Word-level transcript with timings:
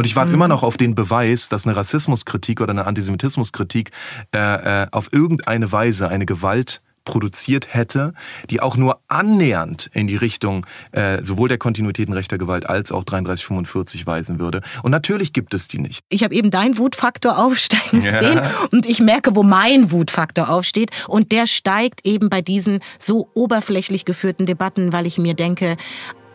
Und 0.00 0.06
ich 0.06 0.16
warte 0.16 0.30
mhm. 0.30 0.36
immer 0.36 0.48
noch 0.48 0.62
auf 0.62 0.78
den 0.78 0.94
Beweis, 0.94 1.50
dass 1.50 1.66
eine 1.66 1.76
Rassismuskritik 1.76 2.62
oder 2.62 2.70
eine 2.70 2.86
Antisemitismuskritik 2.86 3.90
äh, 4.34 4.84
äh, 4.84 4.86
auf 4.92 5.12
irgendeine 5.12 5.72
Weise 5.72 6.08
eine 6.08 6.24
Gewalt 6.24 6.80
produziert 7.04 7.74
hätte, 7.74 8.14
die 8.48 8.62
auch 8.62 8.78
nur 8.78 9.00
annähernd 9.08 9.90
in 9.92 10.06
die 10.06 10.16
Richtung 10.16 10.64
äh, 10.92 11.22
sowohl 11.22 11.50
der 11.50 11.58
Kontinuitäten 11.58 12.14
rechter 12.14 12.38
Gewalt 12.38 12.66
als 12.66 12.92
auch 12.92 13.04
3345 13.04 14.06
weisen 14.06 14.38
würde. 14.38 14.62
Und 14.82 14.90
natürlich 14.90 15.34
gibt 15.34 15.52
es 15.52 15.68
die 15.68 15.78
nicht. 15.78 16.02
Ich 16.08 16.24
habe 16.24 16.34
eben 16.34 16.50
deinen 16.50 16.78
Wutfaktor 16.78 17.36
aufsteigen 17.36 18.02
ja. 18.02 18.22
sehen 18.22 18.40
und 18.70 18.86
ich 18.86 19.00
merke, 19.00 19.36
wo 19.36 19.42
mein 19.42 19.90
Wutfaktor 19.90 20.48
aufsteht. 20.48 20.92
Und 21.08 21.30
der 21.30 21.46
steigt 21.46 22.06
eben 22.06 22.30
bei 22.30 22.40
diesen 22.40 22.80
so 22.98 23.28
oberflächlich 23.34 24.06
geführten 24.06 24.46
Debatten, 24.46 24.94
weil 24.94 25.04
ich 25.04 25.18
mir 25.18 25.34
denke, 25.34 25.76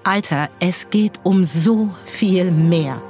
Alter, 0.07 0.49
es 0.59 0.91
geht 0.91 1.13
um 1.23 1.47
so 1.47 1.89
viel 2.05 2.51
mehr. 2.51 3.01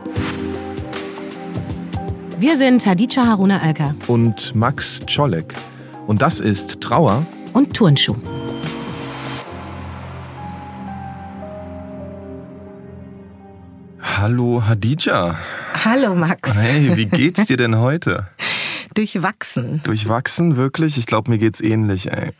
Wir 2.40 2.58
sind 2.58 2.86
Hadija 2.86 3.26
Haruna 3.26 3.59
Alka 3.59 3.94
und 4.08 4.55
Max 4.55 5.02
Czolek. 5.05 5.53
Und 6.08 6.22
das 6.22 6.39
ist 6.39 6.80
Trauer 6.80 7.26
und 7.52 7.73
Turnschuh. 7.76 8.16
Hallo 14.00 14.64
Hadija. 14.66 15.36
Hallo 15.84 16.16
Max. 16.16 16.53
Hey, 16.53 16.95
wie 16.95 17.08
geht's 17.08 17.45
dir 17.45 17.58
denn 17.58 17.77
heute? 17.77 18.27
Durchwachsen. 18.94 19.81
Durchwachsen, 19.84 20.55
wirklich? 20.55 20.98
Ich 20.98 21.08
glaube, 21.08 21.30
mir 21.30 21.39
geht's 21.39 21.59
ähnlich, 21.59 22.09
ey. 22.09 22.31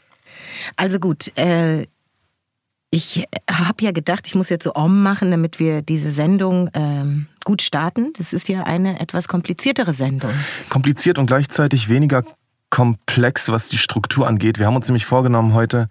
Also 0.77 0.99
gut, 0.99 1.38
äh, 1.38 1.88
ich 2.95 3.27
habe 3.52 3.84
ja 3.84 3.91
gedacht, 3.91 4.26
ich 4.26 4.35
muss 4.35 4.48
jetzt 4.48 4.63
so 4.63 4.73
Om 4.73 5.04
machen, 5.04 5.30
damit 5.30 5.59
wir 5.59 5.81
diese 5.81 6.12
Sendung 6.12 6.70
ähm, 6.73 7.27
gut 7.44 7.62
starten. 7.62 8.13
Das 8.18 8.31
ist 8.31 8.48
ja 8.48 8.63
eine 8.63 9.02
etwas 9.02 9.27
kompliziertere 9.27 9.91
Sendung. 9.91 10.31
Kompliziert 10.70 11.18
und 11.18 11.26
gleichzeitig 11.26 11.90
weniger 11.90 12.24
komplex, 12.70 13.49
was 13.49 13.68
die 13.68 13.77
Struktur 13.77 14.26
angeht. 14.26 14.60
Wir 14.60 14.68
haben 14.68 14.77
uns 14.77 14.87
nämlich 14.87 15.05
vorgenommen, 15.05 15.54
heute 15.54 15.90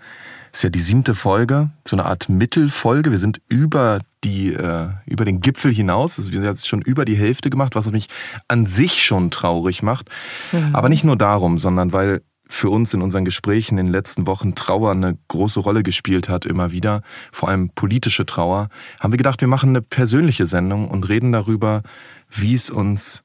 ist 0.50 0.62
ja 0.64 0.70
die 0.70 0.80
siebte 0.80 1.14
Folge, 1.14 1.69
so 1.86 1.94
eine 1.94 2.06
Art 2.06 2.30
Mittelfolge. 2.30 3.11
Wir 3.11 3.18
sind 3.18 3.39
über 3.48 4.00
die 4.22 4.55
äh, 4.55 4.89
über 5.05 5.27
den 5.27 5.42
Gipfel 5.42 5.74
hinaus. 5.74 6.18
Also 6.18 6.33
wir 6.33 6.41
sind 6.41 6.48
jetzt 6.48 6.66
schon 6.66 6.80
über 6.80 7.05
die 7.05 7.16
Hälfte 7.16 7.50
gemacht, 7.50 7.74
was 7.74 7.91
mich 7.91 8.08
an 8.48 8.64
sich 8.64 9.02
schon 9.02 9.30
traurig 9.30 9.83
macht. 9.83 10.08
Mhm. 10.52 10.74
Aber 10.74 10.89
nicht 10.89 11.05
nur 11.05 11.16
darum, 11.16 11.58
sondern 11.58 11.92
weil 11.92 12.22
für 12.48 12.70
uns 12.70 12.92
in 12.95 13.03
unseren 13.03 13.25
Gesprächen 13.25 13.78
in 13.78 13.87
den 13.87 13.92
letzten 13.92 14.27
Wochen 14.27 14.55
Trauer 14.55 14.91
eine 14.92 15.17
große 15.28 15.61
Rolle 15.61 15.83
gespielt 15.83 16.28
hat, 16.28 16.45
immer 16.45 16.73
wieder, 16.73 17.03
vor 17.33 17.48
allem 17.48 17.70
politische 17.70 18.27
Trauer, 18.27 18.69
haben 19.01 19.12
wir 19.12 19.19
gedacht, 19.19 19.41
wir 19.41 19.48
machen 19.48 19.70
eine 19.70 19.83
persönliche 19.83 20.47
Sendung 20.47 20.89
und 20.89 21.09
reden 21.09 21.33
darüber, 21.33 21.83
wie 22.31 22.55
es 22.55 22.70
uns 22.70 23.25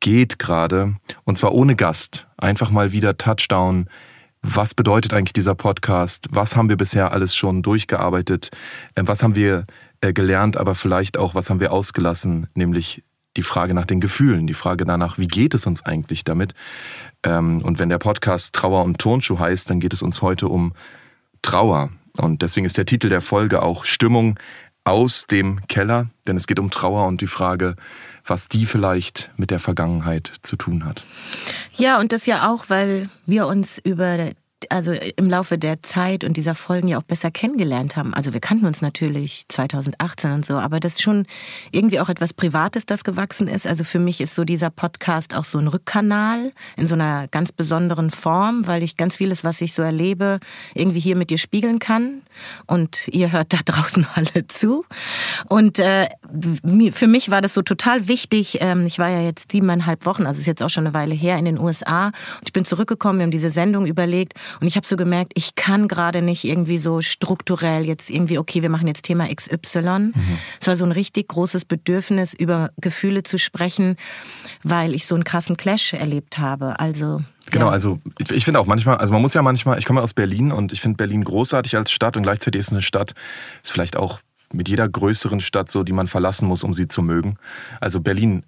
geht 0.00 0.38
gerade, 0.38 0.96
und 1.24 1.36
zwar 1.36 1.52
ohne 1.52 1.76
Gast. 1.76 2.26
Einfach 2.36 2.70
mal 2.70 2.92
wieder 2.92 3.16
Touchdown. 3.16 3.88
Was 4.42 4.72
bedeutet 4.74 5.12
eigentlich 5.12 5.32
dieser 5.32 5.56
Podcast? 5.56 6.28
Was 6.30 6.54
haben 6.54 6.68
wir 6.68 6.76
bisher 6.76 7.12
alles 7.12 7.34
schon 7.34 7.62
durchgearbeitet? 7.62 8.50
Ähm, 8.94 9.08
was 9.08 9.22
haben 9.22 9.34
wir 9.34 9.66
äh, 10.00 10.12
gelernt, 10.12 10.56
aber 10.56 10.76
vielleicht 10.76 11.18
auch, 11.18 11.34
was 11.34 11.50
haben 11.50 11.58
wir 11.58 11.72
ausgelassen? 11.72 12.46
Nämlich 12.54 13.02
die 13.38 13.42
Frage 13.44 13.72
nach 13.72 13.86
den 13.86 14.00
Gefühlen, 14.00 14.46
die 14.46 14.54
Frage 14.54 14.84
danach, 14.84 15.16
wie 15.16 15.28
geht 15.28 15.54
es 15.54 15.66
uns 15.66 15.86
eigentlich 15.86 16.24
damit? 16.24 16.54
Ähm, 17.22 17.62
und 17.62 17.78
wenn 17.78 17.88
der 17.88 17.98
Podcast 17.98 18.54
Trauer 18.54 18.84
und 18.84 18.98
Turnschuh 18.98 19.38
heißt, 19.38 19.70
dann 19.70 19.80
geht 19.80 19.92
es 19.92 20.02
uns 20.02 20.20
heute 20.20 20.48
um 20.48 20.74
Trauer. 21.40 21.90
Und 22.16 22.42
deswegen 22.42 22.66
ist 22.66 22.76
der 22.76 22.84
Titel 22.84 23.08
der 23.08 23.20
Folge 23.20 23.62
auch 23.62 23.84
Stimmung 23.84 24.38
aus 24.82 25.26
dem 25.26 25.66
Keller, 25.68 26.08
denn 26.26 26.36
es 26.36 26.46
geht 26.46 26.58
um 26.58 26.70
Trauer 26.70 27.06
und 27.06 27.20
die 27.20 27.26
Frage, 27.28 27.76
was 28.26 28.48
die 28.48 28.66
vielleicht 28.66 29.30
mit 29.36 29.50
der 29.50 29.60
Vergangenheit 29.60 30.32
zu 30.42 30.56
tun 30.56 30.84
hat. 30.84 31.04
Ja, 31.74 32.00
und 32.00 32.12
das 32.12 32.26
ja 32.26 32.50
auch, 32.50 32.64
weil 32.68 33.08
wir 33.24 33.46
uns 33.46 33.78
über 33.78 34.32
also 34.70 34.92
im 34.92 35.30
Laufe 35.30 35.58
der 35.58 35.82
Zeit 35.82 36.24
und 36.24 36.36
dieser 36.36 36.54
Folgen 36.54 36.88
ja 36.88 36.98
auch 36.98 37.02
besser 37.02 37.30
kennengelernt 37.30 37.96
haben. 37.96 38.14
Also 38.14 38.32
wir 38.32 38.40
kannten 38.40 38.66
uns 38.66 38.82
natürlich 38.82 39.44
2018 39.48 40.32
und 40.32 40.44
so, 40.44 40.54
aber 40.54 40.80
das 40.80 40.94
ist 40.94 41.02
schon 41.02 41.26
irgendwie 41.70 42.00
auch 42.00 42.08
etwas 42.08 42.32
Privates, 42.32 42.86
das 42.86 43.04
gewachsen 43.04 43.48
ist. 43.48 43.66
Also 43.66 43.84
für 43.84 43.98
mich 43.98 44.20
ist 44.20 44.34
so 44.34 44.44
dieser 44.44 44.70
Podcast 44.70 45.34
auch 45.34 45.44
so 45.44 45.58
ein 45.58 45.68
Rückkanal 45.68 46.52
in 46.76 46.86
so 46.86 46.94
einer 46.94 47.28
ganz 47.28 47.52
besonderen 47.52 48.10
Form, 48.10 48.66
weil 48.66 48.82
ich 48.82 48.96
ganz 48.96 49.16
vieles, 49.16 49.44
was 49.44 49.60
ich 49.60 49.72
so 49.72 49.82
erlebe, 49.82 50.40
irgendwie 50.74 51.00
hier 51.00 51.16
mit 51.16 51.30
dir 51.30 51.38
spiegeln 51.38 51.78
kann. 51.78 52.22
Und 52.66 53.08
ihr 53.08 53.32
hört 53.32 53.52
da 53.52 53.58
draußen 53.64 54.06
alle 54.14 54.46
zu. 54.46 54.84
Und 55.48 55.78
äh, 55.78 56.08
für 56.92 57.06
mich 57.06 57.30
war 57.30 57.42
das 57.42 57.54
so 57.54 57.62
total 57.62 58.08
wichtig. 58.08 58.58
Ähm, 58.60 58.86
ich 58.86 58.98
war 58.98 59.08
ja 59.08 59.22
jetzt 59.22 59.52
siebeneinhalb 59.52 60.06
Wochen, 60.06 60.26
also 60.26 60.40
ist 60.40 60.46
jetzt 60.46 60.62
auch 60.62 60.70
schon 60.70 60.86
eine 60.86 60.94
Weile 60.94 61.14
her 61.14 61.38
in 61.38 61.44
den 61.44 61.58
USA. 61.58 62.06
Und 62.06 62.14
ich 62.46 62.52
bin 62.52 62.64
zurückgekommen, 62.64 63.18
wir 63.18 63.24
haben 63.24 63.30
diese 63.30 63.50
Sendung 63.50 63.86
überlegt 63.86 64.34
und 64.60 64.66
ich 64.66 64.76
habe 64.76 64.86
so 64.86 64.96
gemerkt, 64.96 65.32
ich 65.34 65.54
kann 65.54 65.88
gerade 65.88 66.22
nicht 66.22 66.44
irgendwie 66.44 66.78
so 66.78 67.00
strukturell 67.00 67.84
jetzt 67.84 68.10
irgendwie, 68.10 68.38
okay, 68.38 68.62
wir 68.62 68.70
machen 68.70 68.86
jetzt 68.86 69.02
Thema 69.02 69.28
XY. 69.32 69.80
Mhm. 69.80 70.12
Es 70.60 70.66
war 70.66 70.76
so 70.76 70.84
ein 70.84 70.92
richtig 70.92 71.28
großes 71.28 71.64
Bedürfnis, 71.64 72.34
über 72.34 72.70
Gefühle 72.80 73.22
zu 73.22 73.38
sprechen, 73.38 73.96
weil 74.62 74.94
ich 74.94 75.06
so 75.06 75.14
einen 75.14 75.24
krassen 75.24 75.56
Clash 75.56 75.92
erlebt 75.92 76.38
habe. 76.38 76.78
Also 76.78 77.20
Genau, 77.50 77.66
ja. 77.66 77.72
also 77.72 78.00
ich, 78.18 78.30
ich 78.30 78.44
finde 78.44 78.60
auch 78.60 78.66
manchmal, 78.66 78.96
also 78.96 79.12
man 79.12 79.22
muss 79.22 79.34
ja 79.34 79.42
manchmal, 79.42 79.78
ich 79.78 79.84
komme 79.84 80.02
aus 80.02 80.14
Berlin 80.14 80.52
und 80.52 80.72
ich 80.72 80.80
finde 80.80 80.96
Berlin 80.96 81.24
großartig 81.24 81.76
als 81.76 81.90
Stadt 81.90 82.16
und 82.16 82.22
gleichzeitig 82.22 82.58
ist 82.58 82.70
eine 82.70 82.82
Stadt, 82.82 83.14
ist 83.62 83.72
vielleicht 83.72 83.96
auch 83.96 84.20
mit 84.52 84.68
jeder 84.68 84.88
größeren 84.88 85.40
Stadt 85.40 85.70
so, 85.70 85.82
die 85.82 85.92
man 85.92 86.08
verlassen 86.08 86.48
muss, 86.48 86.64
um 86.64 86.74
sie 86.74 86.88
zu 86.88 87.02
mögen. 87.02 87.36
Also 87.80 88.00
Berlin 88.00 88.44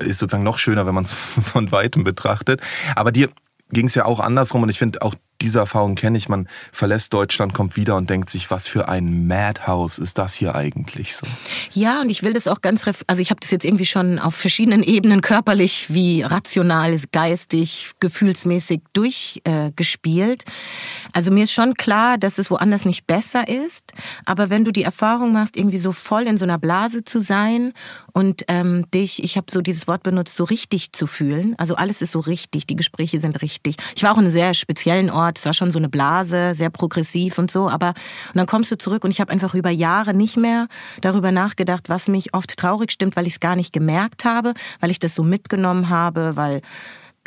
ist 0.00 0.18
sozusagen 0.18 0.44
noch 0.44 0.58
schöner, 0.58 0.86
wenn 0.86 0.94
man 0.94 1.04
es 1.04 1.12
von 1.52 1.72
weitem 1.72 2.04
betrachtet. 2.04 2.60
Aber 2.94 3.12
dir, 3.12 3.30
ging 3.70 3.86
es 3.86 3.94
ja 3.94 4.04
auch 4.04 4.20
andersrum 4.20 4.62
und 4.62 4.68
ich 4.68 4.78
finde 4.78 5.02
auch 5.02 5.14
diese 5.40 5.60
Erfahrung 5.60 5.94
kenne 5.94 6.18
ich. 6.18 6.28
Man 6.28 6.48
verlässt 6.72 7.12
Deutschland, 7.12 7.54
kommt 7.54 7.76
wieder 7.76 7.96
und 7.96 8.10
denkt 8.10 8.28
sich, 8.30 8.50
was 8.50 8.66
für 8.66 8.88
ein 8.88 9.26
Madhouse 9.26 9.98
ist 9.98 10.18
das 10.18 10.34
hier 10.34 10.54
eigentlich 10.54 11.16
so? 11.16 11.26
Ja, 11.72 12.00
und 12.00 12.10
ich 12.10 12.22
will 12.22 12.32
das 12.32 12.48
auch 12.48 12.60
ganz, 12.60 12.88
also 13.06 13.22
ich 13.22 13.30
habe 13.30 13.40
das 13.40 13.50
jetzt 13.50 13.64
irgendwie 13.64 13.86
schon 13.86 14.18
auf 14.18 14.34
verschiedenen 14.34 14.82
Ebenen 14.82 15.20
körperlich 15.20 15.92
wie 15.94 16.22
rational, 16.22 16.98
geistig, 17.12 17.92
gefühlsmäßig 18.00 18.82
durchgespielt. 18.92 20.44
Äh, 20.44 20.50
also 21.12 21.30
mir 21.30 21.44
ist 21.44 21.52
schon 21.52 21.74
klar, 21.74 22.18
dass 22.18 22.38
es 22.38 22.50
woanders 22.50 22.84
nicht 22.84 23.06
besser 23.06 23.46
ist. 23.48 23.92
Aber 24.24 24.50
wenn 24.50 24.64
du 24.64 24.72
die 24.72 24.82
Erfahrung 24.82 25.32
machst, 25.32 25.56
irgendwie 25.56 25.78
so 25.78 25.92
voll 25.92 26.26
in 26.26 26.36
so 26.36 26.44
einer 26.44 26.58
Blase 26.58 27.04
zu 27.04 27.22
sein 27.22 27.72
und 28.12 28.44
ähm, 28.48 28.90
dich, 28.90 29.22
ich 29.22 29.36
habe 29.36 29.46
so 29.50 29.60
dieses 29.60 29.86
Wort 29.86 30.02
benutzt, 30.02 30.36
so 30.36 30.44
richtig 30.44 30.92
zu 30.92 31.06
fühlen. 31.06 31.54
Also 31.58 31.76
alles 31.76 32.02
ist 32.02 32.12
so 32.12 32.20
richtig, 32.20 32.66
die 32.66 32.76
Gespräche 32.76 33.20
sind 33.20 33.40
richtig. 33.42 33.76
Ich 33.94 34.02
war 34.02 34.12
auch 34.12 34.18
in 34.18 34.24
einem 34.24 34.32
sehr 34.32 34.54
speziellen 34.54 35.10
Ort 35.10 35.27
Es 35.36 35.44
war 35.44 35.52
schon 35.52 35.70
so 35.70 35.78
eine 35.78 35.88
Blase, 35.88 36.54
sehr 36.54 36.70
progressiv 36.70 37.38
und 37.38 37.50
so. 37.50 37.68
Aber 37.68 37.88
und 37.88 38.36
dann 38.36 38.46
kommst 38.46 38.70
du 38.70 38.78
zurück 38.78 39.04
und 39.04 39.10
ich 39.10 39.20
habe 39.20 39.32
einfach 39.32 39.54
über 39.54 39.70
Jahre 39.70 40.14
nicht 40.14 40.36
mehr 40.36 40.68
darüber 41.00 41.32
nachgedacht, 41.32 41.88
was 41.88 42.08
mich 42.08 42.34
oft 42.34 42.56
traurig 42.56 42.92
stimmt, 42.92 43.16
weil 43.16 43.26
ich 43.26 43.34
es 43.34 43.40
gar 43.40 43.56
nicht 43.56 43.72
gemerkt 43.72 44.24
habe, 44.24 44.54
weil 44.80 44.90
ich 44.90 44.98
das 44.98 45.14
so 45.14 45.22
mitgenommen 45.22 45.88
habe, 45.90 46.36
weil 46.36 46.62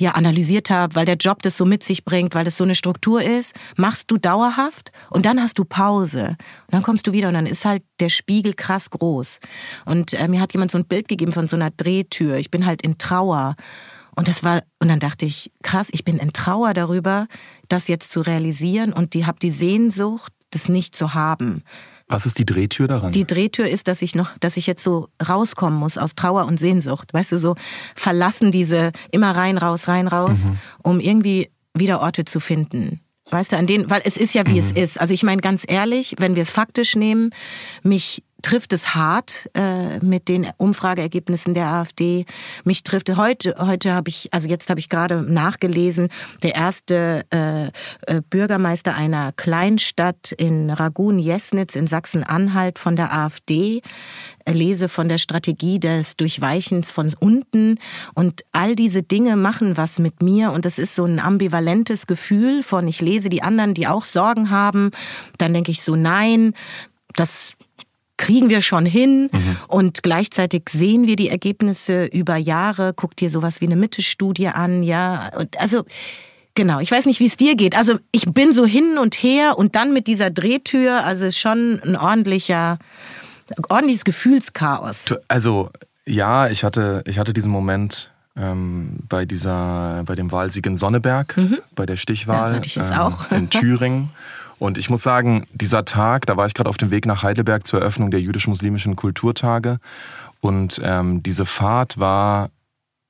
ja 0.02 0.12
analysiert 0.12 0.70
habe, 0.70 0.96
weil 0.96 1.06
der 1.06 1.16
Job 1.16 1.42
das 1.44 1.56
so 1.56 1.66
mit 1.66 1.84
sich 1.84 2.04
bringt, 2.04 2.36
weil 2.36 2.44
das 2.44 2.58
so 2.58 2.64
eine 2.64 2.76
Struktur 2.76 3.22
ist, 3.22 3.56
machst 3.78 4.12
du 4.12 4.18
dauerhaft 4.18 4.92
und 5.10 5.26
dann 5.26 5.40
hast 5.40 5.58
du 5.60 5.64
Pause. 5.64 6.30
Und 6.30 6.72
dann 6.72 6.84
kommst 6.84 7.08
du 7.08 7.14
wieder 7.14 7.30
und 7.30 7.36
dann 7.36 7.46
ist 7.46 7.66
halt 7.66 7.84
der 8.00 8.10
Spiegel 8.10 8.54
krass 8.54 8.90
groß. 8.90 9.40
Und 9.86 10.14
äh, 10.14 10.28
mir 10.28 10.42
hat 10.42 10.54
jemand 10.54 10.72
so 10.72 10.78
ein 10.78 10.86
Bild 10.86 11.08
gegeben 11.08 11.32
von 11.32 11.48
so 11.48 11.56
einer 11.56 11.72
Drehtür. 11.72 12.38
Ich 12.38 12.52
bin 12.52 12.66
halt 12.66 12.82
in 12.82 12.98
Trauer. 12.98 13.56
Und 14.16 14.28
das 14.28 14.44
war, 14.44 14.62
und 14.80 14.90
dann 14.90 15.00
dachte 15.00 15.26
ich, 15.26 15.52
krass, 15.64 15.88
ich 15.92 16.04
bin 16.04 16.18
in 16.18 16.34
Trauer 16.34 16.74
darüber, 16.74 17.28
das 17.72 17.88
jetzt 17.88 18.10
zu 18.12 18.22
realisieren 18.22 18.94
und 18.94 19.14
die 19.14 19.26
habe 19.26 19.40
die 19.40 19.52
Sehnsucht, 19.52 20.34
das 20.52 20.70
nicht 20.70 20.96
zu 20.96 21.14
haben. 21.14 21.64
Was 22.08 22.26
ist 22.26 22.38
die 22.40 22.46
Drehtür 22.46 22.88
daran? 22.90 23.14
Die 23.14 23.26
Drehtür 23.26 23.70
ist, 23.70 23.88
dass 23.88 24.02
ich 24.02 24.16
noch, 24.16 24.32
dass 24.40 24.58
ich 24.58 24.68
jetzt 24.68 24.84
so 24.84 25.08
rauskommen 25.26 25.80
muss 25.80 25.98
aus 25.98 26.14
Trauer 26.14 26.46
und 26.46 26.60
Sehnsucht. 26.60 27.14
Weißt 27.14 27.32
du, 27.32 27.40
so 27.40 27.56
verlassen 27.96 28.52
diese 28.52 28.92
immer 29.12 29.34
rein, 29.34 29.58
raus, 29.58 29.88
rein, 29.88 30.08
raus, 30.08 30.46
mhm. 30.46 30.60
um 30.84 31.00
irgendwie 31.00 31.50
wieder 31.74 32.02
Orte 32.02 32.26
zu 32.26 32.42
finden. 32.42 33.00
Weißt 33.30 33.54
du, 33.54 33.58
an 33.58 33.66
denen, 33.66 33.90
weil 33.90 34.02
es 34.04 34.18
ist 34.18 34.34
ja 34.34 34.46
wie 34.46 34.60
mhm. 34.60 34.60
es 34.60 34.72
ist. 34.74 35.00
Also 35.00 35.14
ich 35.14 35.24
meine 35.24 35.42
ganz 35.42 35.64
ehrlich, 35.66 36.16
wenn 36.20 36.36
wir 36.36 36.42
es 36.42 36.52
faktisch 36.52 36.98
nehmen, 36.98 37.30
mich 37.82 38.24
trifft 38.42 38.74
es 38.74 38.96
hart 38.96 39.50
äh, 39.54 40.00
mit 40.00 40.28
den 40.28 40.48
Umfrageergebnissen 40.58 41.54
der 41.54 41.68
AfD. 41.68 42.26
Mich 42.64 42.84
trifft 42.84 43.16
heute, 43.16 43.56
heute 43.58 43.94
habe 43.94 44.10
ich, 44.10 44.30
also 44.34 44.48
jetzt 44.48 44.70
habe 44.70 44.80
ich 44.80 44.90
gerade 44.90 45.22
nachgelesen, 45.22 46.10
der 46.44 46.56
erste 46.56 47.26
äh, 47.32 47.68
äh, 47.68 48.22
Bürgermeister 48.30 48.96
einer 48.96 49.32
Kleinstadt 49.32 50.32
in 50.32 50.70
Ragun-Jesnitz 50.70 51.76
in 51.76 51.88
Sachsen-Anhalt 51.88 52.80
von 52.80 52.96
der 52.96 53.14
AfD. 53.14 53.82
Lese 54.48 54.90
von 54.90 55.08
der 55.08 55.20
Strategie 55.20 55.80
des 55.80 56.18
Durchweichens 56.18 56.92
von 56.92 57.14
unten. 57.20 57.78
Und 58.16 58.44
all 58.52 58.76
diese 58.76 59.04
Dinge 59.04 59.36
machen 59.36 59.78
was 59.78 60.00
mit 60.00 60.22
mir. 60.22 60.52
Und 60.52 60.66
das 60.66 60.80
ist 60.80 60.96
so 60.96 61.06
ein 61.06 61.20
ambivalentes 61.20 62.08
Gefühl 62.08 62.64
von 62.64 62.88
ich 62.88 63.02
lese 63.02 63.30
die 63.30 63.44
anderen, 63.44 63.74
die 63.74 63.88
auch 63.88 64.06
Sorgen 64.06 64.50
haben, 64.50 64.92
dann 65.38 65.54
denke 65.54 65.72
ich 65.72 65.82
so 65.82 65.96
nein, 65.96 66.54
das 67.14 67.54
kriegen 68.22 68.50
wir 68.50 68.62
schon 68.62 68.86
hin. 68.86 69.30
Mhm. 69.32 69.58
Und 69.68 70.04
gleichzeitig 70.04 70.70
sehen 70.70 71.08
wir 71.08 71.16
die 71.18 71.30
Ergebnisse 71.30 72.06
über 72.06 72.38
Jahre. 72.38 72.94
Guck 72.96 73.16
dir 73.18 73.30
sowas 73.30 73.60
wie 73.60 73.66
eine 73.66 73.76
Mitte-Studie 73.76 74.48
an, 74.48 74.84
ja. 74.84 75.30
Also, 75.58 75.84
Genau, 76.54 76.82
ich 76.82 76.92
weiß 76.92 77.06
nicht, 77.06 77.22
wie 77.22 77.28
es 77.28 77.38
dir 77.38 77.56
geht. 77.56 77.78
Also 77.78 77.98
ich 78.12 78.26
bin 78.26 78.52
so 78.52 78.66
hin 78.66 78.98
und 78.98 79.16
her 79.16 79.58
und 79.58 79.78
dann 79.78 79.94
mit 79.94 80.06
dieser 80.06 80.30
Drehtür, 80.30 81.06
also 81.06 81.26
ist 81.26 81.38
schon 81.38 81.80
ein 81.86 81.96
ordentlicher, 81.96 82.78
ordentliches 83.70 84.04
Gefühlschaos. 84.04 85.06
Also 85.30 85.70
ja, 86.06 86.50
ich 86.50 86.66
hatte, 86.66 87.04
ich 87.06 87.20
hatte 87.20 87.32
diesen 87.32 87.54
Moment 87.54 88.12
ähm, 88.36 88.98
bei 89.08 89.24
dieser, 89.24 90.04
bei 90.06 90.16
dem 90.16 90.30
Wahlsieg 90.30 90.66
in 90.66 90.76
Sonneberg, 90.76 91.38
mhm. 91.38 91.60
bei 91.74 91.86
der 91.86 91.96
Stichwahl 91.96 92.56
ja, 92.56 92.62
ich 92.66 92.76
ähm, 92.76 92.84
auch. 93.00 93.32
in 93.32 93.50
Thüringen. 93.50 94.10
Und 94.62 94.78
ich 94.78 94.92
muss 94.92 95.02
sagen, 95.02 95.48
dieser 95.54 95.86
Tag, 95.86 96.28
da 96.28 96.38
war 96.38 96.46
ich 96.46 96.54
gerade 96.54 96.70
auf 96.70 96.78
dem 96.78 96.92
Weg 96.92 97.08
nach 97.08 97.24
Heidelberg 97.24 97.66
zur 97.66 97.80
Eröffnung 97.80 98.12
der 98.12 98.22
jüdisch-muslimischen 98.22 98.96
Kulturtage. 98.96 99.80
Und 100.40 100.80
ähm, 100.84 101.24
diese 101.24 101.48
Fahrt 101.48 101.98
war 101.98 102.52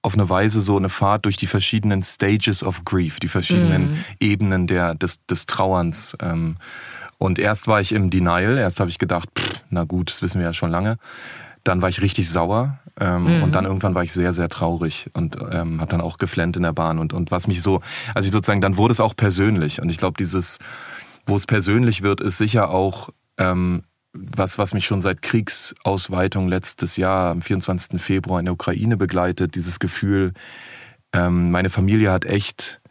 auf 0.01 0.13
eine 0.13 0.29
Weise 0.29 0.61
so 0.61 0.77
eine 0.77 0.87
Fahrt 0.87 1.25
durch 1.25 1.35
die 1.35 1.47
verschiedenen 1.47 2.03
Stages 2.03 2.63
of 2.63 2.85
Grief, 2.85 3.19
die 3.19 3.27
verschiedenen 3.27 3.91
mm. 3.91 3.97
Ebenen 4.21 4.65
der, 4.65 4.95
des, 4.95 5.25
des 5.25 5.45
Trauerns. 5.45 6.15
Ähm, 6.21 6.55
und 7.17 7.37
erst 7.37 7.67
war 7.67 7.81
ich 7.81 7.91
im 7.91 8.11
Denial, 8.11 8.57
erst 8.57 8.79
habe 8.79 8.89
ich 8.89 8.97
gedacht, 8.97 9.27
pff, 9.37 9.61
na 9.69 9.83
gut, 9.83 10.09
das 10.09 10.21
wissen 10.21 10.39
wir 10.39 10.45
ja 10.45 10.53
schon 10.53 10.71
lange. 10.71 10.99
Dann 11.65 11.81
war 11.81 11.89
ich 11.89 12.01
richtig 12.01 12.29
sauer 12.29 12.79
ähm, 12.97 13.23
mhm. 13.23 13.43
und 13.43 13.55
dann 13.55 13.65
irgendwann 13.65 13.93
war 13.93 14.05
ich 14.05 14.13
sehr, 14.13 14.31
sehr 14.31 14.47
traurig 14.47 15.09
und 15.11 15.35
ähm, 15.51 15.81
habe 15.81 15.91
dann 15.91 16.01
auch 16.01 16.17
geflennt 16.17 16.55
in 16.55 16.63
der 16.63 16.71
Bahn 16.71 16.97
und, 16.97 17.11
und 17.11 17.29
was 17.29 17.47
mich 17.47 17.61
so, 17.61 17.81
also 18.15 18.25
ich 18.25 18.31
sozusagen, 18.31 18.61
dann 18.61 18.77
wurde 18.77 18.93
es 18.93 19.01
auch 19.01 19.17
persönlich 19.17 19.81
und 19.81 19.89
ich 19.89 19.97
glaube, 19.97 20.15
dieses, 20.17 20.57
wo 21.31 21.37
es 21.37 21.47
persönlich 21.47 22.01
wird, 22.01 22.19
ist 22.19 22.37
sicher 22.37 22.69
auch 22.69 23.09
ähm, 23.37 23.83
was, 24.11 24.57
was 24.57 24.73
mich 24.73 24.85
schon 24.85 24.99
seit 24.99 25.21
Kriegsausweitung 25.21 26.49
letztes 26.49 26.97
Jahr 26.97 27.31
am 27.31 27.41
24. 27.41 28.01
Februar 28.01 28.39
in 28.39 28.45
der 28.45 28.53
Ukraine 28.53 28.97
begleitet, 28.97 29.55
dieses 29.55 29.79
Gefühl, 29.79 30.33
ähm, 31.13 31.49
meine 31.51 31.69
Familie 31.69 32.11
hat 32.11 32.25
echt 32.25 32.81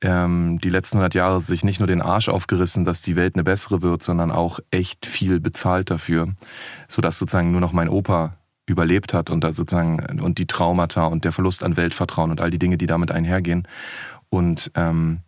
ähm, 0.00 0.60
die 0.62 0.70
letzten 0.70 0.98
100 0.98 1.14
Jahre 1.14 1.40
sich 1.40 1.64
nicht 1.64 1.80
nur 1.80 1.88
den 1.88 2.02
Arsch 2.02 2.28
aufgerissen, 2.28 2.84
dass 2.84 3.02
die 3.02 3.16
Welt 3.16 3.34
eine 3.34 3.42
bessere 3.42 3.82
wird, 3.82 4.00
sondern 4.00 4.30
auch 4.30 4.60
echt 4.70 5.04
viel 5.04 5.40
bezahlt 5.40 5.90
dafür, 5.90 6.28
sodass 6.86 7.18
sozusagen 7.18 7.50
nur 7.50 7.60
noch 7.60 7.72
mein 7.72 7.88
Opa 7.88 8.36
überlebt 8.66 9.12
hat 9.12 9.28
und 9.28 9.42
da 9.42 9.52
sozusagen 9.52 10.20
und 10.20 10.38
die 10.38 10.46
Traumata 10.46 11.06
und 11.06 11.24
der 11.24 11.32
Verlust 11.32 11.64
an 11.64 11.76
Weltvertrauen 11.76 12.30
und 12.30 12.40
all 12.40 12.52
die 12.52 12.60
Dinge, 12.60 12.78
die 12.78 12.86
damit 12.86 13.10
einhergehen. 13.10 13.66
Und 14.28 14.70
ähm, 14.76 15.22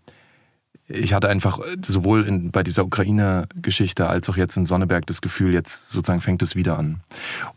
ich 0.88 1.12
hatte 1.12 1.28
einfach 1.28 1.60
sowohl 1.86 2.26
in, 2.26 2.50
bei 2.50 2.62
dieser 2.62 2.84
Ukraine-Geschichte 2.84 4.08
als 4.08 4.28
auch 4.28 4.36
jetzt 4.36 4.56
in 4.56 4.64
Sonneberg 4.64 5.06
das 5.06 5.20
Gefühl, 5.20 5.52
jetzt 5.52 5.90
sozusagen 5.90 6.20
fängt 6.20 6.42
es 6.42 6.56
wieder 6.56 6.78
an. 6.78 7.00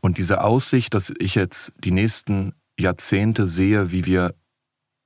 Und 0.01 0.17
diese 0.17 0.43
Aussicht, 0.43 0.93
dass 0.93 1.13
ich 1.17 1.35
jetzt 1.35 1.73
die 1.83 1.91
nächsten 1.91 2.53
Jahrzehnte 2.77 3.47
sehe, 3.47 3.91
wie 3.91 4.05
wir 4.05 4.35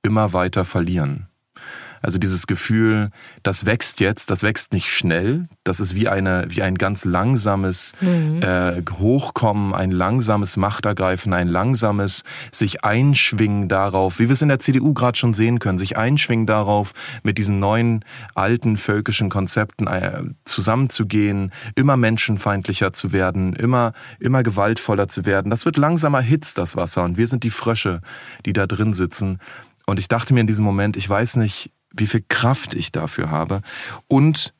immer 0.02 0.32
weiter 0.32 0.64
verlieren. 0.64 1.28
Also 2.06 2.18
dieses 2.18 2.46
Gefühl, 2.46 3.10
das 3.42 3.66
wächst 3.66 3.98
jetzt, 3.98 4.30
das 4.30 4.44
wächst 4.44 4.72
nicht 4.72 4.88
schnell, 4.88 5.48
das 5.64 5.80
ist 5.80 5.96
wie 5.96 6.08
eine 6.08 6.44
wie 6.46 6.62
ein 6.62 6.76
ganz 6.76 7.04
langsames 7.04 7.94
mhm. 8.00 8.40
äh, 8.42 8.80
Hochkommen, 9.00 9.74
ein 9.74 9.90
langsames 9.90 10.56
Machtergreifen, 10.56 11.32
ein 11.32 11.48
langsames 11.48 12.22
sich 12.52 12.84
einschwingen 12.84 13.66
darauf, 13.66 14.20
wie 14.20 14.28
wir 14.28 14.34
es 14.34 14.42
in 14.42 14.46
der 14.50 14.60
CDU 14.60 14.94
gerade 14.94 15.18
schon 15.18 15.32
sehen 15.32 15.58
können, 15.58 15.78
sich 15.78 15.96
einschwingen 15.96 16.46
darauf, 16.46 16.92
mit 17.24 17.38
diesen 17.38 17.58
neuen 17.58 18.04
alten 18.36 18.76
völkischen 18.76 19.28
Konzepten 19.28 19.88
äh, 19.88 20.22
zusammenzugehen, 20.44 21.50
immer 21.74 21.96
menschenfeindlicher 21.96 22.92
zu 22.92 23.10
werden, 23.10 23.52
immer 23.54 23.94
immer 24.20 24.44
gewaltvoller 24.44 25.08
zu 25.08 25.26
werden. 25.26 25.50
Das 25.50 25.64
wird 25.64 25.76
langsamer 25.76 26.20
hitzt 26.20 26.56
das 26.56 26.76
Wasser 26.76 27.02
und 27.02 27.18
wir 27.18 27.26
sind 27.26 27.42
die 27.42 27.50
Frösche, 27.50 28.00
die 28.44 28.52
da 28.52 28.68
drin 28.68 28.92
sitzen. 28.92 29.40
Und 29.86 30.00
ich 30.00 30.08
dachte 30.08 30.34
mir 30.34 30.40
in 30.40 30.48
diesem 30.48 30.64
Moment, 30.64 30.96
ich 30.96 31.08
weiß 31.08 31.36
nicht, 31.36 31.70
wie 31.96 32.06
viel 32.06 32.24
Kraft 32.28 32.74
ich 32.74 32.92
dafür 32.92 33.30
habe. 33.30 33.62
Und 34.08 34.54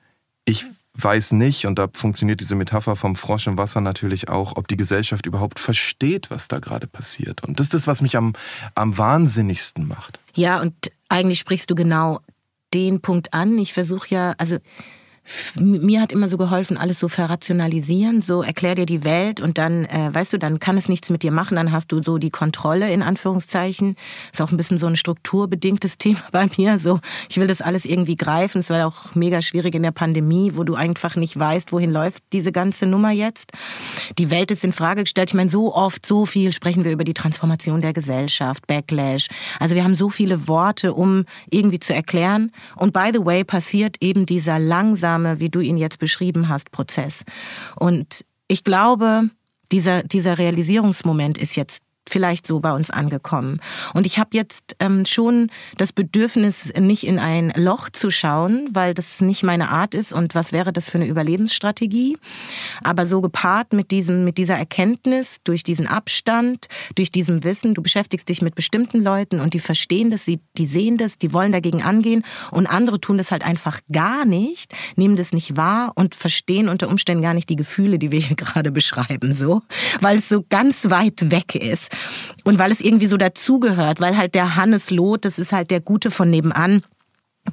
ich 0.45 0.65
weiß 0.95 1.33
nicht, 1.33 1.67
und 1.67 1.79
da 1.79 1.89
funktioniert 1.93 2.41
diese 2.41 2.55
Metapher 2.55 2.97
vom 2.97 3.17
Frosch 3.17 3.47
im 3.47 3.59
Wasser 3.59 3.81
natürlich 3.81 4.29
auch, 4.29 4.57
ob 4.57 4.69
die 4.69 4.77
Gesellschaft 4.77 5.27
überhaupt 5.27 5.59
versteht, 5.59 6.31
was 6.31 6.49
da 6.49 6.59
gerade 6.59 6.87
passiert. 6.87 7.45
Und 7.45 7.61
das 7.61 7.67
ist 7.67 7.75
das, 7.75 7.87
was 7.87 8.01
mich 8.01 8.17
am, 8.17 8.33
am 8.75 8.97
wahnsinnigsten 8.97 9.87
macht. 9.87 10.21
Ja, 10.35 10.61
und 10.61 10.75
eigentlich 11.09 11.39
sprichst 11.39 11.71
du 11.71 11.75
genau 11.75 12.21
den 12.73 13.01
Punkt 13.01 13.35
an. 13.35 13.59
Ich 13.59 13.73
versuche 13.73 14.09
ja, 14.09 14.35
also 14.39 14.59
mir 15.61 16.01
hat 16.01 16.13
immer 16.13 16.29
so 16.29 16.37
geholfen, 16.37 16.77
alles 16.77 16.99
so 16.99 17.09
verrationalisieren, 17.09 18.23
so 18.23 18.43
erklär 18.43 18.75
dir 18.75 18.87
die 18.87 19.05
Welt 19.05 19.41
und 19.41 19.59
dann, 19.59 19.85
äh, 19.87 20.11
weißt 20.13 20.33
du, 20.33 20.39
dann 20.39 20.61
kann 20.61 20.77
es 20.77 20.89
nichts 20.89 21.11
mit 21.11 21.23
dir 21.23 21.33
machen, 21.33 21.57
dann 21.57 21.73
hast 21.73 21.91
du 21.93 22.03
so 22.03 22.19
die 22.19 22.31
Kontrolle 22.31 22.91
in 22.93 23.03
Anführungszeichen. 23.03 23.97
Ist 24.33 24.41
auch 24.41 24.51
ein 24.51 24.57
bisschen 24.57 24.79
so 24.79 24.87
ein 24.87 24.97
strukturbedingtes 24.97 25.99
Thema 25.99 26.23
bei 26.33 26.47
mir. 26.57 26.79
So, 26.79 27.01
ich 27.29 27.39
will 27.39 27.47
das 27.47 27.61
alles 27.61 27.85
irgendwie 27.85 28.17
greifen. 28.17 28.59
Es 28.59 28.71
war 28.71 28.87
auch 28.87 29.15
mega 29.15 29.43
schwierig 29.43 29.75
in 29.75 29.83
der 29.83 29.93
Pandemie, 29.93 30.53
wo 30.55 30.65
du 30.65 30.75
einfach 30.75 31.17
nicht 31.17 31.39
weißt, 31.39 31.73
wohin 31.73 31.91
läuft 31.91 32.23
diese 32.33 32.53
ganze 32.53 32.87
Nummer 32.87 33.11
jetzt. 33.11 33.53
Die 34.19 34.31
Welt 34.31 34.51
ist 34.51 34.65
in 34.65 34.73
Frage 34.73 35.03
gestellt. 35.03 35.31
Ich 35.31 35.35
meine, 35.35 35.51
so 35.51 35.75
oft, 35.75 36.07
so 36.07 36.27
viel 36.27 36.53
sprechen 36.53 36.85
wir 36.85 36.93
über 36.93 37.05
die 37.05 37.15
Transformation 37.15 37.81
der 37.81 37.93
Gesellschaft, 37.93 38.67
Backlash. 38.67 39.29
Also 39.59 39.75
wir 39.75 39.85
haben 39.85 39.97
so 39.97 40.11
viele 40.11 40.49
Worte, 40.49 40.95
um 40.95 41.25
irgendwie 41.51 41.79
zu 41.79 41.95
erklären. 41.95 42.53
Und 42.77 42.93
by 42.93 43.11
the 43.13 43.25
way, 43.25 43.45
passiert 43.45 43.97
eben 44.01 44.27
dieser 44.27 44.59
langsame 44.59 45.16
langsame, 45.17 45.41
wie 45.41 45.49
du 45.49 45.61
ihn 45.61 45.77
jetzt 45.77 45.99
beschrieben 45.99 46.49
hast, 46.49 46.71
Prozess. 46.71 47.25
Und 47.77 48.25
ich 48.49 48.65
glaube, 48.65 49.31
dieser, 49.73 50.03
dieser 50.03 50.39
Realisierungsmoment 50.39 51.39
ist 51.39 51.57
jetzt 51.57 51.83
vielleicht 52.09 52.47
so 52.47 52.61
bei 52.61 52.73
uns 52.73 52.91
angekommen. 52.91 53.61
Und 53.95 54.07
ich 54.07 54.19
habe 54.19 54.31
jetzt 54.33 54.77
ähm, 54.81 55.05
schon 55.07 55.51
das 55.77 55.93
Bedürfnis, 55.93 56.73
nicht 56.79 57.07
in 57.07 57.19
ein 57.19 57.53
Loch 57.57 57.91
zu 57.91 58.11
schauen, 58.11 58.69
weil 58.73 58.95
das 58.95 59.21
nicht 59.21 59.43
meine 59.43 59.71
Art 59.71 59.95
ist 59.95 60.13
und 60.13 60.35
was 60.35 60.53
wäre 60.53 60.73
das 60.73 60.89
für 60.89 60.99
eine 60.99 61.07
Überlebensstrategie. 61.07 62.17
Aber 62.83 63.07
so 63.07 63.21
gepaart 63.21 63.73
mit 63.73 63.91
diesem, 63.91 64.25
mit 64.25 64.39
dieser 64.39 64.57
Erkenntnis, 64.57 65.39
durch 65.45 65.65
diesen 65.65 65.87
Abstand, 65.87 66.69
durch 66.95 67.11
diesem 67.11 67.45
Wissen, 67.45 67.75
du 67.75 67.83
beschäftigst 67.83 68.29
dich 68.29 68.43
mit 68.43 68.55
bestimmten 68.55 69.03
Leuten 69.03 69.41
und 69.41 69.55
die 69.55 69.59
verstehen 69.59 70.11
das, 70.11 70.25
die, 70.25 70.41
die 70.57 70.67
sehen 70.67 70.97
das, 70.97 71.19
die 71.19 71.33
wollen 71.33 71.53
dagegen 71.53 71.83
angehen 71.83 72.25
und 72.51 72.67
andere 72.67 73.01
tun 73.01 73.19
das 73.19 73.31
halt 73.31 73.45
einfach 73.45 73.81
gar 73.93 74.25
nicht, 74.25 74.73
nehmen 74.97 75.17
das 75.17 75.33
nicht 75.33 75.57
wahr 75.57 75.93
und 75.95 76.15
verstehen 76.15 76.69
unter 76.69 76.89
Umständen 76.89 77.23
gar 77.23 77.35
nicht 77.35 77.49
die 77.49 77.57
Gefühle, 77.57 77.99
die 77.99 78.11
wir 78.11 78.21
hier 78.21 78.37
gerade 78.37 78.71
beschreiben, 78.71 79.35
so, 79.35 79.63
weil 80.01 80.19
es 80.19 80.29
so 80.29 80.45
ganz 80.49 80.91
weit 80.91 81.31
weg 81.31 81.55
ist. 81.55 81.91
Und 82.45 82.59
weil 82.59 82.73
es 82.73 82.81
irgendwie 82.81 83.07
so 83.07 83.17
dazugehört, 83.17 84.01
weil 84.01 84.17
halt 84.17 84.35
der 84.35 84.57
Hannes 84.57 84.91
Loth, 84.91 85.25
das 85.25 85.39
ist 85.39 85.53
halt 85.53 85.71
der 85.71 85.81
Gute 85.81 86.11
von 86.11 86.31
nebenan, 86.31 86.83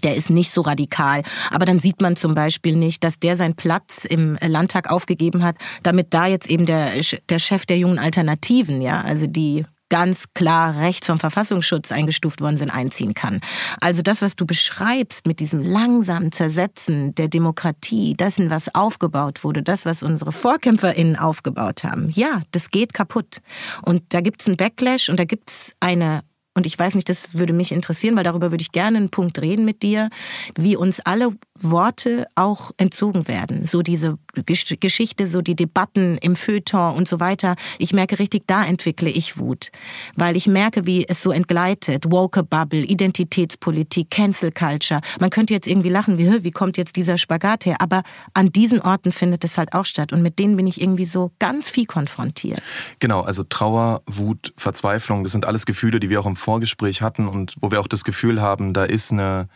der 0.04 0.16
ist 0.16 0.30
nicht 0.30 0.52
so 0.52 0.62
radikal. 0.62 1.24
Aber 1.52 1.66
dann 1.66 1.80
sieht 1.80 2.02
man 2.02 2.16
zum 2.16 2.36
Beispiel 2.36 2.76
nicht, 2.76 3.04
dass 3.04 3.20
der 3.20 3.38
seinen 3.38 3.56
Platz 3.56 4.06
im 4.06 4.38
Landtag 4.42 4.90
aufgegeben 4.90 5.44
hat, 5.44 5.56
damit 5.84 6.14
da 6.14 6.28
jetzt 6.28 6.50
eben 6.50 6.66
der, 6.66 6.92
der 7.30 7.40
Chef 7.40 7.66
der 7.66 7.78
jungen 7.78 8.00
Alternativen, 8.00 8.82
ja, 8.82 9.02
also 9.02 9.28
die 9.28 9.66
ganz 9.94 10.34
klar 10.34 10.80
rechts 10.80 11.06
vom 11.06 11.20
Verfassungsschutz 11.20 11.92
eingestuft 11.92 12.42
worden 12.42 12.58
sind, 12.58 12.72
einziehen 12.72 13.14
kann. 13.14 13.42
Also 13.80 14.02
das, 14.02 14.24
was 14.24 14.36
du 14.36 14.48
beschreibst 14.48 15.28
mit 15.28 15.40
diesem 15.40 15.62
langsamen 15.62 16.32
Zersetzen 16.32 17.14
der 17.14 17.28
Demokratie, 17.28 18.16
dessen, 18.16 18.50
was 18.50 18.74
aufgebaut 18.74 19.44
wurde, 19.44 19.62
das, 19.62 19.86
was 19.86 20.02
unsere 20.02 20.32
VorkämpferInnen 20.32 21.16
aufgebaut 21.16 21.84
haben, 21.84 22.10
ja, 22.10 22.42
das 22.50 22.72
geht 22.72 22.96
kaputt. 22.96 23.42
Und 23.84 24.02
da 24.10 24.22
gibt 24.22 24.42
es 24.42 24.48
einen 24.48 24.58
Backlash 24.58 25.10
und 25.10 25.20
da 25.20 25.26
gibt 25.26 25.52
es 25.52 25.74
eine 25.80 26.22
und 26.56 26.68
ich 26.68 26.78
weiß 26.78 26.94
nicht, 26.96 27.10
das 27.10 27.34
würde 27.34 27.52
mich 27.52 27.72
interessieren, 27.72 28.16
weil 28.16 28.24
darüber 28.24 28.52
würde 28.52 28.62
ich 28.62 28.72
gerne 28.72 28.98
einen 28.98 29.10
Punkt 29.10 29.42
reden 29.42 29.66
mit 29.66 29.82
dir, 29.82 30.10
wie 30.56 30.76
uns 30.76 31.00
alle 31.00 31.34
Worte 31.60 32.28
auch 32.36 32.72
entzogen 32.78 33.28
werden. 33.28 33.66
So 33.66 33.82
diese 33.82 34.18
Geschichte, 34.46 35.26
so 35.28 35.42
die 35.42 35.56
Debatten 35.56 36.18
im 36.20 36.36
Feuilleton 36.36 36.96
und 36.96 37.08
so 37.08 37.20
weiter. 37.20 37.56
Ich 37.80 37.94
merke 37.94 38.20
richtig, 38.20 38.44
da 38.46 38.64
entwickle 38.64 39.10
ich 39.10 39.38
Wut. 39.38 39.72
Weil 40.16 40.36
ich 40.36 40.46
merke, 40.46 40.86
wie 40.86 41.08
es 41.08 41.22
so 41.22 41.32
entgleitet. 41.32 42.12
Woke 42.12 42.44
Bubble, 42.44 42.82
Identitätspolitik, 42.82 44.12
Cancel 44.12 44.52
Culture. 44.52 45.02
Man 45.20 45.30
könnte 45.32 45.54
jetzt 45.54 45.68
irgendwie 45.68 45.90
lachen, 45.90 46.18
wie, 46.18 46.44
wie 46.44 46.52
kommt 46.52 46.78
jetzt 46.78 46.96
dieser 46.96 47.18
Spagat 47.18 47.66
her? 47.66 47.78
Aber 47.80 48.04
an 48.34 48.52
diesen 48.52 48.80
Orten 48.80 49.12
findet 49.12 49.44
es 49.44 49.58
halt 49.58 49.74
auch 49.74 49.86
statt. 49.86 50.14
Und 50.14 50.22
mit 50.22 50.38
denen 50.38 50.56
bin 50.56 50.68
ich 50.68 50.82
irgendwie 50.82 51.06
so 51.06 51.32
ganz 51.40 51.70
viel 51.70 51.86
konfrontiert. 51.86 52.62
Genau, 53.00 53.22
also 53.22 53.44
Trauer, 53.44 54.04
Wut, 54.06 54.54
Verzweiflung, 54.58 55.24
das 55.24 55.32
sind 55.32 55.46
alles 55.46 55.66
Gefühle, 55.66 56.00
die 56.00 56.10
wir 56.10 56.20
auch 56.20 56.26
im 56.26 56.36
Vorgespräch 56.44 57.02
hatten 57.02 57.28
und 57.28 57.56
wo 57.62 57.72
wir 57.72 57.80
auch 57.80 57.88
das 57.88 58.04
Gefühl 58.04 58.42
haben, 58.42 58.74
da 58.74 58.84
ist 58.84 59.12
eine, 59.12 59.48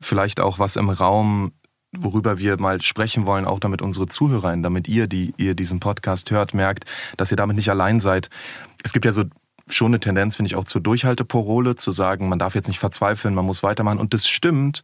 vielleicht 0.00 0.40
auch 0.40 0.58
was 0.58 0.76
im 0.76 0.90
Raum, 0.90 1.52
worüber 1.96 2.38
wir 2.38 2.58
mal 2.60 2.82
sprechen 2.82 3.26
wollen, 3.26 3.44
auch 3.44 3.60
damit 3.60 3.80
unsere 3.80 4.06
Zuhörer, 4.06 4.54
damit 4.56 4.88
ihr, 4.88 5.06
die 5.06 5.32
ihr 5.36 5.54
diesen 5.54 5.80
Podcast 5.80 6.30
hört, 6.30 6.52
merkt, 6.52 6.84
dass 7.16 7.30
ihr 7.30 7.36
damit 7.36 7.56
nicht 7.56 7.70
allein 7.70 8.00
seid. 8.00 8.28
Es 8.82 8.92
gibt 8.92 9.04
ja 9.04 9.12
so 9.12 9.24
schon 9.68 9.88
eine 9.88 10.00
Tendenz, 10.00 10.36
finde 10.36 10.48
ich, 10.48 10.56
auch 10.56 10.64
zur 10.64 10.80
Durchhalteporole, 10.80 11.74
zu 11.74 11.90
sagen, 11.90 12.28
man 12.28 12.38
darf 12.38 12.54
jetzt 12.54 12.68
nicht 12.68 12.78
verzweifeln, 12.78 13.34
man 13.34 13.44
muss 13.44 13.62
weitermachen. 13.62 13.98
Und 13.98 14.14
das 14.14 14.28
stimmt. 14.28 14.82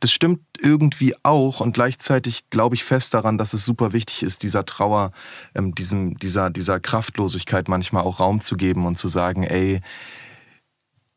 Das 0.00 0.10
stimmt 0.10 0.40
irgendwie 0.60 1.14
auch. 1.22 1.60
Und 1.60 1.74
gleichzeitig 1.74 2.50
glaube 2.50 2.74
ich 2.74 2.84
fest 2.84 3.14
daran, 3.14 3.38
dass 3.38 3.52
es 3.54 3.64
super 3.64 3.92
wichtig 3.92 4.24
ist, 4.24 4.42
dieser 4.42 4.66
Trauer, 4.66 5.12
ähm, 5.54 5.74
diesem, 5.74 6.18
dieser, 6.18 6.50
dieser 6.50 6.80
Kraftlosigkeit 6.80 7.68
manchmal 7.68 8.02
auch 8.02 8.18
Raum 8.18 8.40
zu 8.40 8.56
geben 8.56 8.84
und 8.84 8.96
zu 8.96 9.08
sagen, 9.08 9.44
ey, 9.44 9.80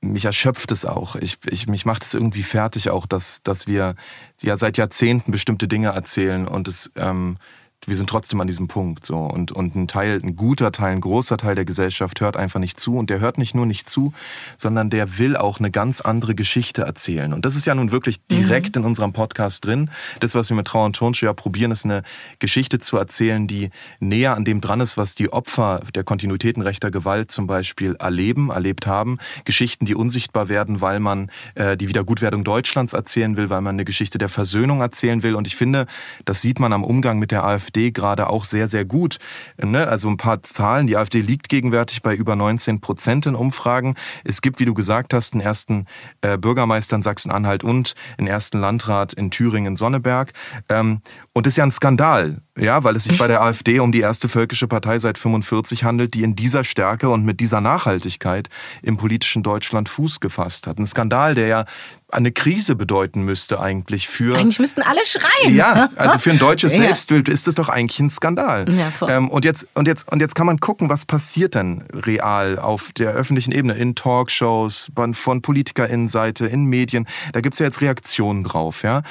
mich 0.01 0.25
erschöpft 0.25 0.71
es 0.71 0.85
auch. 0.85 1.15
Ich, 1.15 1.37
ich, 1.47 1.67
mich 1.67 1.85
macht 1.85 2.03
es 2.03 2.13
irgendwie 2.13 2.43
fertig 2.43 2.89
auch, 2.89 3.05
dass, 3.05 3.43
dass 3.43 3.67
wir 3.67 3.95
ja 4.41 4.57
seit 4.57 4.77
Jahrzehnten 4.77 5.31
bestimmte 5.31 5.67
Dinge 5.67 5.89
erzählen 5.89 6.47
und 6.47 6.67
es 6.67 6.91
ähm, 6.95 7.37
wir 7.86 7.95
sind 7.95 8.09
trotzdem 8.09 8.41
an 8.41 8.48
diesem 8.48 8.67
Punkt 8.67 9.05
so. 9.05 9.17
Und 9.17 9.51
und 9.51 9.75
ein 9.75 9.88
Teil 9.88 10.19
ein 10.24 10.36
guter 10.36 10.71
Teil 10.71 10.93
ein 10.93 11.01
großer 11.01 11.38
Teil 11.38 11.55
der 11.55 11.65
Gesellschaft 11.65 12.21
hört 12.21 12.38
einfach 12.38 12.59
nicht 12.59 12.79
zu. 12.79 12.98
Und 12.98 13.09
der 13.09 13.19
hört 13.19 13.38
nicht 13.38 13.55
nur 13.55 13.65
nicht 13.65 13.89
zu 13.89 14.13
sondern 14.57 14.89
der 14.89 15.17
will 15.17 15.38
auch 15.38 15.59
eine 15.59 15.71
ganz 15.71 16.01
andere 16.01 16.36
Geschichte 16.36 16.83
erzählen. 16.83 17.33
Und 17.33 17.45
das 17.45 17.55
ist 17.55 17.65
ja 17.65 17.75
nun 17.75 17.91
wirklich 17.91 18.19
direkt 18.27 18.75
mhm. 18.75 18.81
in 18.81 18.88
unserem 18.88 19.13
Podcast 19.13 19.65
drin. 19.65 19.89
Das 20.19 20.36
was 20.36 20.50
wir 20.50 20.57
mit 20.57 20.67
Trauer 20.67 20.86
und 20.86 20.95
Turnschuh 20.95 21.25
ja 21.25 21.33
probieren 21.33 21.71
ist 21.71 21.86
eine 21.86 22.03
Geschichte 22.39 22.79
zu 22.79 22.98
erzählen 22.98 23.48
die 23.48 23.69
näher 24.00 24.36
an 24.36 24.45
dem 24.45 24.62
dran 24.62 24.81
ist 24.81 24.98
was 24.98 25.15
die 25.15 25.31
Opfer 25.31 25.81
der 25.95 26.03
Kontinuitäten 26.03 26.62
rechter 26.62 26.91
Gewalt 26.91 27.31
zum 27.31 27.48
Beispiel 27.48 27.95
erleben 27.95 28.50
erlebt 28.50 28.88
haben. 28.88 29.17
Geschichten 29.45 29.86
die 29.86 29.95
unsichtbar 29.95 30.50
werden 30.50 30.81
weil 30.81 31.00
man 31.00 31.31
äh, 31.55 31.77
die 31.77 31.88
Wiedergutwerdung 31.88 32.43
Deutschlands 32.43 32.93
erzählen 32.93 33.38
will 33.38 33.50
weil 33.50 33.62
man 33.62 33.75
eine 33.75 33.86
Geschichte 33.86 34.17
der 34.17 34.29
Versöhnung 34.29 34.81
erzählen 34.81 35.24
will. 35.24 35.36
Und 35.36 35.48
ich 35.48 35.55
finde 35.55 35.88
das 36.25 36.41
sieht 36.41 36.59
man 36.59 36.74
am 36.74 36.83
Umgang 36.83 37.19
mit 37.19 37.31
der 37.31 37.43
AfD 37.45 37.68
AfD 37.69 37.91
gerade 37.91 38.29
auch 38.29 38.45
sehr, 38.45 38.67
sehr 38.67 38.85
gut. 38.85 39.19
Ne? 39.61 39.88
Also 39.88 40.09
ein 40.09 40.17
paar 40.17 40.41
Zahlen. 40.43 40.88
Die 40.88 40.97
AfD 40.97 41.21
liegt 41.21 41.49
gegenwärtig 41.49 42.01
bei 42.01 42.15
über 42.15 42.35
19 42.35 42.81
Prozent 42.81 43.25
in 43.25 43.35
Umfragen. 43.35 43.95
Es 44.23 44.41
gibt, 44.41 44.59
wie 44.59 44.65
du 44.65 44.73
gesagt 44.73 45.13
hast, 45.13 45.33
einen 45.33 45.41
ersten 45.41 45.85
äh, 46.21 46.38
Bürgermeister 46.38 46.95
in 46.95 47.01
Sachsen-Anhalt 47.01 47.63
und 47.63 47.93
einen 48.17 48.27
ersten 48.27 48.59
Landrat 48.59 49.13
in 49.13 49.29
Thüringen-Sonneberg. 49.29 50.33
Ähm, 50.67 51.01
und 51.33 51.45
das 51.45 51.53
ist 51.53 51.57
ja 51.57 51.63
ein 51.63 51.71
Skandal, 51.71 52.41
ja, 52.57 52.83
weil 52.83 52.95
es 52.95 53.05
sich 53.05 53.17
bei 53.17 53.27
der 53.27 53.41
AfD 53.41 53.79
um 53.79 53.91
die 53.91 54.01
erste 54.01 54.27
völkische 54.27 54.67
Partei 54.67 54.99
seit 54.99 55.17
45 55.17 55.83
handelt, 55.83 56.15
die 56.15 56.23
in 56.23 56.35
dieser 56.35 56.63
Stärke 56.63 57.09
und 57.09 57.23
mit 57.23 57.39
dieser 57.39 57.61
Nachhaltigkeit 57.61 58.49
im 58.81 58.97
politischen 58.97 59.43
Deutschland 59.43 59.89
Fuß 59.89 60.19
gefasst 60.19 60.67
hat. 60.67 60.79
Ein 60.79 60.85
Skandal, 60.85 61.35
der 61.35 61.47
ja 61.47 61.65
eine 62.11 62.31
Krise 62.31 62.75
bedeuten 62.75 63.21
müsste 63.21 63.59
eigentlich 63.59 64.07
für. 64.07 64.37
Eigentlich 64.37 64.59
müssten 64.59 64.81
alle 64.81 65.05
schreien. 65.05 65.55
Ja, 65.55 65.89
also 65.95 66.19
für 66.19 66.31
ein 66.31 66.39
deutsches 66.39 66.75
ja. 66.77 66.83
Selbstbild 66.83 67.29
ist 67.29 67.47
das 67.47 67.55
doch 67.55 67.69
eigentlich 67.69 67.99
ein 67.99 68.09
Skandal. 68.09 68.65
Ja. 68.69 68.91
Ähm, 69.07 69.29
und 69.29 69.45
jetzt 69.45 69.67
und 69.73 69.87
jetzt 69.87 70.11
und 70.11 70.19
jetzt 70.19 70.35
kann 70.35 70.45
man 70.45 70.59
gucken, 70.59 70.89
was 70.89 71.05
passiert 71.05 71.55
denn 71.55 71.83
real 71.93 72.59
auf 72.59 72.91
der 72.93 73.11
öffentlichen 73.11 73.51
Ebene 73.51 73.73
in 73.73 73.95
Talkshows 73.95 74.91
von 75.13 75.41
PolitikerInnenseite 75.41 76.45
in 76.45 76.65
Medien. 76.65 77.07
Da 77.33 77.41
gibt's 77.41 77.59
ja 77.59 77.65
jetzt 77.65 77.81
Reaktionen 77.81 78.43
drauf, 78.43 78.83
ja. 78.83 79.03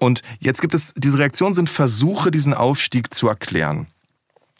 Und 0.00 0.22
jetzt 0.38 0.60
gibt 0.60 0.74
es 0.74 0.94
diese 0.96 1.18
Reaktionen 1.18 1.54
sind 1.54 1.70
Versuche, 1.70 2.30
diesen 2.30 2.54
Aufstieg 2.54 3.12
zu 3.12 3.28
erklären. 3.28 3.86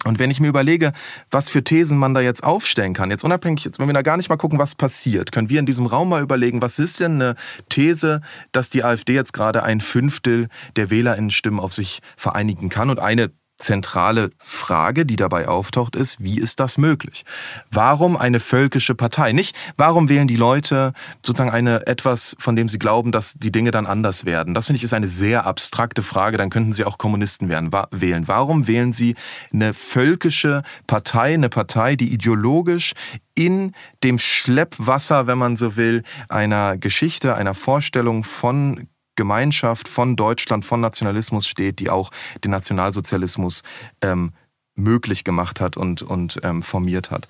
Und 0.04 0.18
wenn 0.18 0.30
ich 0.30 0.40
mir 0.40 0.48
überlege, 0.48 0.92
was 1.30 1.48
für 1.48 1.64
Thesen 1.64 1.98
man 1.98 2.14
da 2.14 2.20
jetzt 2.20 2.44
aufstellen 2.44 2.92
kann, 2.92 3.10
jetzt 3.10 3.24
unabhängig, 3.24 3.64
jetzt, 3.64 3.78
wenn 3.78 3.88
wir 3.88 3.94
da 3.94 4.02
gar 4.02 4.16
nicht 4.16 4.28
mal 4.28 4.36
gucken, 4.36 4.58
was 4.58 4.74
passiert, 4.74 5.32
können 5.32 5.48
wir 5.48 5.58
in 5.58 5.66
diesem 5.66 5.86
Raum 5.86 6.10
mal 6.10 6.22
überlegen, 6.22 6.60
was 6.60 6.78
ist 6.78 7.00
denn 7.00 7.14
eine 7.14 7.34
These, 7.70 8.20
dass 8.52 8.68
die 8.68 8.84
AfD 8.84 9.14
jetzt 9.14 9.32
gerade 9.32 9.62
ein 9.62 9.80
Fünftel 9.80 10.48
der 10.76 10.90
WählerInnenstimmen 10.90 11.58
auf 11.58 11.72
sich 11.72 12.02
vereinigen 12.16 12.68
kann? 12.68 12.90
Und 12.90 13.00
eine 13.00 13.32
zentrale 13.56 14.30
Frage, 14.38 15.06
die 15.06 15.16
dabei 15.16 15.48
auftaucht, 15.48 15.96
ist, 15.96 16.22
wie 16.22 16.38
ist 16.38 16.60
das 16.60 16.78
möglich? 16.78 17.24
Warum 17.70 18.16
eine 18.16 18.40
völkische 18.40 18.94
Partei? 18.94 19.32
Nicht, 19.32 19.56
warum 19.76 20.08
wählen 20.08 20.28
die 20.28 20.36
Leute 20.36 20.92
sozusagen 21.24 21.50
eine 21.50 21.86
etwas, 21.86 22.36
von 22.38 22.56
dem 22.56 22.68
sie 22.68 22.78
glauben, 22.78 23.12
dass 23.12 23.34
die 23.34 23.52
Dinge 23.52 23.70
dann 23.70 23.86
anders 23.86 24.24
werden? 24.24 24.54
Das 24.54 24.66
finde 24.66 24.78
ich 24.78 24.84
ist 24.84 24.94
eine 24.94 25.08
sehr 25.08 25.46
abstrakte 25.46 26.02
Frage. 26.02 26.36
Dann 26.36 26.50
könnten 26.50 26.72
sie 26.72 26.84
auch 26.84 26.98
Kommunisten 26.98 27.48
werden, 27.48 27.70
wählen. 27.90 28.28
Warum 28.28 28.66
wählen 28.66 28.92
sie 28.92 29.16
eine 29.52 29.74
völkische 29.74 30.62
Partei, 30.86 31.34
eine 31.34 31.48
Partei, 31.48 31.96
die 31.96 32.12
ideologisch 32.12 32.92
in 33.34 33.72
dem 34.02 34.18
Schleppwasser, 34.18 35.26
wenn 35.26 35.38
man 35.38 35.56
so 35.56 35.76
will, 35.76 36.02
einer 36.28 36.76
Geschichte, 36.76 37.34
einer 37.34 37.54
Vorstellung 37.54 38.24
von 38.24 38.88
Gemeinschaft 39.16 39.88
von 39.88 40.16
Deutschland, 40.16 40.64
von 40.64 40.80
Nationalismus 40.80 41.46
steht, 41.46 41.78
die 41.78 41.90
auch 41.90 42.10
den 42.44 42.50
Nationalsozialismus 42.50 43.62
ähm, 44.02 44.32
möglich 44.74 45.24
gemacht 45.24 45.60
hat 45.60 45.76
und, 45.76 46.02
und 46.02 46.38
ähm, 46.42 46.62
formiert 46.62 47.10
hat. 47.10 47.26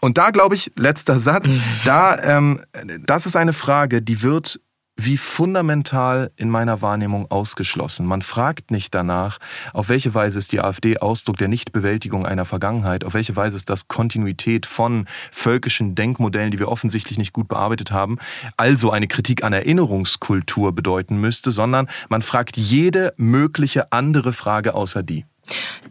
Und 0.00 0.18
da 0.18 0.30
glaube 0.30 0.54
ich, 0.54 0.72
letzter 0.76 1.18
Satz, 1.18 1.48
da, 1.84 2.18
ähm, 2.22 2.60
das 3.00 3.26
ist 3.26 3.36
eine 3.36 3.52
Frage, 3.52 4.02
die 4.02 4.22
wird 4.22 4.60
wie 4.96 5.16
fundamental 5.16 6.30
in 6.36 6.48
meiner 6.48 6.80
Wahrnehmung 6.80 7.30
ausgeschlossen. 7.30 8.06
Man 8.06 8.22
fragt 8.22 8.70
nicht 8.70 8.94
danach, 8.94 9.38
auf 9.74 9.88
welche 9.88 10.14
Weise 10.14 10.38
ist 10.38 10.52
die 10.52 10.60
AfD 10.60 10.98
Ausdruck 10.98 11.36
der 11.36 11.48
Nichtbewältigung 11.48 12.24
einer 12.24 12.46
Vergangenheit, 12.46 13.04
auf 13.04 13.14
welche 13.14 13.36
Weise 13.36 13.56
ist 13.56 13.68
das 13.68 13.88
Kontinuität 13.88 14.64
von 14.64 15.06
völkischen 15.30 15.94
Denkmodellen, 15.94 16.50
die 16.50 16.58
wir 16.58 16.68
offensichtlich 16.68 17.18
nicht 17.18 17.32
gut 17.32 17.48
bearbeitet 17.48 17.90
haben, 17.90 18.18
also 18.56 18.90
eine 18.90 19.06
Kritik 19.06 19.44
an 19.44 19.52
Erinnerungskultur 19.52 20.74
bedeuten 20.74 21.20
müsste, 21.20 21.52
sondern 21.52 21.88
man 22.08 22.22
fragt 22.22 22.56
jede 22.56 23.12
mögliche 23.16 23.92
andere 23.92 24.32
Frage 24.32 24.74
außer 24.74 25.02
die. 25.02 25.26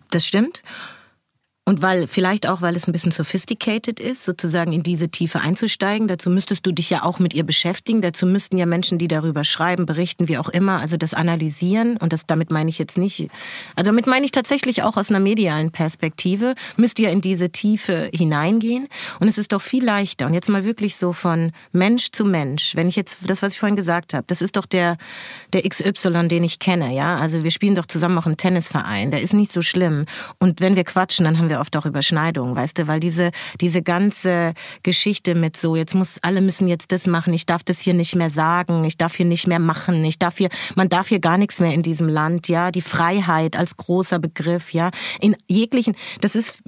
Das 0.09 0.25
stimmt. 0.25 0.63
Und 1.67 1.81
weil, 1.81 2.05
vielleicht 2.05 2.47
auch, 2.47 2.61
weil 2.61 2.75
es 2.75 2.87
ein 2.87 2.91
bisschen 2.91 3.11
sophisticated 3.11 3.99
ist, 3.99 4.23
sozusagen 4.23 4.71
in 4.71 4.83
diese 4.83 5.09
Tiefe 5.09 5.39
einzusteigen. 5.39 6.07
Dazu 6.07 6.29
müsstest 6.29 6.63
du 6.67 6.71
dich 6.71 6.91
ja 6.91 7.01
auch 7.01 7.17
mit 7.17 7.33
ihr 7.33 7.43
beschäftigen. 7.43 8.03
Dazu 8.03 8.27
müssten 8.27 8.59
ja 8.59 8.67
Menschen, 8.67 8.99
die 8.99 9.07
darüber 9.07 9.43
schreiben, 9.43 9.87
berichten, 9.87 10.27
wie 10.27 10.37
auch 10.37 10.49
immer, 10.49 10.79
also 10.79 10.95
das 10.95 11.15
analysieren. 11.15 11.97
Und 11.97 12.13
das, 12.13 12.27
damit 12.27 12.51
meine 12.51 12.69
ich 12.69 12.77
jetzt 12.77 12.99
nicht, 12.99 13.29
also 13.75 13.89
damit 13.89 14.05
meine 14.05 14.25
ich 14.25 14.31
tatsächlich 14.31 14.83
auch 14.83 14.95
aus 14.95 15.09
einer 15.09 15.19
medialen 15.19 15.71
Perspektive, 15.71 16.53
müsst 16.77 16.99
ihr 16.99 17.09
in 17.09 17.21
diese 17.21 17.49
Tiefe 17.49 18.11
hineingehen. 18.13 18.87
Und 19.19 19.27
es 19.27 19.39
ist 19.39 19.51
doch 19.51 19.61
viel 19.63 19.83
leichter. 19.83 20.27
Und 20.27 20.35
jetzt 20.35 20.49
mal 20.49 20.65
wirklich 20.65 20.97
so 20.97 21.13
von 21.13 21.51
Mensch 21.71 22.11
zu 22.11 22.25
Mensch. 22.25 22.75
Wenn 22.75 22.87
ich 22.87 22.95
jetzt, 22.95 23.17
das, 23.25 23.41
was 23.41 23.53
ich 23.53 23.59
vorhin 23.59 23.75
gesagt 23.75 24.13
habe, 24.13 24.25
das 24.27 24.43
ist 24.43 24.55
doch 24.55 24.67
der, 24.67 24.99
der 25.51 25.67
XY, 25.67 26.27
den 26.27 26.43
ich 26.43 26.59
kenne, 26.59 26.93
ja. 26.93 27.17
Also 27.17 27.43
wir 27.43 27.49
spielen 27.49 27.73
doch 27.73 27.87
zusammen 27.87 28.19
auch 28.19 28.27
im 28.27 28.37
Tennisverein. 28.37 29.09
Der 29.09 29.23
ist 29.23 29.33
nicht 29.33 29.51
so 29.51 29.63
schlimm. 29.63 30.05
Und 30.37 30.61
wenn 30.61 30.75
wir 30.75 30.83
quatschen, 30.83 31.25
dann 31.25 31.39
haben 31.39 31.49
wir 31.49 31.54
wir 31.55 31.61
oft 31.61 31.75
auch 31.77 31.85
Überschneidungen, 31.85 32.55
weißt 32.55 32.77
du, 32.77 32.87
weil 32.87 32.99
diese, 32.99 33.31
diese 33.61 33.81
ganze 33.81 34.53
Geschichte 34.83 35.35
mit 35.35 35.57
so, 35.57 35.75
jetzt 35.75 35.95
muss, 35.95 36.17
alle 36.21 36.41
müssen 36.41 36.67
jetzt 36.67 36.91
das 36.91 37.07
machen, 37.07 37.33
ich 37.33 37.45
darf 37.45 37.63
das 37.63 37.79
hier 37.79 37.93
nicht 37.93 38.15
mehr 38.15 38.29
sagen, 38.29 38.83
ich 38.83 38.97
darf 38.97 39.15
hier 39.15 39.25
nicht 39.25 39.47
mehr 39.47 39.59
machen, 39.59 40.03
ich 40.03 40.19
darf 40.19 40.37
hier, 40.37 40.49
man 40.75 40.89
darf 40.89 41.07
hier 41.07 41.19
gar 41.19 41.37
nichts 41.37 41.59
mehr 41.59 41.73
in 41.73 41.81
diesem 41.81 42.09
Land, 42.09 42.47
ja, 42.47 42.71
die 42.71 42.81
Freiheit 42.81 43.55
als 43.55 43.77
großer 43.77 44.19
Begriff, 44.19 44.73
ja, 44.73 44.91
in 45.21 45.35
jeglichen, 45.47 45.95
das 46.21 46.35
ist, 46.35 46.61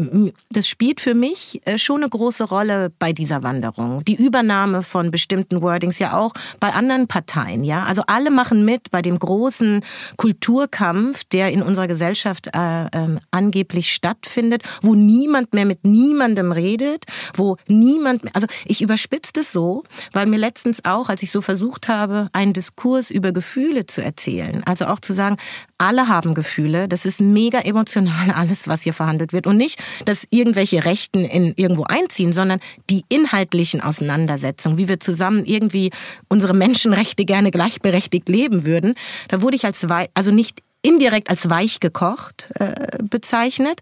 das 0.49 0.67
spielt 0.67 1.01
für 1.01 1.13
mich 1.13 1.61
äh, 1.65 1.77
schon 1.77 2.01
eine 2.01 2.09
große 2.09 2.45
Rolle 2.45 2.91
bei 2.97 3.11
dieser 3.11 3.43
Wanderung. 3.43 4.03
Die 4.05 4.15
Übernahme 4.15 4.83
von 4.83 5.11
bestimmten 5.11 5.61
Wordings 5.61 5.99
ja 5.99 6.17
auch 6.17 6.33
bei 6.59 6.73
anderen 6.73 7.07
Parteien, 7.07 7.63
ja, 7.63 7.83
also 7.83 8.03
alle 8.07 8.31
machen 8.31 8.63
mit 8.63 8.89
bei 8.91 9.01
dem 9.01 9.19
großen 9.19 9.83
Kulturkampf, 10.15 11.25
der 11.25 11.51
in 11.51 11.61
unserer 11.61 11.87
Gesellschaft 11.87 12.47
äh, 12.55 12.85
äh, 12.85 13.17
angeblich 13.31 13.91
stattfindet 13.91 14.63
wo 14.81 14.95
niemand 14.95 15.53
mehr 15.53 15.65
mit 15.65 15.85
niemandem 15.85 16.51
redet, 16.51 17.05
wo 17.35 17.57
niemand 17.67 18.23
mehr, 18.23 18.35
also 18.35 18.47
ich 18.65 18.81
überspitze 18.81 19.33
das 19.33 19.51
so, 19.51 19.83
weil 20.13 20.25
mir 20.25 20.37
letztens 20.37 20.85
auch, 20.85 21.09
als 21.09 21.23
ich 21.23 21.31
so 21.31 21.41
versucht 21.41 21.87
habe, 21.87 22.29
einen 22.33 22.53
Diskurs 22.53 23.11
über 23.11 23.31
Gefühle 23.31 23.85
zu 23.85 24.01
erzählen, 24.01 24.63
also 24.65 24.85
auch 24.85 24.99
zu 24.99 25.13
sagen, 25.13 25.37
alle 25.77 26.07
haben 26.07 26.33
Gefühle, 26.33 26.87
das 26.87 27.05
ist 27.05 27.21
mega 27.21 27.59
emotional 27.59 28.31
alles, 28.31 28.67
was 28.67 28.81
hier 28.81 28.93
verhandelt 28.93 29.33
wird. 29.33 29.47
Und 29.47 29.57
nicht, 29.57 29.79
dass 30.05 30.25
irgendwelche 30.29 30.85
Rechten 30.85 31.23
in 31.23 31.53
irgendwo 31.55 31.83
einziehen, 31.83 32.33
sondern 32.33 32.59
die 32.89 33.03
inhaltlichen 33.09 33.81
Auseinandersetzungen, 33.81 34.77
wie 34.77 34.87
wir 34.87 34.99
zusammen 34.99 35.45
irgendwie 35.45 35.91
unsere 36.29 36.53
Menschenrechte 36.53 37.25
gerne 37.25 37.51
gleichberechtigt 37.51 38.29
leben 38.29 38.65
würden, 38.65 38.95
da 39.29 39.41
wurde 39.41 39.55
ich 39.55 39.65
als, 39.65 39.85
also 40.13 40.31
nicht 40.31 40.61
indirekt 40.81 41.29
als 41.29 41.49
weich 41.49 41.79
gekocht 41.79 42.49
äh, 42.55 42.97
bezeichnet, 43.03 43.81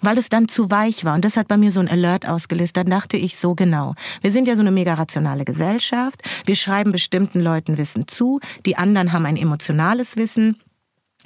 weil 0.00 0.18
es 0.18 0.28
dann 0.28 0.48
zu 0.48 0.70
weich 0.70 1.04
war. 1.04 1.14
Und 1.14 1.24
das 1.24 1.36
hat 1.36 1.48
bei 1.48 1.56
mir 1.56 1.72
so 1.72 1.80
ein 1.80 1.88
Alert 1.88 2.26
ausgelöst. 2.26 2.76
Dann 2.76 2.86
dachte 2.86 3.16
ich 3.16 3.36
so 3.36 3.54
genau. 3.54 3.94
Wir 4.22 4.30
sind 4.30 4.48
ja 4.48 4.54
so 4.54 4.60
eine 4.60 4.70
mega 4.70 4.94
rationale 4.94 5.44
Gesellschaft. 5.44 6.22
Wir 6.46 6.56
schreiben 6.56 6.92
bestimmten 6.92 7.40
Leuten 7.40 7.78
Wissen 7.78 8.06
zu. 8.06 8.40
Die 8.66 8.76
anderen 8.76 9.12
haben 9.12 9.26
ein 9.26 9.36
emotionales 9.36 10.16
Wissen. 10.16 10.56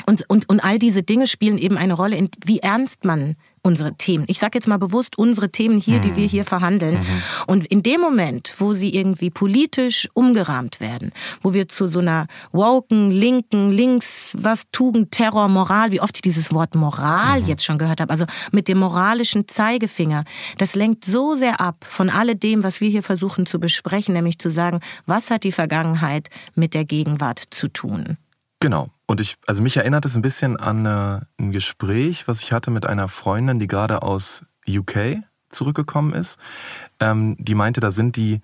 Und, 0.06 0.28
und, 0.28 0.48
und 0.48 0.60
all 0.60 0.78
diese 0.78 1.02
Dinge 1.02 1.26
spielen 1.26 1.58
eben 1.58 1.76
eine 1.76 1.94
Rolle, 1.94 2.16
in 2.16 2.30
wie 2.44 2.60
ernst 2.60 3.04
man 3.04 3.36
unsere 3.62 3.94
Themen. 3.94 4.24
Ich 4.26 4.40
sage 4.40 4.58
jetzt 4.58 4.66
mal 4.66 4.78
bewusst 4.78 5.16
unsere 5.16 5.50
Themen 5.50 5.80
hier, 5.80 6.00
die 6.00 6.16
wir 6.16 6.26
hier 6.26 6.44
verhandeln. 6.44 6.94
Mhm. 6.94 7.22
Und 7.46 7.66
in 7.66 7.82
dem 7.82 8.00
Moment, 8.00 8.54
wo 8.58 8.74
sie 8.74 8.94
irgendwie 8.94 9.30
politisch 9.30 10.08
umgerahmt 10.14 10.80
werden, 10.80 11.12
wo 11.42 11.54
wir 11.54 11.68
zu 11.68 11.88
so 11.88 12.00
einer 12.00 12.26
woken, 12.50 13.10
linken, 13.10 13.70
links, 13.70 14.32
was 14.36 14.64
Tugend, 14.72 15.12
Terror, 15.12 15.48
Moral, 15.48 15.92
wie 15.92 16.00
oft 16.00 16.16
ich 16.16 16.22
dieses 16.22 16.52
Wort 16.52 16.74
Moral 16.74 17.40
mhm. 17.40 17.46
jetzt 17.46 17.64
schon 17.64 17.78
gehört 17.78 18.00
habe, 18.00 18.10
also 18.10 18.24
mit 18.50 18.66
dem 18.66 18.78
moralischen 18.78 19.46
Zeigefinger, 19.46 20.24
das 20.58 20.74
lenkt 20.74 21.04
so 21.04 21.36
sehr 21.36 21.60
ab 21.60 21.84
von 21.88 22.10
alledem, 22.10 22.64
was 22.64 22.80
wir 22.80 22.90
hier 22.90 23.02
versuchen 23.02 23.46
zu 23.46 23.60
besprechen, 23.60 24.14
nämlich 24.14 24.38
zu 24.38 24.50
sagen, 24.50 24.80
was 25.06 25.30
hat 25.30 25.44
die 25.44 25.52
Vergangenheit 25.52 26.30
mit 26.56 26.74
der 26.74 26.84
Gegenwart 26.84 27.42
zu 27.50 27.68
tun? 27.68 28.16
Genau. 28.62 28.90
Und 29.06 29.20
ich, 29.20 29.36
also 29.46 29.60
mich 29.60 29.76
erinnert 29.76 30.04
es 30.04 30.14
ein 30.14 30.22
bisschen 30.22 30.56
an 30.56 30.86
äh, 30.86 31.20
ein 31.38 31.52
Gespräch, 31.52 32.28
was 32.28 32.42
ich 32.42 32.52
hatte 32.52 32.70
mit 32.70 32.86
einer 32.86 33.08
Freundin, 33.08 33.58
die 33.58 33.66
gerade 33.66 34.02
aus 34.02 34.44
UK 34.68 35.18
zurückgekommen 35.50 36.14
ist. 36.14 36.38
Ähm, 37.00 37.36
die 37.38 37.54
meinte, 37.54 37.80
da 37.80 37.90
sind 37.90 38.16
die 38.16 38.40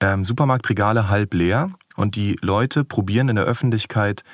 ähm, 0.00 0.24
Supermarktregale 0.24 1.08
halb 1.08 1.34
leer 1.34 1.70
und 1.96 2.16
die 2.16 2.38
Leute 2.40 2.82
probieren 2.82 3.28
in 3.28 3.36
der 3.36 3.44
Öffentlichkeit 3.44 4.24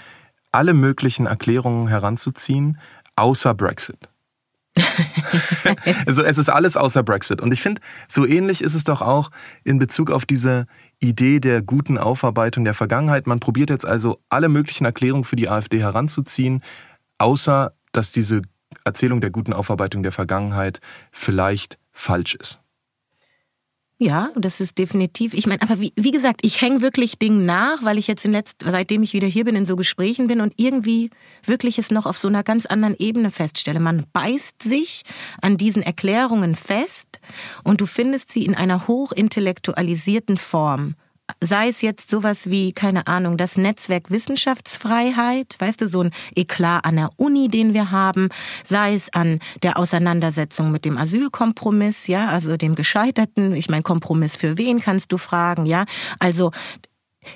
alle 0.53 0.73
möglichen 0.73 1.27
Erklärungen 1.27 1.89
heranzuziehen, 1.89 2.79
außer 3.17 3.55
Brexit. 3.55 4.09
also 6.07 6.23
es 6.23 6.39
ist 6.39 6.49
alles 6.49 6.77
außer 6.77 7.03
Brexit. 7.03 7.41
Und 7.41 7.53
ich 7.53 7.63
finde, 7.63 7.81
so 8.09 8.27
ähnlich 8.27 8.63
ist 8.63 8.75
es 8.75 8.85
doch 8.85 9.03
auch 9.03 9.31
in 9.65 9.79
Bezug 9.79 10.11
auf 10.11 10.27
diese 10.27 10.67
Idee 11.01 11.41
der 11.41 11.63
guten 11.63 11.99
Aufarbeitung 11.99 12.65
der 12.65 12.75
Vergangenheit. 12.75 13.27
Man 13.27 13.41
probiert 13.41 13.71
jetzt 13.71 13.87
also 13.87 14.21
alle 14.29 14.49
möglichen 14.49 14.85
Erklärungen 14.85 15.25
für 15.25 15.37
die 15.37 15.49
AfD 15.49 15.81
heranzuziehen, 15.81 16.63
außer 17.19 17.73
dass 17.93 18.13
diese 18.13 18.43
Erzählung 18.85 19.21
der 19.21 19.31
guten 19.31 19.53
Aufarbeitung 19.53 20.03
der 20.03 20.13
Vergangenheit 20.13 20.81
vielleicht 21.13 21.79
falsch 21.93 22.35
ist. 22.35 22.64
Ja, 24.05 24.29
das 24.37 24.61
ist 24.61 24.77
definitiv. 24.77 25.33
Ich 25.33 25.47
meine, 25.47 25.63
aber 25.63 25.81
wie, 25.81 25.95
wie 25.97 26.11
gesagt, 26.11 26.41
ich 26.43 26.61
hänge 26.61 26.83
wirklich 26.83 27.19
Dingen 27.19 27.47
nach, 27.47 27.83
weil 27.83 27.97
ich 27.97 28.07
jetzt 28.07 28.27
in 28.27 28.33
letzt, 28.33 28.57
seitdem 28.63 29.03
ich 29.03 29.15
wieder 29.15 29.27
hier 29.27 29.47
bin, 29.47 29.57
in 29.57 29.65
so 29.65 29.77
Gesprächen 29.77 30.27
bin 30.27 30.43
und 30.43 30.53
irgendwie 30.59 31.09
wirklich 31.43 31.79
es 31.79 31.91
noch 31.91 32.05
auf 32.05 32.19
so 32.19 32.29
einer 32.29 32.43
ganz 32.43 32.67
anderen 32.67 32.95
Ebene 32.99 33.31
feststelle. 33.31 33.81
Man 33.81 34.05
beißt 34.13 34.63
sich 34.63 35.05
an 35.41 35.57
diesen 35.57 35.81
Erklärungen 35.81 36.55
fest 36.55 37.19
und 37.63 37.81
du 37.81 37.87
findest 37.87 38.31
sie 38.31 38.45
in 38.45 38.55
einer 38.55 38.89
hochintellektualisierten 38.89 40.37
Form 40.37 40.97
sei 41.41 41.69
es 41.69 41.81
jetzt 41.81 42.11
sowas 42.11 42.51
wie, 42.51 42.73
keine 42.73 43.07
Ahnung, 43.07 43.37
das 43.37 43.57
Netzwerk 43.57 44.11
Wissenschaftsfreiheit, 44.11 45.57
weißt 45.59 45.81
du, 45.81 45.89
so 45.89 46.03
ein 46.03 46.11
Eklat 46.35 46.85
an 46.85 46.97
der 46.97 47.11
Uni, 47.17 47.49
den 47.49 47.75
wir 47.75 47.91
haben, 47.91 48.29
sei 48.65 48.95
es 48.95 49.13
an 49.13 49.41
der 49.63 49.79
Auseinandersetzung 49.79 50.71
mit 50.71 50.85
dem 50.85 50.99
Asylkompromiss, 50.99 52.07
ja, 52.07 52.29
also 52.29 52.57
dem 52.57 52.75
gescheiterten, 52.75 53.55
ich 53.55 53.69
meine, 53.69 53.83
Kompromiss 53.83 54.37
für 54.37 54.59
wen 54.59 54.81
kannst 54.81 55.13
du 55.13 55.19
fragen, 55.19 55.67
ja, 55.67 55.85
also 56.19 56.51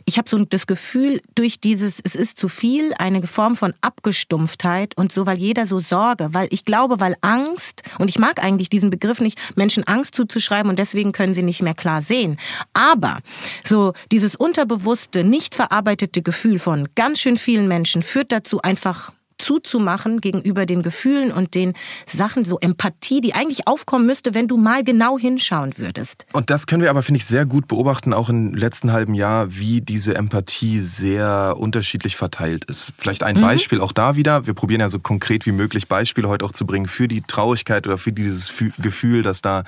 ich 0.04 0.18
habe 0.18 0.28
so 0.28 0.38
das 0.44 0.66
Gefühl, 0.66 1.20
durch 1.34 1.60
dieses, 1.60 2.00
es 2.02 2.14
ist 2.14 2.38
zu 2.38 2.48
viel, 2.48 2.92
eine 2.98 3.26
Form 3.26 3.56
von 3.56 3.74
Abgestumpftheit 3.80 4.96
und 4.96 5.12
so, 5.12 5.26
weil 5.26 5.38
jeder 5.38 5.66
so 5.66 5.80
Sorge, 5.80 6.28
weil 6.32 6.48
ich 6.50 6.64
glaube, 6.64 7.00
weil 7.00 7.16
Angst, 7.20 7.82
und 7.98 8.08
ich 8.08 8.18
mag 8.18 8.42
eigentlich 8.42 8.70
diesen 8.70 8.90
Begriff 8.90 9.20
nicht, 9.20 9.38
Menschen 9.56 9.84
Angst 9.84 10.14
zuzuschreiben 10.14 10.70
und 10.70 10.78
deswegen 10.78 11.12
können 11.12 11.34
sie 11.34 11.42
nicht 11.42 11.62
mehr 11.62 11.74
klar 11.74 12.02
sehen. 12.02 12.38
Aber 12.72 13.20
so 13.64 13.92
dieses 14.12 14.34
unterbewusste, 14.36 15.24
nicht 15.24 15.54
verarbeitete 15.54 16.22
Gefühl 16.22 16.58
von 16.58 16.88
ganz 16.94 17.20
schön 17.20 17.38
vielen 17.38 17.68
Menschen 17.68 18.02
führt 18.02 18.32
dazu 18.32 18.62
einfach 18.62 19.12
zuzumachen 19.38 20.20
gegenüber 20.20 20.66
den 20.66 20.82
Gefühlen 20.82 21.32
und 21.32 21.54
den 21.54 21.74
Sachen, 22.06 22.44
so 22.44 22.58
Empathie, 22.60 23.20
die 23.20 23.34
eigentlich 23.34 23.66
aufkommen 23.66 24.06
müsste, 24.06 24.34
wenn 24.34 24.48
du 24.48 24.56
mal 24.56 24.84
genau 24.84 25.18
hinschauen 25.18 25.78
würdest. 25.78 26.26
Und 26.32 26.50
das 26.50 26.66
können 26.66 26.82
wir 26.82 26.90
aber, 26.90 27.02
finde 27.02 27.18
ich, 27.18 27.26
sehr 27.26 27.46
gut 27.46 27.68
beobachten, 27.68 28.12
auch 28.12 28.28
im 28.28 28.54
letzten 28.54 28.92
halben 28.92 29.14
Jahr, 29.14 29.56
wie 29.56 29.80
diese 29.80 30.14
Empathie 30.14 30.80
sehr 30.80 31.56
unterschiedlich 31.58 32.16
verteilt 32.16 32.64
ist. 32.66 32.92
Vielleicht 32.96 33.22
ein 33.22 33.36
mhm. 33.36 33.42
Beispiel 33.42 33.80
auch 33.80 33.92
da 33.92 34.16
wieder. 34.16 34.46
Wir 34.46 34.54
probieren 34.54 34.80
ja 34.80 34.88
so 34.88 34.98
konkret 34.98 35.46
wie 35.46 35.52
möglich 35.52 35.88
Beispiele 35.88 36.28
heute 36.28 36.44
auch 36.44 36.52
zu 36.52 36.66
bringen 36.66 36.86
für 36.86 37.08
die 37.08 37.22
Traurigkeit 37.22 37.86
oder 37.86 37.98
für 37.98 38.12
dieses 38.12 38.52
Gefühl, 38.78 39.22
dass 39.22 39.42
da 39.42 39.64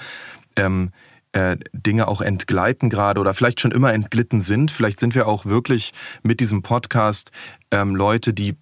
ähm, 0.57 0.91
äh, 1.33 1.57
Dinge 1.73 2.09
auch 2.09 2.21
entgleiten 2.21 2.91
gerade 2.91 3.21
oder 3.21 3.35
vielleicht 3.35 3.61
schon 3.61 3.73
immer 3.73 3.93
entglitten 3.93 4.41
sind. 4.41 4.71
Vielleicht 4.71 4.99
sind 4.99 5.15
wir 5.15 5.29
auch 5.29 5.47
wirklich 5.47 5.93
mit 6.23 6.41
diesem 6.41 6.63
Podcast 6.63 7.31
ähm, 7.71 7.95
Leute, 7.95 8.33
die 8.33 8.57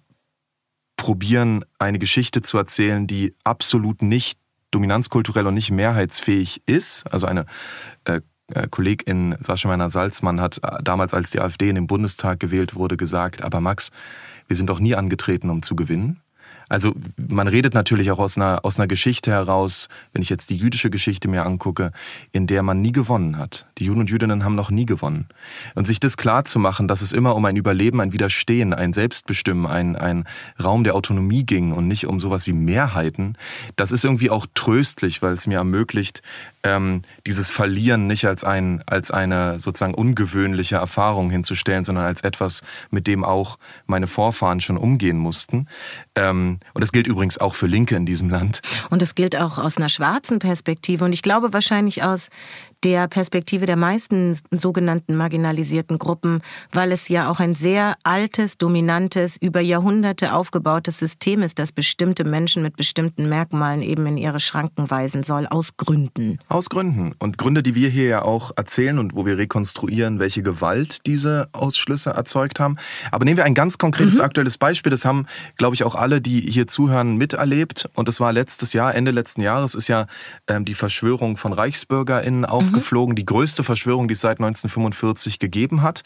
probieren, 0.99 1.63
eine 1.79 1.97
Geschichte 1.97 2.41
zu 2.41 2.57
erzählen, 2.57 3.07
die 3.07 3.33
absolut 3.45 4.01
nicht 4.01 4.37
dominanzkulturell 4.69 5.47
und 5.47 5.53
nicht 5.53 5.71
mehrheitsfähig 5.71 6.61
ist. 6.65 7.05
Also 7.11 7.25
eine 7.25 7.45
äh, 8.03 8.19
äh 8.53 8.67
Kollegin 8.67 9.37
Sascha 9.39 9.69
Meiner 9.69 9.89
Salzmann 9.89 10.41
hat 10.41 10.59
äh, 10.61 10.83
damals, 10.83 11.13
als 11.13 11.31
die 11.31 11.39
AfD 11.39 11.69
in 11.69 11.75
den 11.75 11.87
Bundestag 11.87 12.41
gewählt 12.41 12.75
wurde, 12.75 12.97
gesagt, 12.97 13.41
aber 13.41 13.61
Max, 13.61 13.91
wir 14.47 14.57
sind 14.57 14.69
doch 14.69 14.81
nie 14.81 14.93
angetreten, 14.93 15.49
um 15.49 15.61
zu 15.61 15.75
gewinnen. 15.75 16.21
Also 16.69 16.93
man 17.17 17.47
redet 17.47 17.73
natürlich 17.73 18.11
auch 18.11 18.19
aus 18.19 18.37
einer, 18.37 18.63
aus 18.63 18.79
einer 18.79 18.87
Geschichte 18.87 19.31
heraus, 19.31 19.89
wenn 20.13 20.21
ich 20.21 20.29
jetzt 20.29 20.51
die 20.51 20.55
jüdische 20.55 20.89
Geschichte 20.89 21.27
mir 21.27 21.45
angucke, 21.45 21.91
in 22.31 22.47
der 22.47 22.63
man 22.63 22.81
nie 22.81 22.91
gewonnen 22.91 23.37
hat. 23.37 23.65
Die 23.79 23.85
Juden 23.85 24.01
und 24.01 24.09
Jüdinnen 24.09 24.43
haben 24.43 24.55
noch 24.55 24.69
nie 24.69 24.85
gewonnen. 24.85 25.27
Und 25.75 25.85
sich 25.85 25.99
das 25.99 26.15
klar 26.15 26.45
zu 26.45 26.59
machen, 26.59 26.87
dass 26.87 27.01
es 27.01 27.11
immer 27.11 27.35
um 27.35 27.43
ein 27.45 27.55
Überleben, 27.55 27.99
ein 27.99 28.13
Widerstehen, 28.13 28.73
ein 28.73 28.93
Selbstbestimmen, 28.93 29.65
ein, 29.65 29.95
ein 29.95 30.25
Raum 30.63 30.83
der 30.83 30.95
Autonomie 30.95 31.43
ging 31.43 31.71
und 31.71 31.87
nicht 31.87 32.05
um 32.05 32.19
sowas 32.19 32.45
wie 32.45 32.53
Mehrheiten, 32.53 33.35
das 33.75 33.91
ist 33.91 34.05
irgendwie 34.05 34.29
auch 34.29 34.45
tröstlich, 34.53 35.21
weil 35.21 35.33
es 35.33 35.47
mir 35.47 35.57
ermöglicht, 35.57 36.21
ähm, 36.63 37.03
dieses 37.25 37.49
Verlieren 37.49 38.07
nicht 38.07 38.25
als, 38.25 38.43
ein, 38.43 38.83
als 38.85 39.11
eine 39.11 39.59
sozusagen 39.59 39.93
ungewöhnliche 39.93 40.75
Erfahrung 40.75 41.29
hinzustellen, 41.29 41.83
sondern 41.83 42.05
als 42.05 42.21
etwas, 42.21 42.61
mit 42.89 43.07
dem 43.07 43.23
auch 43.23 43.57
meine 43.85 44.07
Vorfahren 44.07 44.59
schon 44.59 44.77
umgehen 44.77 45.17
mussten. 45.17 45.67
Ähm, 46.15 46.59
und 46.73 46.81
das 46.81 46.91
gilt 46.91 47.07
übrigens 47.07 47.37
auch 47.37 47.55
für 47.55 47.67
Linke 47.67 47.95
in 47.95 48.05
diesem 48.05 48.29
Land. 48.29 48.61
Und 48.89 49.01
es 49.01 49.15
gilt 49.15 49.35
auch 49.35 49.57
aus 49.57 49.77
einer 49.77 49.89
schwarzen 49.89 50.39
Perspektive 50.39 51.05
und 51.05 51.13
ich 51.13 51.21
glaube 51.21 51.53
wahrscheinlich 51.53 52.03
aus 52.03 52.29
der 52.83 53.07
Perspektive 53.07 53.65
der 53.65 53.75
meisten 53.75 54.37
sogenannten 54.51 55.15
marginalisierten 55.15 55.99
Gruppen, 55.99 56.41
weil 56.71 56.91
es 56.91 57.09
ja 57.09 57.29
auch 57.29 57.39
ein 57.39 57.53
sehr 57.53 57.95
altes, 58.03 58.57
dominantes, 58.57 59.37
über 59.37 59.59
Jahrhunderte 59.59 60.33
aufgebautes 60.33 60.99
System 60.99 61.41
ist, 61.41 61.59
das 61.59 61.71
bestimmte 61.71 62.23
Menschen 62.23 62.63
mit 62.63 62.77
bestimmten 62.77 63.27
Merkmalen 63.27 63.81
eben 63.81 64.05
in 64.05 64.17
ihre 64.17 64.39
Schranken 64.39 64.89
weisen 64.89 65.23
soll, 65.23 65.47
aus 65.47 65.75
Gründen. 65.77 66.39
Aus 66.47 66.69
Gründen. 66.69 67.13
Und 67.19 67.37
Gründe, 67.37 67.63
die 67.63 67.75
wir 67.75 67.89
hier 67.89 68.05
ja 68.05 68.21
auch 68.21 68.51
erzählen 68.55 68.97
und 68.99 69.15
wo 69.15 69.25
wir 69.25 69.37
rekonstruieren, 69.37 70.19
welche 70.19 70.41
Gewalt 70.41 71.05
diese 71.05 71.49
Ausschlüsse 71.51 72.11
erzeugt 72.11 72.59
haben. 72.59 72.77
Aber 73.11 73.25
nehmen 73.25 73.37
wir 73.37 73.45
ein 73.45 73.55
ganz 73.55 73.77
konkretes 73.77 74.15
mhm. 74.15 74.21
aktuelles 74.21 74.57
Beispiel. 74.57 74.89
Das 74.89 75.05
haben, 75.05 75.25
glaube 75.57 75.75
ich, 75.75 75.83
auch 75.83 75.95
alle, 75.95 76.21
die 76.21 76.41
hier 76.41 76.67
zuhören, 76.67 77.17
miterlebt. 77.17 77.89
Und 77.93 78.07
das 78.07 78.19
war 78.19 78.31
letztes 78.31 78.73
Jahr, 78.73 78.95
Ende 78.95 79.11
letzten 79.11 79.41
Jahres, 79.41 79.75
ist 79.75 79.87
ja 79.87 80.07
ähm, 80.47 80.65
die 80.65 80.75
Verschwörung 80.75 81.37
von 81.37 81.53
ReichsbürgerInnen 81.53 82.45
auf 82.45 82.68
aufgeflogen, 82.69 83.13
mhm. 83.13 83.17
die 83.17 83.25
größte 83.25 83.63
Verschwörung, 83.63 84.07
die 84.07 84.13
es 84.13 84.21
seit 84.21 84.39
1945 84.39 85.39
gegeben 85.39 85.81
hat. 85.81 86.03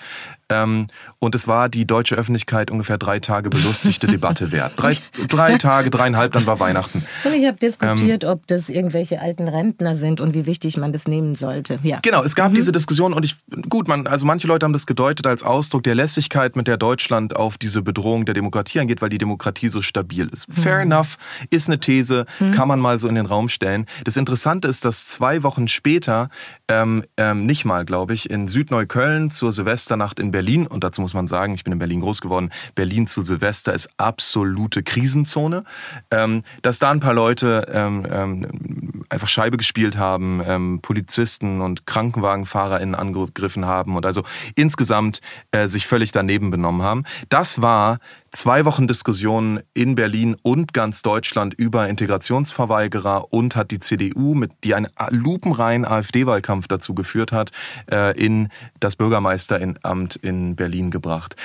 Ähm, 0.49 0.87
und 1.19 1.35
es 1.35 1.47
war 1.47 1.69
die 1.69 1.85
deutsche 1.85 2.15
Öffentlichkeit 2.15 2.71
ungefähr 2.71 2.97
drei 2.97 3.19
Tage 3.19 3.49
belustigte 3.49 4.07
Debatte 4.07 4.51
wert. 4.51 4.73
Drei, 4.75 4.97
drei 5.27 5.57
Tage, 5.57 5.89
dreieinhalb, 5.89 6.33
dann 6.33 6.45
war 6.45 6.59
Weihnachten. 6.59 7.05
Und 7.23 7.33
ich 7.33 7.45
habe 7.45 7.57
diskutiert, 7.57 8.23
ähm, 8.23 8.29
ob 8.29 8.47
das 8.47 8.69
irgendwelche 8.69 9.21
alten 9.21 9.47
Rentner 9.47 9.95
sind 9.95 10.19
und 10.19 10.33
wie 10.33 10.45
wichtig 10.45 10.77
man 10.77 10.93
das 10.93 11.07
nehmen 11.07 11.35
sollte. 11.35 11.77
Ja. 11.83 11.99
Genau, 12.01 12.23
es 12.23 12.35
gab 12.35 12.51
mhm. 12.51 12.55
diese 12.55 12.71
Diskussion 12.71 13.13
und 13.13 13.23
ich, 13.23 13.35
gut, 13.69 13.87
man, 13.87 14.07
also 14.07 14.25
manche 14.25 14.47
Leute 14.47 14.65
haben 14.65 14.73
das 14.73 14.85
gedeutet 14.85 15.27
als 15.27 15.43
Ausdruck 15.43 15.83
der 15.83 15.95
Lässigkeit, 15.95 16.55
mit 16.55 16.67
der 16.67 16.77
Deutschland 16.77 17.35
auf 17.35 17.57
diese 17.57 17.81
Bedrohung 17.81 18.25
der 18.25 18.33
Demokratie 18.33 18.79
angeht, 18.79 19.01
weil 19.01 19.09
die 19.09 19.17
Demokratie 19.17 19.69
so 19.69 19.81
stabil 19.81 20.29
ist. 20.31 20.49
Mhm. 20.49 20.53
Fair 20.53 20.79
enough, 20.79 21.17
ist 21.49 21.67
eine 21.67 21.79
These, 21.79 22.25
mhm. 22.39 22.51
kann 22.51 22.67
man 22.67 22.79
mal 22.79 22.99
so 22.99 23.07
in 23.07 23.15
den 23.15 23.25
Raum 23.25 23.49
stellen. 23.49 23.85
Das 24.03 24.17
Interessante 24.17 24.67
ist, 24.67 24.85
dass 24.85 25.07
zwei 25.07 25.43
Wochen 25.43 25.67
später, 25.67 26.29
ähm, 26.67 27.03
ähm, 27.17 27.45
nicht 27.45 27.65
mal, 27.65 27.85
glaube 27.85 28.13
ich, 28.13 28.29
in 28.29 28.47
Südneukölln 28.47 29.29
zur 29.29 29.53
Silvesternacht 29.53 30.19
in 30.19 30.32
Berlin 30.33 30.67
und 30.67 30.83
dazu 30.83 30.99
muss 30.99 31.13
man 31.13 31.27
sagen, 31.27 31.53
ich 31.53 31.63
bin 31.63 31.71
in 31.71 31.79
Berlin 31.79 32.01
groß 32.01 32.19
geworden, 32.19 32.51
Berlin 32.75 33.07
zu 33.07 33.23
Silvester 33.23 33.73
ist 33.73 33.89
absolute 33.97 34.83
Krisenzone, 34.83 35.63
ähm, 36.11 36.43
dass 36.61 36.79
da 36.79 36.91
ein 36.91 36.99
paar 36.99 37.13
Leute 37.13 37.67
ähm, 37.71 38.05
ähm, 38.11 39.05
einfach 39.07 39.29
Scheibe 39.29 39.55
gespielt 39.55 39.97
haben, 39.97 40.41
ähm, 40.45 40.79
Polizisten 40.81 41.61
und 41.61 41.85
KrankenwagenfahrerInnen 41.85 42.95
angegriffen 42.95 43.65
haben 43.65 43.95
und 43.95 44.05
also 44.05 44.23
insgesamt 44.55 45.21
äh, 45.51 45.67
sich 45.67 45.87
völlig 45.87 46.11
daneben 46.11 46.51
benommen 46.51 46.81
haben. 46.81 47.05
Das 47.29 47.61
war 47.61 47.99
zwei 48.33 48.65
Wochen 48.65 48.87
Diskussionen 48.87 49.61
in 49.73 49.95
Berlin 49.95 50.35
und 50.41 50.73
ganz 50.73 51.01
Deutschland 51.01 51.53
über 51.53 51.87
Integrationsverweigerer 51.87 53.31
und 53.31 53.55
hat 53.55 53.71
die 53.71 53.79
CDU, 53.79 54.35
mit, 54.35 54.51
die 54.63 54.75
einen 54.75 54.89
lupenreinen 55.09 55.85
AfD-Wahlkampf 55.85 56.67
dazu 56.67 56.93
geführt 56.93 57.31
hat, 57.31 57.51
äh, 57.89 58.17
in 58.19 58.49
das 58.79 58.95
Bürgermeisteramt 58.95 60.15
in 60.17 60.55
Berlin 60.55 60.91
gebracht 60.91 61.35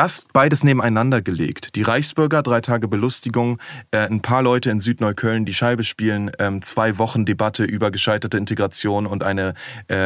das 0.00 0.22
beides 0.32 0.64
nebeneinander 0.64 1.20
gelegt. 1.20 1.76
Die 1.76 1.82
Reichsbürger, 1.82 2.42
drei 2.42 2.62
Tage 2.62 2.88
Belustigung, 2.88 3.58
äh, 3.90 3.98
ein 3.98 4.22
paar 4.22 4.42
Leute 4.42 4.70
in 4.70 4.80
Südneukölln, 4.80 5.44
die 5.44 5.52
Scheibe 5.52 5.84
spielen, 5.84 6.30
ähm, 6.38 6.62
zwei 6.62 6.96
Wochen 6.96 7.26
Debatte 7.26 7.64
über 7.64 7.90
gescheiterte 7.90 8.38
Integration 8.38 9.06
und 9.06 9.22
eine 9.22 9.52
äh, 9.90 9.96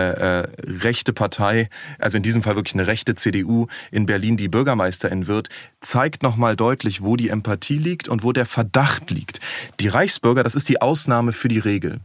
äh, 0.40 0.48
rechte 0.58 1.12
Partei, 1.12 1.68
also 2.00 2.16
in 2.16 2.24
diesem 2.24 2.42
Fall 2.42 2.56
wirklich 2.56 2.74
eine 2.74 2.88
rechte 2.88 3.14
CDU 3.14 3.68
in 3.92 4.04
Berlin, 4.06 4.36
die 4.36 4.48
Bürgermeisterin 4.48 5.28
wird, 5.28 5.48
zeigt 5.78 6.24
nochmal 6.24 6.56
deutlich, 6.56 7.04
wo 7.04 7.14
die 7.14 7.28
Empathie 7.28 7.78
liegt 7.78 8.08
und 8.08 8.24
wo 8.24 8.32
der 8.32 8.46
Verdacht 8.46 9.12
liegt. 9.12 9.38
Die 9.78 9.86
Reichsbürger, 9.86 10.42
das 10.42 10.56
ist 10.56 10.68
die 10.68 10.82
Ausnahme 10.82 11.30
für 11.30 11.46
die 11.46 11.60
Regel. 11.60 12.00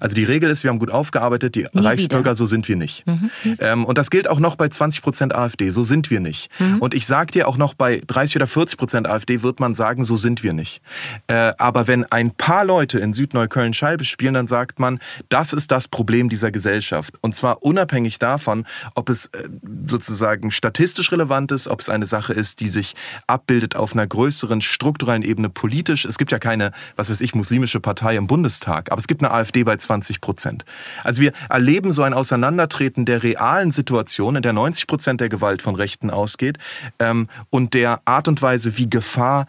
Also 0.00 0.14
die 0.14 0.24
Regel 0.24 0.50
ist, 0.50 0.64
wir 0.64 0.70
haben 0.70 0.78
gut 0.78 0.90
aufgearbeitet, 0.90 1.54
die 1.54 1.66
Nie 1.72 1.84
Reichsbürger, 1.84 2.24
wieder. 2.24 2.34
so 2.34 2.46
sind 2.46 2.68
wir 2.68 2.76
nicht. 2.76 3.06
Mhm. 3.06 3.30
Ähm, 3.58 3.84
und 3.84 3.98
das 3.98 4.10
gilt 4.10 4.28
auch 4.28 4.40
noch 4.40 4.56
bei 4.56 4.68
20 4.68 5.02
Prozent 5.02 5.34
AfD, 5.34 5.70
so 5.70 5.82
sind 5.82 6.10
wir 6.10 6.20
nicht. 6.20 6.50
Mhm. 6.58 6.78
Und 6.78 6.94
ich 6.94 7.06
sage 7.06 7.32
dir 7.32 7.48
auch 7.48 7.56
noch, 7.56 7.74
bei 7.74 8.02
30 8.06 8.36
oder 8.36 8.46
40 8.46 8.78
Prozent 8.78 9.08
AfD 9.08 9.42
wird 9.42 9.60
man 9.60 9.74
sagen, 9.74 10.04
so 10.04 10.16
sind 10.16 10.42
wir 10.42 10.52
nicht. 10.52 10.80
Äh, 11.26 11.52
aber 11.58 11.86
wenn 11.86 12.04
ein 12.04 12.30
paar 12.30 12.64
Leute 12.64 12.98
in 12.98 13.12
Südneukölln 13.12 13.72
Scheibe 13.74 14.04
spielen, 14.04 14.34
dann 14.34 14.46
sagt 14.46 14.78
man, 14.78 14.98
das 15.28 15.52
ist 15.52 15.70
das 15.70 15.88
Problem 15.88 16.28
dieser 16.28 16.50
Gesellschaft. 16.50 17.14
Und 17.20 17.34
zwar 17.34 17.62
unabhängig 17.62 18.18
davon, 18.18 18.66
ob 18.94 19.08
es 19.08 19.26
äh, 19.26 19.48
sozusagen 19.86 20.50
statistisch 20.50 21.12
relevant 21.12 21.52
ist, 21.52 21.68
ob 21.68 21.80
es 21.80 21.88
eine 21.88 22.06
Sache 22.06 22.32
ist, 22.32 22.60
die 22.60 22.68
sich 22.68 22.94
abbildet 23.26 23.76
auf 23.76 23.92
einer 23.92 24.06
größeren 24.06 24.60
strukturellen 24.60 25.22
Ebene 25.22 25.48
politisch. 25.48 26.04
Es 26.04 26.18
gibt 26.18 26.30
ja 26.32 26.38
keine, 26.38 26.72
was 26.96 27.10
weiß 27.10 27.20
ich, 27.20 27.34
muslimische 27.34 27.80
Partei 27.80 28.16
im 28.16 28.26
Bundestag, 28.26 28.90
aber 28.90 28.98
es 28.98 29.06
gibt 29.06 29.22
eine 29.22 29.32
AfD 29.32 29.57
Bei 29.64 29.76
20 29.76 30.20
Prozent. 30.20 30.64
Also 31.04 31.22
wir 31.22 31.32
erleben 31.48 31.92
so 31.92 32.02
ein 32.02 32.14
Auseinandertreten 32.14 33.04
der 33.04 33.22
realen 33.22 33.70
Situation, 33.70 34.36
in 34.36 34.42
der 34.42 34.52
90 34.52 34.86
Prozent 34.86 35.20
der 35.20 35.28
Gewalt 35.28 35.62
von 35.62 35.74
Rechten 35.74 36.10
ausgeht 36.10 36.58
ähm, 36.98 37.28
und 37.50 37.74
der 37.74 38.00
Art 38.04 38.28
und 38.28 38.42
Weise, 38.42 38.76
wie 38.78 38.88
Gefahr 38.88 39.46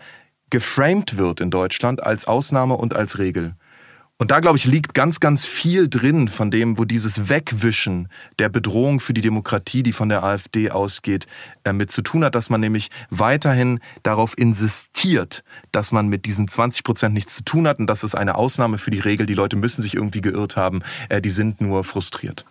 geframed 0.50 1.18
wird 1.18 1.42
in 1.42 1.52
Deutschland 1.52 2.04
als 2.04 2.26
Ausnahme 2.26 2.76
und 2.76 2.96
als 2.96 3.20
Regel. 3.20 3.56
Und 4.22 4.32
da, 4.32 4.42
glaube 4.42 4.58
ich, 4.58 4.66
liegt 4.66 4.94
ganz, 4.94 5.22
ganz 5.22 5.46
viel 5.46 5.88
drin 5.88 6.28
von 6.28 6.52
dem, 6.52 6.78
wo 6.78 6.84
dieses 6.84 7.30
Wegwischen 7.30 8.10
der 8.38 8.50
Bedrohung 8.50 9.00
für 9.00 9.14
die 9.14 9.22
Demokratie, 9.22 9.82
die 9.82 9.94
von 9.94 10.10
der 10.10 10.26
AfD 10.26 10.72
ausgeht, 10.72 11.26
äh, 11.64 11.72
mit 11.72 11.90
zu 11.90 12.02
tun 12.02 12.26
hat, 12.26 12.36
dass 12.36 12.50
man 12.50 12.60
nämlich 12.60 12.90
weiterhin 13.10 13.80
darauf 14.04 14.38
insistiert, 14.38 15.46
dass 15.72 15.94
man 15.94 16.10
mit 16.10 16.26
diesen 16.26 16.50
20 16.50 16.84
Prozent 16.84 17.14
nichts 17.14 17.38
zu 17.38 17.46
tun 17.46 17.66
hat 17.66 17.80
und 17.80 17.88
das 17.88 18.04
ist 18.04 18.14
eine 18.14 18.36
Ausnahme 18.36 18.78
für 18.78 18.92
die 18.92 19.00
Regel. 19.00 19.26
Die 19.26 19.36
Leute 19.36 19.56
müssen 19.56 19.82
sich 19.82 19.96
irgendwie 19.96 20.22
geirrt 20.22 20.58
haben, 20.58 20.82
äh, 21.08 21.22
die 21.22 21.30
sind 21.30 21.62
nur 21.62 21.86
frustriert. 21.86 22.44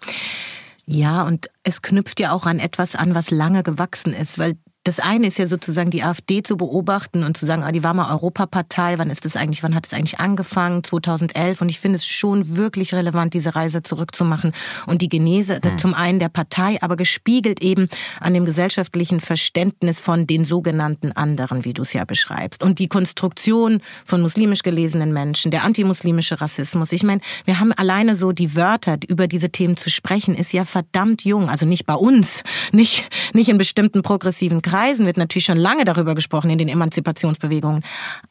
Ja, 0.87 1.25
und 1.25 1.51
es 1.65 1.83
knüpft 1.83 2.19
ja 2.19 2.33
auch 2.33 2.47
an 2.47 2.61
etwas 2.61 2.95
an, 2.95 3.15
was 3.15 3.31
lange 3.31 3.63
gewachsen 3.63 4.15
ist, 4.15 4.39
weil 4.39 4.57
das 4.89 5.01
eine 5.01 5.27
ist 5.27 5.37
ja 5.37 5.47
sozusagen 5.47 5.91
die 5.91 6.03
AfD 6.03 6.43
zu 6.43 6.57
beobachten 6.57 7.23
und 7.23 7.37
zu 7.37 7.45
sagen, 7.45 7.63
ah, 7.63 7.73
die 7.73 7.85
war 7.85 7.93
mal 7.93 8.11
Europapartei, 8.11 8.95
wann 8.97 9.11
ist 9.11 9.27
das 9.27 9.37
eigentlich, 9.37 9.63
wann 9.63 9.75
hat 9.75 9.87
es 9.87 9.93
eigentlich 9.93 10.19
angefangen? 10.19 10.83
2011. 10.83 11.61
Und 11.61 11.69
ich 11.69 11.79
finde 11.79 11.97
es 11.97 12.07
schon 12.07 12.57
wirklich 12.57 12.95
relevant, 12.95 13.35
diese 13.35 13.55
Reise 13.55 13.83
zurückzumachen 13.83 14.53
und 14.87 15.03
die 15.03 15.11
Genese, 15.11 15.61
das 15.61 15.75
mhm. 15.75 15.79
zum 15.79 15.95
einen 15.95 16.21
der 16.21 16.31
Partei, 16.31 16.79
aber 16.81 16.97
gespiegelt 16.97 17.61
eben 17.61 17.91
an 18.19 18.33
dem 18.33 18.47
gesellschaftlichen 18.47 19.21
Verständnis 19.21 20.01
von 20.01 20.27
den 20.27 20.47
sogenannten 20.47 21.13
anderen, 21.13 21.67
wie 21.67 21.75
du 21.75 21.83
es 21.83 21.93
ja 21.93 22.07
beschreibst. 22.07 22.63
Und 22.63 22.79
die 22.79 22.89
Konstruktion 22.89 23.83
von 24.07 24.23
muslimisch 24.23 24.63
gelesenen 24.63 25.13
Menschen, 25.13 25.51
der 25.51 25.65
antimuslimische 25.65 26.41
Rassismus. 26.41 26.93
Ich 26.93 27.03
meine, 27.03 27.21
wir 27.45 27.61
haben 27.61 27.73
alleine 27.73 28.17
so 28.17 28.33
die 28.33 28.57
Wörter, 28.57 28.97
über 29.07 29.29
diese 29.29 29.51
Themen 29.51 29.77
zu 29.77 29.91
sprechen, 29.91 30.35
ist 30.35 30.55
ja 30.55 30.65
verdammt 30.65 31.27
jung. 31.27 31.51
Also 31.51 31.67
nicht 31.67 31.85
bei 31.85 31.95
uns, 31.95 32.43
nicht, 32.73 33.07
nicht 33.35 33.51
in 33.51 33.59
bestimmten 33.59 34.01
progressiven 34.01 34.63
Kreisen 34.63 34.78
Kreisen 34.79 35.07
wird 35.07 35.17
natürlich 35.17 35.47
schon 35.47 35.59
lange 35.59 35.85
darüber 35.85 36.15
gesprochen 36.15 36.51
in 36.51 36.59
den 36.59 36.69
Emanzipationsbewegungen. 36.69 37.83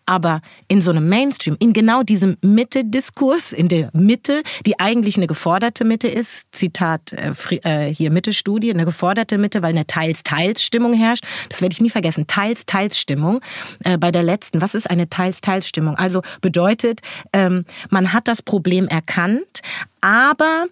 Aber 0.05 0.39
in 0.69 0.79
so 0.79 0.91
einem 0.91 1.09
Mainstream, 1.09 1.57
in 1.59 1.73
genau 1.73 2.03
diesem 2.03 2.37
Mitte-Diskurs, 2.41 3.51
in 3.51 3.67
der 3.67 3.89
Mitte, 3.91 4.43
die 4.65 4.79
eigentlich 4.79 5.17
eine 5.17 5.27
geforderte 5.27 5.83
Mitte 5.83 6.07
ist, 6.07 6.47
Zitat 6.53 7.11
äh, 7.11 7.33
äh, 7.63 7.93
hier 7.93 8.11
Mitte-Studie, 8.11 8.71
eine 8.71 8.85
geforderte 8.85 9.37
Mitte, 9.37 9.61
weil 9.61 9.71
eine 9.71 9.85
Teils-Teils-Stimmung 9.87 10.93
herrscht. 10.93 11.25
Das 11.49 11.61
werde 11.61 11.73
ich 11.73 11.81
nie 11.81 11.89
vergessen. 11.89 12.27
Teils-Teils-Stimmung 12.27 13.41
äh, 13.83 13.97
bei 13.97 14.11
der 14.11 14.23
letzten. 14.23 14.61
Was 14.61 14.73
ist 14.73 14.89
eine 14.89 15.09
Teils-Teils-Stimmung? 15.09 15.97
Also 15.97 16.21
bedeutet, 16.39 17.01
ähm, 17.33 17.65
man 17.89 18.13
hat 18.13 18.29
das 18.29 18.41
Problem 18.41 18.87
erkannt, 18.87 19.59
aber 19.99 20.67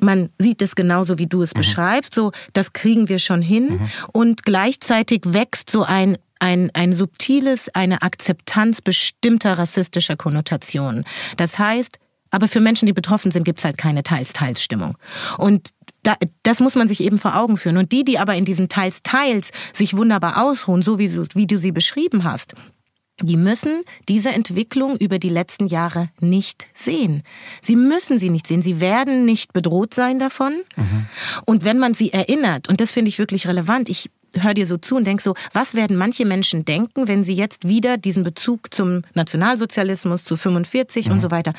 man 0.00 0.30
sieht 0.38 0.62
es 0.62 0.74
genauso, 0.74 1.18
wie 1.18 1.26
du 1.26 1.42
es 1.42 1.54
mhm. 1.54 1.58
beschreibst, 1.58 2.14
so, 2.14 2.32
das 2.52 2.72
kriegen 2.72 3.08
wir 3.08 3.18
schon 3.18 3.42
hin. 3.42 3.74
Mhm. 3.74 3.90
Und 4.12 4.42
gleichzeitig 4.44 5.22
wächst 5.24 5.70
so 5.70 5.82
ein 5.82 6.18
ein, 6.40 6.70
ein 6.74 6.92
subtiles, 6.92 7.70
eine 7.74 8.02
Akzeptanz 8.02 8.82
bestimmter 8.82 9.56
rassistischer 9.56 10.16
Konnotationen. 10.16 11.04
Das 11.38 11.58
heißt, 11.58 11.98
aber 12.30 12.48
für 12.48 12.60
Menschen, 12.60 12.86
die 12.86 12.92
betroffen 12.92 13.30
sind, 13.30 13.44
gibt 13.44 13.60
es 13.60 13.64
halt 13.64 13.78
keine 13.78 14.02
Teils-Teils-Stimmung. 14.02 14.98
Und 15.38 15.70
da, 16.02 16.16
das 16.42 16.60
muss 16.60 16.74
man 16.74 16.88
sich 16.88 17.00
eben 17.00 17.18
vor 17.18 17.36
Augen 17.36 17.56
führen. 17.56 17.76
Und 17.76 17.92
die, 17.92 18.04
die 18.04 18.18
aber 18.18 18.34
in 18.34 18.44
diesen 18.44 18.68
Teils-Teils 18.68 19.52
sich 19.72 19.96
wunderbar 19.96 20.42
ausruhen, 20.42 20.82
so 20.82 20.98
wie, 20.98 21.14
wie 21.34 21.46
du 21.46 21.58
sie 21.58 21.72
beschrieben 21.72 22.24
hast, 22.24 22.54
die 23.22 23.36
müssen 23.36 23.82
diese 24.08 24.30
Entwicklung 24.30 24.96
über 24.96 25.18
die 25.18 25.28
letzten 25.28 25.66
Jahre 25.66 26.08
nicht 26.20 26.66
sehen. 26.74 27.22
Sie 27.62 27.76
müssen 27.76 28.18
sie 28.18 28.30
nicht 28.30 28.46
sehen. 28.46 28.62
Sie 28.62 28.80
werden 28.80 29.24
nicht 29.24 29.52
bedroht 29.52 29.94
sein 29.94 30.18
davon. 30.18 30.52
Mhm. 30.76 31.06
Und 31.44 31.64
wenn 31.64 31.78
man 31.78 31.94
sie 31.94 32.12
erinnert, 32.12 32.68
und 32.68 32.80
das 32.80 32.90
finde 32.90 33.08
ich 33.08 33.18
wirklich 33.18 33.46
relevant, 33.46 33.88
ich 33.88 34.10
höre 34.36 34.54
dir 34.54 34.66
so 34.66 34.78
zu 34.78 34.96
und 34.96 35.06
denke 35.06 35.22
so, 35.22 35.34
was 35.52 35.74
werden 35.74 35.96
manche 35.96 36.26
Menschen 36.26 36.64
denken, 36.64 37.06
wenn 37.06 37.22
sie 37.22 37.34
jetzt 37.34 37.68
wieder 37.68 37.96
diesen 37.96 38.24
Bezug 38.24 38.74
zum 38.74 39.02
Nationalsozialismus, 39.14 40.24
zu 40.24 40.36
45 40.36 41.06
mhm. 41.06 41.12
und 41.12 41.20
so 41.20 41.30
weiter, 41.30 41.52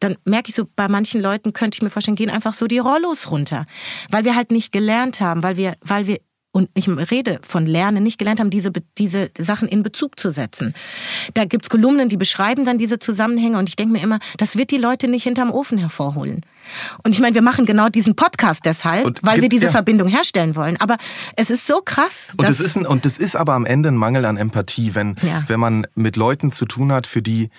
dann 0.00 0.16
merke 0.24 0.50
ich 0.50 0.54
so, 0.54 0.64
bei 0.76 0.88
manchen 0.88 1.20
Leuten 1.20 1.52
könnte 1.52 1.76
ich 1.76 1.82
mir 1.82 1.90
vorstellen, 1.90 2.16
gehen 2.16 2.30
einfach 2.30 2.54
so 2.54 2.66
die 2.66 2.78
Rollos 2.78 3.30
runter. 3.30 3.66
Weil 4.10 4.24
wir 4.24 4.36
halt 4.36 4.50
nicht 4.50 4.72
gelernt 4.72 5.20
haben, 5.20 5.42
weil 5.42 5.56
wir, 5.56 5.76
weil 5.80 6.06
wir 6.06 6.18
und 6.58 6.68
ich 6.74 6.88
rede 7.10 7.38
von 7.42 7.66
Lernen, 7.66 8.02
nicht 8.02 8.18
gelernt 8.18 8.40
haben, 8.40 8.50
diese, 8.50 8.72
diese 8.98 9.30
Sachen 9.38 9.68
in 9.68 9.82
Bezug 9.82 10.18
zu 10.18 10.32
setzen. 10.32 10.74
Da 11.34 11.44
gibt's 11.44 11.70
Kolumnen, 11.70 12.08
die 12.08 12.16
beschreiben 12.16 12.64
dann 12.64 12.78
diese 12.78 12.98
Zusammenhänge 12.98 13.58
und 13.58 13.68
ich 13.68 13.76
denke 13.76 13.92
mir 13.92 14.02
immer, 14.02 14.18
das 14.36 14.56
wird 14.56 14.70
die 14.72 14.78
Leute 14.78 15.06
nicht 15.08 15.22
hinterm 15.22 15.50
Ofen 15.50 15.78
hervorholen. 15.78 16.44
Und 17.02 17.14
ich 17.14 17.20
meine, 17.20 17.34
wir 17.34 17.42
machen 17.42 17.64
genau 17.64 17.88
diesen 17.88 18.14
Podcast 18.14 18.66
deshalb, 18.66 19.06
und 19.06 19.20
weil 19.22 19.40
wir 19.40 19.48
diese 19.48 19.66
ja. 19.66 19.70
Verbindung 19.70 20.08
herstellen 20.08 20.56
wollen. 20.56 20.76
Aber 20.80 20.96
es 21.36 21.48
ist 21.48 21.66
so 21.66 21.80
krass. 21.82 22.34
Und 22.36 22.46
das 22.46 22.60
ist, 22.60 22.76
ein, 22.76 22.86
und 22.86 23.04
das 23.04 23.18
ist 23.18 23.36
aber 23.36 23.54
am 23.54 23.64
Ende 23.64 23.88
ein 23.88 23.96
Mangel 23.96 24.24
an 24.24 24.36
Empathie, 24.36 24.94
wenn, 24.94 25.16
ja. 25.22 25.44
wenn 25.46 25.60
man 25.60 25.86
mit 25.94 26.16
Leuten 26.16 26.50
zu 26.50 26.66
tun 26.66 26.92
hat, 26.92 27.06
für 27.06 27.22
die 27.22 27.50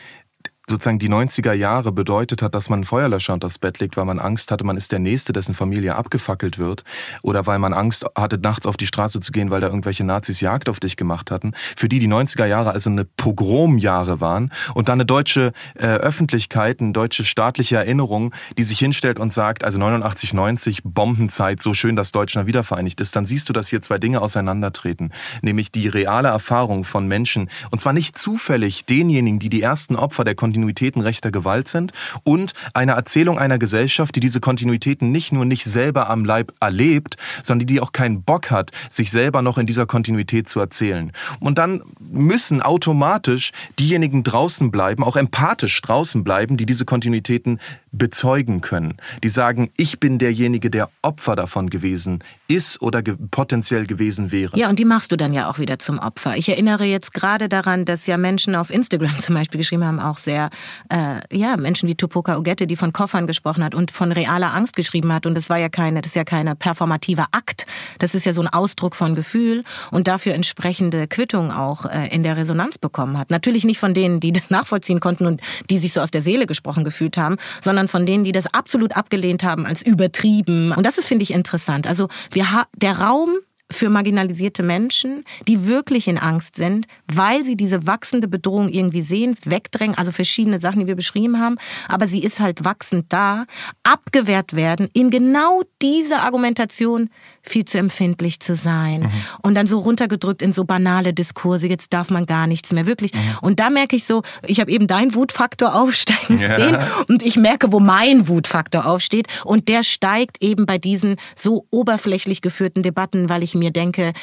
sozusagen 0.69 0.99
die 0.99 1.09
90er 1.09 1.53
Jahre 1.53 1.91
bedeutet 1.91 2.41
hat, 2.41 2.55
dass 2.55 2.69
man 2.69 2.83
Feuerlöscher 2.83 3.33
unter 3.33 3.47
das 3.47 3.57
Bett 3.57 3.79
legt, 3.79 3.97
weil 3.97 4.05
man 4.05 4.19
Angst 4.19 4.51
hatte, 4.51 4.63
man 4.63 4.77
ist 4.77 4.91
der 4.91 4.99
Nächste, 4.99 5.33
dessen 5.33 5.53
Familie 5.53 5.95
abgefackelt 5.95 6.57
wird. 6.59 6.83
Oder 7.21 7.47
weil 7.47 7.59
man 7.59 7.73
Angst 7.73 8.05
hatte, 8.15 8.37
nachts 8.37 8.65
auf 8.65 8.77
die 8.77 8.87
Straße 8.87 9.19
zu 9.19 9.31
gehen, 9.31 9.49
weil 9.51 9.61
da 9.61 9.67
irgendwelche 9.67 10.03
Nazis 10.03 10.41
Jagd 10.41 10.69
auf 10.69 10.79
dich 10.79 10.97
gemacht 10.97 11.31
hatten. 11.31 11.53
Für 11.75 11.89
die 11.89 11.99
die 11.99 12.07
90er 12.07 12.45
Jahre 12.45 12.71
also 12.71 12.89
eine 12.89 13.05
Pogromjahre 13.05 14.21
waren. 14.21 14.51
Und 14.73 14.89
dann 14.89 14.99
eine 14.99 15.05
deutsche 15.05 15.51
äh, 15.75 15.87
Öffentlichkeit, 15.87 16.79
eine 16.79 16.91
deutsche 16.91 17.23
staatliche 17.23 17.77
Erinnerung, 17.77 18.33
die 18.57 18.63
sich 18.63 18.79
hinstellt 18.79 19.19
und 19.19 19.33
sagt, 19.33 19.63
also 19.63 19.77
89, 19.79 20.33
90, 20.33 20.81
Bombenzeit, 20.83 21.61
so 21.61 21.73
schön, 21.73 21.95
dass 21.95 22.11
Deutschland 22.11 22.47
wiedervereinigt 22.47 23.01
ist. 23.01 23.15
Dann 23.15 23.25
siehst 23.25 23.49
du, 23.49 23.53
dass 23.53 23.67
hier 23.67 23.81
zwei 23.81 23.97
Dinge 23.97 24.21
auseinandertreten. 24.21 25.11
Nämlich 25.41 25.71
die 25.71 25.87
reale 25.87 26.29
Erfahrung 26.29 26.83
von 26.83 27.07
Menschen. 27.07 27.49
Und 27.71 27.79
zwar 27.79 27.93
nicht 27.93 28.17
zufällig 28.17 28.85
denjenigen, 28.85 29.39
die 29.39 29.49
die 29.49 29.61
ersten 29.61 29.95
Opfer 29.95 30.23
der 30.23 30.35
Kontinuität 30.35 30.58
Kontinuitäten 30.59 31.01
rechter 31.01 31.31
Gewalt 31.31 31.69
sind 31.69 31.93
und 32.23 32.53
eine 32.73 32.91
Erzählung 32.91 33.39
einer 33.39 33.57
Gesellschaft, 33.57 34.15
die 34.15 34.19
diese 34.19 34.41
Kontinuitäten 34.41 35.09
nicht 35.11 35.31
nur 35.31 35.45
nicht 35.45 35.63
selber 35.63 36.09
am 36.09 36.25
Leib 36.25 36.53
erlebt, 36.59 37.15
sondern 37.43 37.65
die 37.65 37.79
auch 37.79 37.93
keinen 37.93 38.23
Bock 38.23 38.51
hat, 38.51 38.71
sich 38.89 39.09
selber 39.09 39.41
noch 39.41 39.57
in 39.57 39.65
dieser 39.65 39.85
Kontinuität 39.85 40.49
zu 40.49 40.59
erzählen. 40.59 41.13
Und 41.39 41.57
dann 41.57 41.81
müssen 42.11 42.61
automatisch 42.61 43.51
diejenigen 43.79 44.23
draußen 44.23 44.69
bleiben, 44.69 45.03
auch 45.03 45.15
empathisch 45.15 45.81
draußen 45.81 46.25
bleiben, 46.25 46.57
die 46.57 46.65
diese 46.65 46.83
Kontinuitäten 46.83 47.59
bezeugen 47.91 48.61
können. 48.61 48.95
Die 49.23 49.29
sagen, 49.29 49.71
ich 49.77 49.99
bin 49.99 50.19
derjenige, 50.19 50.69
der 50.69 50.89
Opfer 51.01 51.35
davon 51.35 51.69
gewesen 51.69 52.23
ist 52.47 52.81
oder 52.81 53.01
ge 53.01 53.15
potenziell 53.31 53.85
gewesen 53.85 54.31
wäre. 54.31 54.57
Ja, 54.57 54.69
und 54.69 54.79
die 54.79 54.85
machst 54.85 55.11
du 55.11 55.15
dann 55.15 55.33
ja 55.33 55.49
auch 55.49 55.59
wieder 55.59 55.79
zum 55.79 55.99
Opfer. 55.99 56.35
Ich 56.35 56.49
erinnere 56.49 56.83
jetzt 56.83 57.13
gerade 57.13 57.49
daran, 57.49 57.85
dass 57.85 58.07
ja 58.07 58.17
Menschen 58.17 58.55
auf 58.55 58.69
Instagram 58.69 59.17
zum 59.19 59.35
Beispiel 59.35 59.59
geschrieben 59.59 59.85
haben, 59.85 59.99
auch 59.99 60.17
sehr, 60.17 60.48
äh, 60.89 61.21
ja, 61.35 61.57
Menschen 61.57 61.89
wie 61.89 61.95
Tupoka 61.95 62.37
Ogette, 62.37 62.67
die 62.67 62.75
von 62.75 62.93
Koffern 62.93 63.25
gesprochen 63.25 63.63
hat 63.63 63.73
und 63.73 63.91
von 63.91 64.11
realer 64.11 64.53
Angst 64.53 64.75
geschrieben 64.75 65.11
hat. 65.11 65.25
Und 65.25 65.33
das 65.33 65.49
war 65.49 65.57
ja 65.57 65.69
keine, 65.69 66.01
das 66.01 66.11
ist 66.11 66.15
ja 66.15 66.23
keine 66.23 66.55
performative 66.55 67.25
Akt. 67.31 67.65
Das 67.97 68.13
ist 68.13 68.25
ja 68.25 68.33
so 68.33 68.41
ein 68.41 68.47
Ausdruck 68.47 68.95
von 68.95 69.15
Gefühl 69.15 69.63
und 69.89 70.07
dafür 70.07 70.35
entsprechende 70.35 71.07
Quittung 71.07 71.51
auch 71.51 71.85
äh, 71.85 72.07
in 72.09 72.23
der 72.23 72.37
Resonanz 72.37 72.77
bekommen 72.77 73.17
hat. 73.17 73.29
Natürlich 73.29 73.65
nicht 73.65 73.79
von 73.79 73.93
denen, 73.93 74.19
die 74.19 74.31
das 74.31 74.49
nachvollziehen 74.49 74.99
konnten 74.99 75.25
und 75.25 75.41
die 75.69 75.79
sich 75.79 75.93
so 75.93 76.01
aus 76.01 76.11
der 76.11 76.21
Seele 76.21 76.45
gesprochen 76.45 76.83
gefühlt 76.83 77.17
haben, 77.17 77.37
sondern 77.61 77.79
sondern 77.79 77.87
von 77.87 78.05
denen, 78.05 78.25
die 78.25 78.33
das 78.33 78.53
absolut 78.53 78.97
abgelehnt 78.97 79.43
haben 79.43 79.65
als 79.65 79.81
übertrieben. 79.81 80.73
Und 80.73 80.85
das 80.85 80.97
ist, 80.97 81.07
finde 81.07 81.23
ich, 81.23 81.31
interessant. 81.31 81.87
Also 81.87 82.09
wir 82.31 82.51
ha 82.51 82.65
der 82.75 82.99
Raum 82.99 83.29
für 83.71 83.89
marginalisierte 83.89 84.63
Menschen, 84.63 85.23
die 85.47 85.67
wirklich 85.67 86.07
in 86.07 86.17
Angst 86.17 86.55
sind, 86.55 86.87
weil 87.07 87.43
sie 87.43 87.55
diese 87.55 87.85
wachsende 87.85 88.27
Bedrohung 88.27 88.69
irgendwie 88.69 89.01
sehen, 89.01 89.37
wegdrängen, 89.45 89.97
also 89.97 90.11
verschiedene 90.11 90.59
Sachen, 90.59 90.81
die 90.81 90.87
wir 90.87 90.95
beschrieben 90.95 91.39
haben, 91.39 91.57
aber 91.87 92.07
sie 92.07 92.23
ist 92.23 92.39
halt 92.39 92.65
wachsend 92.65 93.05
da, 93.13 93.45
abgewehrt 93.83 94.55
werden 94.55 94.89
in 94.93 95.11
genau 95.11 95.61
dieser 95.81 96.23
Argumentation 96.23 97.09
viel 97.41 97.65
zu 97.65 97.77
empfindlich 97.77 98.39
zu 98.39 98.55
sein 98.55 99.01
mhm. 99.01 99.11
und 99.41 99.55
dann 99.55 99.67
so 99.67 99.79
runtergedrückt 99.79 100.41
in 100.41 100.53
so 100.53 100.65
banale 100.65 101.13
Diskurse, 101.13 101.67
jetzt 101.67 101.93
darf 101.93 102.09
man 102.09 102.25
gar 102.25 102.47
nichts 102.47 102.71
mehr, 102.71 102.85
wirklich. 102.85 103.13
Mhm. 103.13 103.19
Und 103.41 103.59
da 103.59 103.69
merke 103.69 103.95
ich 103.95 104.05
so, 104.05 104.23
ich 104.45 104.59
habe 104.59 104.71
eben 104.71 104.87
deinen 104.87 105.15
Wutfaktor 105.15 105.75
aufsteigen 105.79 106.39
ja. 106.39 106.55
sehen 106.55 106.77
und 107.07 107.23
ich 107.23 107.37
merke, 107.37 107.71
wo 107.71 107.79
mein 107.79 108.27
Wutfaktor 108.27 108.85
aufsteht 108.85 109.27
und 109.45 109.67
der 109.67 109.83
steigt 109.83 110.41
eben 110.41 110.65
bei 110.65 110.77
diesen 110.77 111.15
so 111.35 111.65
oberflächlich 111.71 112.41
geführten 112.41 112.83
Debatten, 112.83 113.29
weil 113.29 113.43
ich 113.43 113.55
mir 113.55 113.71
denke, 113.71 114.13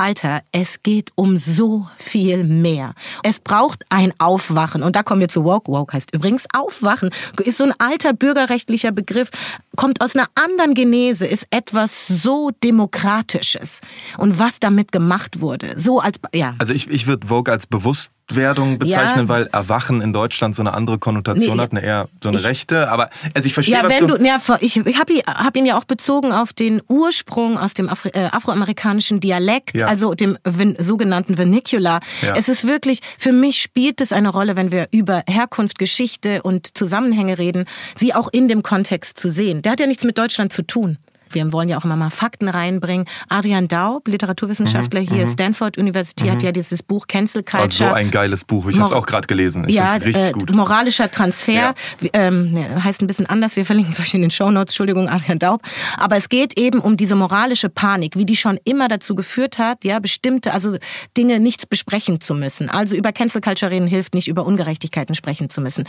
Alter, 0.00 0.40
es 0.50 0.82
geht 0.82 1.10
um 1.14 1.38
so 1.38 1.86
viel 1.98 2.42
mehr. 2.42 2.94
Es 3.22 3.38
braucht 3.38 3.84
ein 3.90 4.14
Aufwachen. 4.16 4.82
Und 4.82 4.96
da 4.96 5.02
kommen 5.02 5.20
wir 5.20 5.28
zu 5.28 5.44
Woke. 5.44 5.70
Woke 5.70 5.92
heißt 5.92 6.14
übrigens 6.14 6.46
Aufwachen. 6.54 7.10
Ist 7.44 7.58
so 7.58 7.64
ein 7.64 7.74
alter 7.76 8.14
bürgerrechtlicher 8.14 8.92
Begriff, 8.92 9.28
kommt 9.76 10.00
aus 10.00 10.14
einer 10.14 10.26
anderen 10.34 10.74
Genese, 10.74 11.26
ist 11.26 11.46
etwas 11.50 12.06
so 12.08 12.50
Demokratisches. 12.62 13.80
Und 14.18 14.38
was 14.38 14.60
damit 14.60 14.92
gemacht 14.92 15.40
wurde. 15.40 15.78
So 15.78 16.00
als, 16.00 16.18
ja. 16.34 16.54
Also 16.58 16.72
ich, 16.72 16.88
ich 16.90 17.06
würde 17.06 17.28
Vogue 17.28 17.52
als 17.52 17.66
bewusst 17.66 18.10
Werdung 18.36 18.78
bezeichnen, 18.78 19.26
ja. 19.26 19.28
weil 19.28 19.46
Erwachen 19.52 20.00
in 20.00 20.12
Deutschland 20.12 20.54
so 20.54 20.62
eine 20.62 20.72
andere 20.72 20.98
Konnotation 20.98 21.56
nee, 21.56 21.62
hat, 21.62 21.72
eine 21.72 21.82
eher 21.82 22.08
so 22.22 22.28
eine 22.28 22.38
ich, 22.38 22.46
rechte. 22.46 22.88
Aber 22.90 23.10
also 23.34 23.46
ich 23.46 23.54
verstehe, 23.54 23.76
ja, 23.76 23.84
was 23.84 23.90
wenn 23.90 24.08
du, 24.08 24.18
du 24.18 24.24
ja, 24.24 24.38
ich, 24.60 24.76
ich 24.76 24.98
habe 24.98 25.12
hab 25.26 25.56
ihn 25.56 25.66
ja 25.66 25.78
auch 25.78 25.84
bezogen 25.84 26.32
auf 26.32 26.52
den 26.52 26.82
Ursprung 26.88 27.58
aus 27.58 27.74
dem 27.74 27.88
Afri, 27.88 28.10
äh, 28.10 28.28
afroamerikanischen 28.30 29.20
Dialekt, 29.20 29.76
ja. 29.76 29.86
also 29.86 30.14
dem 30.14 30.38
sogenannten 30.78 31.36
Vernacular. 31.36 32.00
Es 32.34 32.48
ist 32.48 32.66
wirklich, 32.66 33.00
für 33.18 33.32
mich 33.32 33.60
spielt 33.60 34.00
es 34.00 34.12
eine 34.12 34.28
Rolle, 34.28 34.56
wenn 34.56 34.70
wir 34.70 34.88
über 34.90 35.22
Herkunft, 35.28 35.78
Geschichte 35.78 36.42
und 36.42 36.76
Zusammenhänge 36.76 37.38
reden, 37.38 37.64
sie 37.96 38.14
auch 38.14 38.28
in 38.32 38.48
dem 38.48 38.62
Kontext 38.62 39.18
zu 39.18 39.30
sehen. 39.30 39.62
Der 39.70 39.74
hat 39.74 39.80
ja 39.82 39.86
nichts 39.86 40.02
mit 40.02 40.18
Deutschland 40.18 40.52
zu 40.52 40.62
tun. 40.66 40.98
Wir 41.34 41.52
wollen 41.52 41.68
ja 41.68 41.78
auch 41.78 41.84
immer 41.84 41.96
mal 41.96 42.10
Fakten 42.10 42.48
reinbringen. 42.48 43.06
Adrian 43.28 43.68
Daub, 43.68 44.08
Literaturwissenschaftler 44.08 45.00
mhm, 45.02 45.08
hier, 45.08 45.26
mhm. 45.26 45.32
Stanford 45.32 45.78
University, 45.78 46.26
mhm. 46.26 46.30
hat 46.32 46.42
ja 46.42 46.52
dieses 46.52 46.82
Buch 46.82 47.06
Cancel 47.06 47.42
Culture. 47.42 47.66
Oh, 47.68 47.92
so 47.92 47.94
ein 47.94 48.10
geiles 48.10 48.44
Buch. 48.44 48.66
Ich 48.68 48.76
habe 48.76 48.86
es 48.86 48.92
auch 48.92 49.06
gerade 49.06 49.26
gelesen. 49.26 49.64
Ich 49.68 49.74
ja, 49.74 49.94
richtig 49.94 50.28
äh, 50.28 50.32
gut. 50.32 50.54
Moralischer 50.54 51.10
Transfer. 51.10 51.52
Ja. 51.52 51.74
Ähm, 52.12 52.56
heißt 52.82 53.02
ein 53.02 53.06
bisschen 53.06 53.26
anders. 53.26 53.56
Wir 53.56 53.64
verlinken 53.64 53.92
es 53.92 54.00
euch 54.00 54.14
in 54.14 54.22
den 54.22 54.30
Show 54.30 54.50
Notes. 54.50 54.72
Entschuldigung, 54.72 55.08
Adrian 55.08 55.38
Daub. 55.38 55.62
Aber 55.96 56.16
es 56.16 56.28
geht 56.28 56.58
eben 56.58 56.80
um 56.80 56.96
diese 56.96 57.14
moralische 57.14 57.68
Panik, 57.68 58.16
wie 58.16 58.24
die 58.24 58.36
schon 58.36 58.58
immer 58.64 58.88
dazu 58.88 59.14
geführt 59.14 59.58
hat, 59.58 59.84
ja, 59.84 59.98
bestimmte, 59.98 60.52
also 60.52 60.76
Dinge 61.16 61.40
nicht 61.40 61.68
besprechen 61.68 62.20
zu 62.20 62.34
müssen. 62.34 62.70
Also 62.70 62.96
über 62.96 63.12
Cancel 63.12 63.40
Culture 63.40 63.70
reden 63.70 63.86
hilft 63.86 64.14
nicht, 64.14 64.28
über 64.28 64.46
Ungerechtigkeiten 64.46 65.14
sprechen 65.14 65.50
zu 65.50 65.60
müssen. 65.60 65.84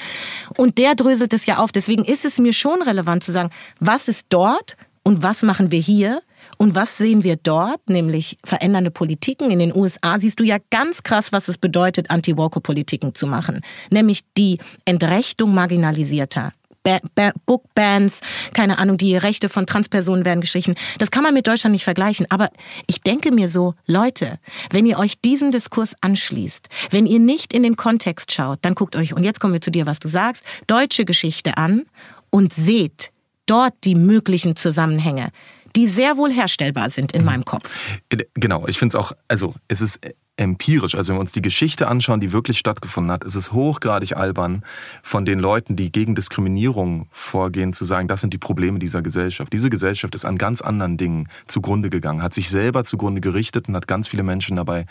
Und 0.58 0.77
der 0.77 0.95
dröselt 0.95 1.34
es 1.34 1.45
ja 1.45 1.58
auf. 1.58 1.71
Deswegen 1.71 2.04
ist 2.04 2.25
es 2.25 2.38
mir 2.38 2.54
schon 2.54 2.82
relevant 2.82 3.23
zu 3.23 3.32
sagen, 3.32 3.49
was 3.80 4.08
ist 4.08 4.27
dort 4.30 4.75
und 5.04 5.24
was 5.24 5.44
machen 5.44 5.72
wir 5.72 5.80
hier? 5.80 6.22
Und 6.58 6.76
was 6.76 6.98
sehen 6.98 7.24
wir 7.24 7.38
dort? 7.38 7.90
Nämlich 7.90 8.38
verändernde 8.44 8.92
Politiken. 8.92 9.52
In 9.52 9.60
den 9.60 9.76
USA 9.76 10.20
siehst 10.20 10.40
du 10.40 10.44
ja 10.44 10.58
ganz 10.70 11.04
krass, 11.04 11.32
was 11.32 11.48
es 11.48 11.58
bedeutet, 11.58 12.10
Anti-Walker-Politiken 12.10 13.16
zu 13.16 13.26
machen. 13.28 13.62
Nämlich 13.90 14.22
die 14.38 14.60
Entrechtung 14.86 15.54
marginalisierter. 15.54 16.54
Ba 16.84 17.00
ba 17.14 17.32
Bookbans, 17.46 18.22
keine 18.54 18.80
Ahnung, 18.80 18.98
die 18.98 19.16
Rechte 19.16 19.50
von 19.50 19.68
Transpersonen 19.68 20.26
werden 20.26 20.42
gestrichen. 20.42 20.76
Das 20.98 21.12
kann 21.12 21.24
man 21.24 21.34
mit 21.34 21.46
Deutschland 21.46 21.74
nicht 21.74 21.84
vergleichen. 21.84 22.26
Aber 22.30 22.50
ich 22.88 23.02
denke 23.02 23.32
mir 23.32 23.50
so, 23.50 23.76
Leute, 23.86 24.40
wenn 24.72 24.88
ihr 24.88 24.98
euch 24.98 25.22
diesem 25.22 25.52
Diskurs 25.52 25.96
anschließt, 26.02 26.70
wenn 26.90 27.06
ihr 27.06 27.20
nicht 27.20 27.54
in 27.54 27.62
den 27.62 27.76
Kontext 27.76 28.32
schaut, 28.32 28.60
dann 28.64 28.74
guckt 28.74 28.96
euch, 28.96 29.14
und 29.14 29.24
jetzt 29.24 29.40
kommen 29.40 29.54
wir 29.54 29.62
zu 29.62 29.72
dir, 29.72 29.86
was 29.86 30.00
du 30.00 30.08
sagst, 30.08 30.44
deutsche 30.66 31.06
Geschichte 31.06 31.58
an 31.58 31.86
und 32.32 32.52
seht, 32.52 33.12
dort 33.52 33.74
die 33.84 33.96
möglichen 33.96 34.56
Zusammenhänge, 34.56 35.32
die 35.76 35.88
sehr 35.88 36.18
wohl 36.18 36.32
herstellbar 36.32 36.90
sind 36.90 37.12
in 37.12 37.22
mhm. 37.22 37.26
meinem 37.26 37.46
Kopf. 37.46 37.76
Äh, 38.10 38.24
genau, 38.34 38.68
ich 38.68 38.80
finde 38.80 38.98
es 38.98 39.04
auch, 39.04 39.12
also 39.28 39.54
es 39.68 39.82
ist 39.82 40.00
empirisch, 40.38 40.96
also 40.96 41.10
wenn 41.10 41.18
wir 41.18 41.22
uns 41.22 41.34
die 41.34 41.42
Geschichte 41.42 41.88
anschauen, 41.88 42.20
die 42.20 42.32
wirklich 42.32 42.58
stattgefunden 42.58 43.12
hat, 43.12 43.24
ist 43.24 43.36
es 43.36 43.52
hochgradig 43.52 44.16
albern 44.16 44.64
von 45.04 45.26
den 45.26 45.40
Leuten, 45.40 45.76
die 45.76 45.92
gegen 45.92 46.16
Diskriminierung 46.16 47.08
vorgehen, 47.12 47.74
zu 47.74 47.86
sagen, 47.86 48.08
das 48.08 48.22
sind 48.22 48.34
die 48.34 48.40
Probleme 48.40 48.80
dieser 48.80 49.02
Gesellschaft. 49.02 49.54
Diese 49.54 49.70
Gesellschaft 49.70 50.16
ist 50.16 50.26
an 50.26 50.38
ganz 50.38 50.62
anderen 50.62 50.98
Dingen 50.98 51.28
zugrunde 51.48 51.90
gegangen, 51.90 52.24
hat 52.24 52.34
sich 52.34 52.50
selber 52.50 52.84
zugrunde 52.84 53.22
gerichtet 53.22 53.68
und 53.68 53.76
hat 53.76 53.88
ganz 53.88 54.08
viele 54.08 54.24
Menschen 54.24 54.56
dabei 54.56 54.86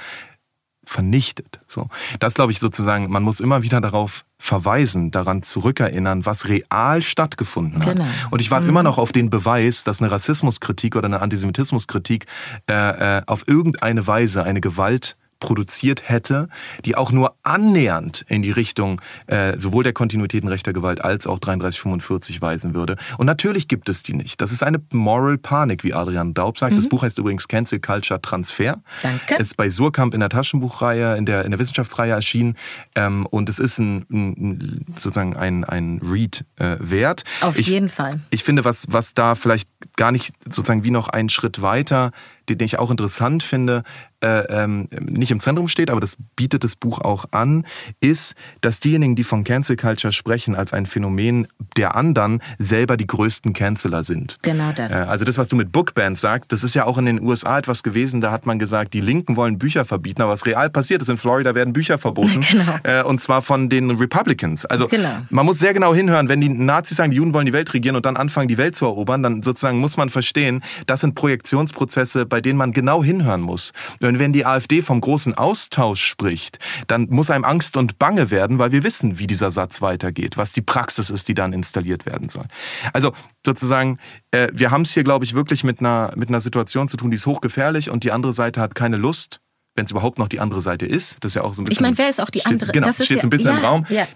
vernichtet. 0.90 1.61
So, 1.68 1.88
das 2.18 2.35
glaube 2.35 2.50
ich 2.50 2.59
sozusagen. 2.59 3.11
Man 3.11 3.22
muss 3.22 3.38
immer 3.38 3.62
wieder 3.62 3.81
darauf 3.81 4.24
verweisen, 4.38 5.12
daran 5.12 5.42
zurückerinnern, 5.42 6.26
was 6.26 6.48
real 6.48 7.00
stattgefunden 7.00 7.85
hat. 7.85 7.96
Genau. 7.96 8.07
Und 8.31 8.40
ich 8.40 8.50
warte 8.50 8.64
mhm. 8.64 8.70
immer 8.70 8.83
noch 8.83 8.98
auf 8.98 9.12
den 9.12 9.31
Beweis, 9.31 9.85
dass 9.85 10.03
eine 10.03 10.11
Rassismuskritik 10.11 10.96
oder 10.96 11.07
eine 11.07 11.20
Antisemitismuskritik 11.20 12.26
äh, 12.68 13.18
äh, 13.18 13.22
auf 13.26 13.46
irgendeine 13.46 14.07
Weise 14.07 14.42
eine 14.42 14.61
Gewalt 14.61 15.16
produziert 15.40 16.09
hätte, 16.09 16.48
die 16.85 16.96
auch 16.96 17.11
nur 17.11 17.35
annähernd 17.42 18.24
in 18.29 18.42
die 18.42 18.50
Richtung 18.50 19.00
äh, 19.26 19.59
sowohl 19.59 19.83
der 19.83 19.92
Kontinuitäten 19.92 20.48
rechter 20.48 20.72
Gewalt 20.72 21.00
als 21.00 21.26
auch 21.26 21.38
3345 21.38 22.40
weisen 22.40 22.74
würde. 22.74 22.96
Und 23.18 23.26
natürlich 23.26 23.66
gibt 23.66 23.88
es 23.88 24.03
die 24.03 24.12
nicht. 24.12 24.40
Das 24.40 24.53
ist 24.53 24.62
eine 24.62 24.81
Moral 24.92 25.38
Panik, 25.38 25.83
wie 25.83 25.94
Adrian 25.94 26.35
Daub 26.35 26.59
sagt. 26.59 26.72
Mhm. 26.72 26.76
Das 26.76 26.88
Buch 26.88 27.03
heißt 27.03 27.18
übrigens 27.18 27.48
Cancel 27.48 27.81
Culture 27.81 28.20
Transfer. 28.20 28.81
Danke. 29.03 29.37
Es 29.38 29.48
ist 29.48 29.57
bei 29.57 29.68
Surkamp 29.68 30.14
in 30.14 30.20
der 30.20 30.29
Taschenbuchreihe, 30.29 31.16
in 31.16 31.26
der, 31.26 31.44
in 31.44 31.50
der 31.50 31.59
Wissenschaftsreihe 31.59 32.12
erschienen. 32.12 32.57
Ähm, 32.94 33.26
und 33.26 33.48
es 33.48 33.59
ist 33.59 33.79
ein, 33.79 34.07
ein, 34.11 34.87
sozusagen 34.94 35.37
ein, 35.37 35.64
ein 35.64 36.00
Read 36.05 36.44
äh, 36.57 36.76
wert. 36.79 37.24
Auf 37.40 37.59
ich, 37.59 37.66
jeden 37.66 37.88
Fall. 37.88 38.20
Ich 38.31 38.44
finde, 38.44 38.64
was, 38.64 38.87
was 38.90 39.14
da 39.14 39.35
vielleicht 39.35 39.68
gar 39.96 40.12
nicht 40.12 40.35
sozusagen 40.44 40.85
wie 40.85 40.90
noch 40.90 41.09
einen 41.09 41.31
Schritt 41.31 41.62
weiter 41.62 42.12
den 42.56 42.66
ich 42.66 42.78
auch 42.78 42.90
interessant 42.90 43.42
finde, 43.42 43.82
äh, 44.22 44.62
ähm, 44.62 44.88
nicht 45.00 45.30
im 45.30 45.40
Zentrum 45.40 45.68
steht, 45.68 45.90
aber 45.90 46.00
das 46.00 46.16
bietet 46.36 46.64
das 46.64 46.76
Buch 46.76 47.00
auch 47.00 47.26
an, 47.30 47.64
ist, 48.00 48.34
dass 48.60 48.80
diejenigen, 48.80 49.16
die 49.16 49.24
von 49.24 49.44
Cancel 49.44 49.76
Culture 49.76 50.12
sprechen 50.12 50.54
als 50.54 50.72
ein 50.72 50.86
Phänomen 50.86 51.46
der 51.76 51.96
anderen, 51.96 52.42
selber 52.58 52.96
die 52.96 53.06
größten 53.06 53.52
Canceler 53.52 54.04
sind. 54.04 54.38
Genau 54.42 54.72
das. 54.74 54.92
Äh, 54.92 54.96
also 54.96 55.24
das, 55.24 55.38
was 55.38 55.48
du 55.48 55.56
mit 55.56 55.72
Bookbands 55.72 56.20
sagst, 56.20 56.52
das 56.52 56.64
ist 56.64 56.74
ja 56.74 56.84
auch 56.84 56.98
in 56.98 57.06
den 57.06 57.22
USA 57.22 57.58
etwas 57.58 57.82
gewesen, 57.82 58.20
da 58.20 58.30
hat 58.30 58.46
man 58.46 58.58
gesagt, 58.58 58.92
die 58.92 59.00
Linken 59.00 59.36
wollen 59.36 59.58
Bücher 59.58 59.84
verbieten, 59.84 60.22
aber 60.22 60.32
was 60.32 60.44
real 60.46 60.68
passiert 60.68 61.00
ist, 61.02 61.08
in 61.08 61.16
Florida 61.16 61.54
werden 61.54 61.72
Bücher 61.72 61.98
verboten. 61.98 62.40
Genau. 62.50 62.74
Äh, 62.82 63.04
und 63.04 63.20
zwar 63.20 63.42
von 63.42 63.68
den 63.68 63.90
Republicans. 63.92 64.64
Also 64.64 64.88
genau. 64.88 65.18
man 65.30 65.46
muss 65.46 65.60
sehr 65.60 65.72
genau 65.72 65.94
hinhören, 65.94 66.28
wenn 66.28 66.40
die 66.40 66.48
Nazis 66.48 66.96
sagen, 66.96 67.12
die 67.12 67.18
Juden 67.18 67.32
wollen 67.32 67.46
die 67.46 67.52
Welt 67.52 67.72
regieren 67.72 67.94
und 67.94 68.04
dann 68.06 68.16
anfangen, 68.16 68.48
die 68.48 68.58
Welt 68.58 68.74
zu 68.74 68.86
erobern, 68.86 69.22
dann 69.22 69.42
sozusagen 69.42 69.78
muss 69.78 69.96
man 69.96 70.10
verstehen, 70.10 70.62
das 70.86 71.02
sind 71.02 71.14
Projektionsprozesse, 71.14 72.26
bei 72.26 72.39
denen 72.40 72.59
man 72.59 72.72
genau 72.72 73.03
hinhören 73.03 73.40
muss. 73.40 73.72
Und 74.03 74.18
wenn 74.18 74.33
die 74.33 74.46
AfD 74.46 74.83
vom 74.83 75.00
großen 75.00 75.35
Austausch 75.35 76.05
spricht, 76.05 76.59
dann 76.87 77.09
muss 77.11 77.31
einem 77.31 77.44
Angst 77.44 77.76
und 77.76 77.98
Bange 77.98 78.31
werden, 78.31 78.59
weil 78.59 78.72
wir 78.72 78.85
wissen, 78.85 79.18
wie 79.18 79.26
dieser 79.26 79.50
Satz 79.50 79.83
weitergeht, 79.83 80.37
was 80.37 80.53
die 80.53 80.62
Praxis 80.62 81.11
ist, 81.11 81.29
die 81.29 81.35
dann 81.35 81.53
installiert 81.53 82.07
werden 82.07 82.29
soll. 82.29 82.46
Also 82.92 83.12
sozusagen, 83.44 83.98
äh, 84.31 84.48
wir 84.53 84.70
haben 84.70 84.83
es 84.83 84.92
hier, 84.92 85.05
glaube 85.05 85.24
ich, 85.24 85.35
wirklich 85.35 85.64
mit 85.64 85.81
einer, 85.81 86.12
mit 86.16 86.29
einer 86.29 86.40
Situation 86.40 86.88
zu 86.88 86.96
tun, 86.96 87.11
die 87.11 87.16
ist 87.16 87.26
hochgefährlich 87.26 87.90
und 87.90 88.05
die 88.05 88.12
andere 88.12 88.33
Seite 88.33 88.61
hat 88.61 88.74
keine 88.74 88.96
Lust, 88.96 89.40
wenn 89.76 89.85
es 89.85 89.90
überhaupt 89.90 90.18
noch 90.18 90.29
die 90.29 90.40
andere 90.40 90.61
Seite 90.61 90.87
ist. 90.87 91.16
Das 91.20 91.31
ist 91.31 91.37
ja 91.37 91.42
auch 91.42 91.55
so 91.55 91.62
ein 91.62 91.64
bisschen. 91.64 91.79
Ich 91.79 91.81
meine, 91.81 91.98
wer 91.98 92.11
ist 92.11 92.20
auch 92.20 92.31
die 92.31 92.44
andere? 92.44 92.66
Steht, 92.66 92.74
genau, 92.74 92.87
das 92.88 92.96
steht 92.96 93.16
ja, 93.16 93.20
so 93.20 93.26
ein 93.26 93.31
bisschen 93.31 93.50
ja, 93.50 93.59
im 93.59 93.64
Raum. 93.64 93.87
Ja. 93.88 94.07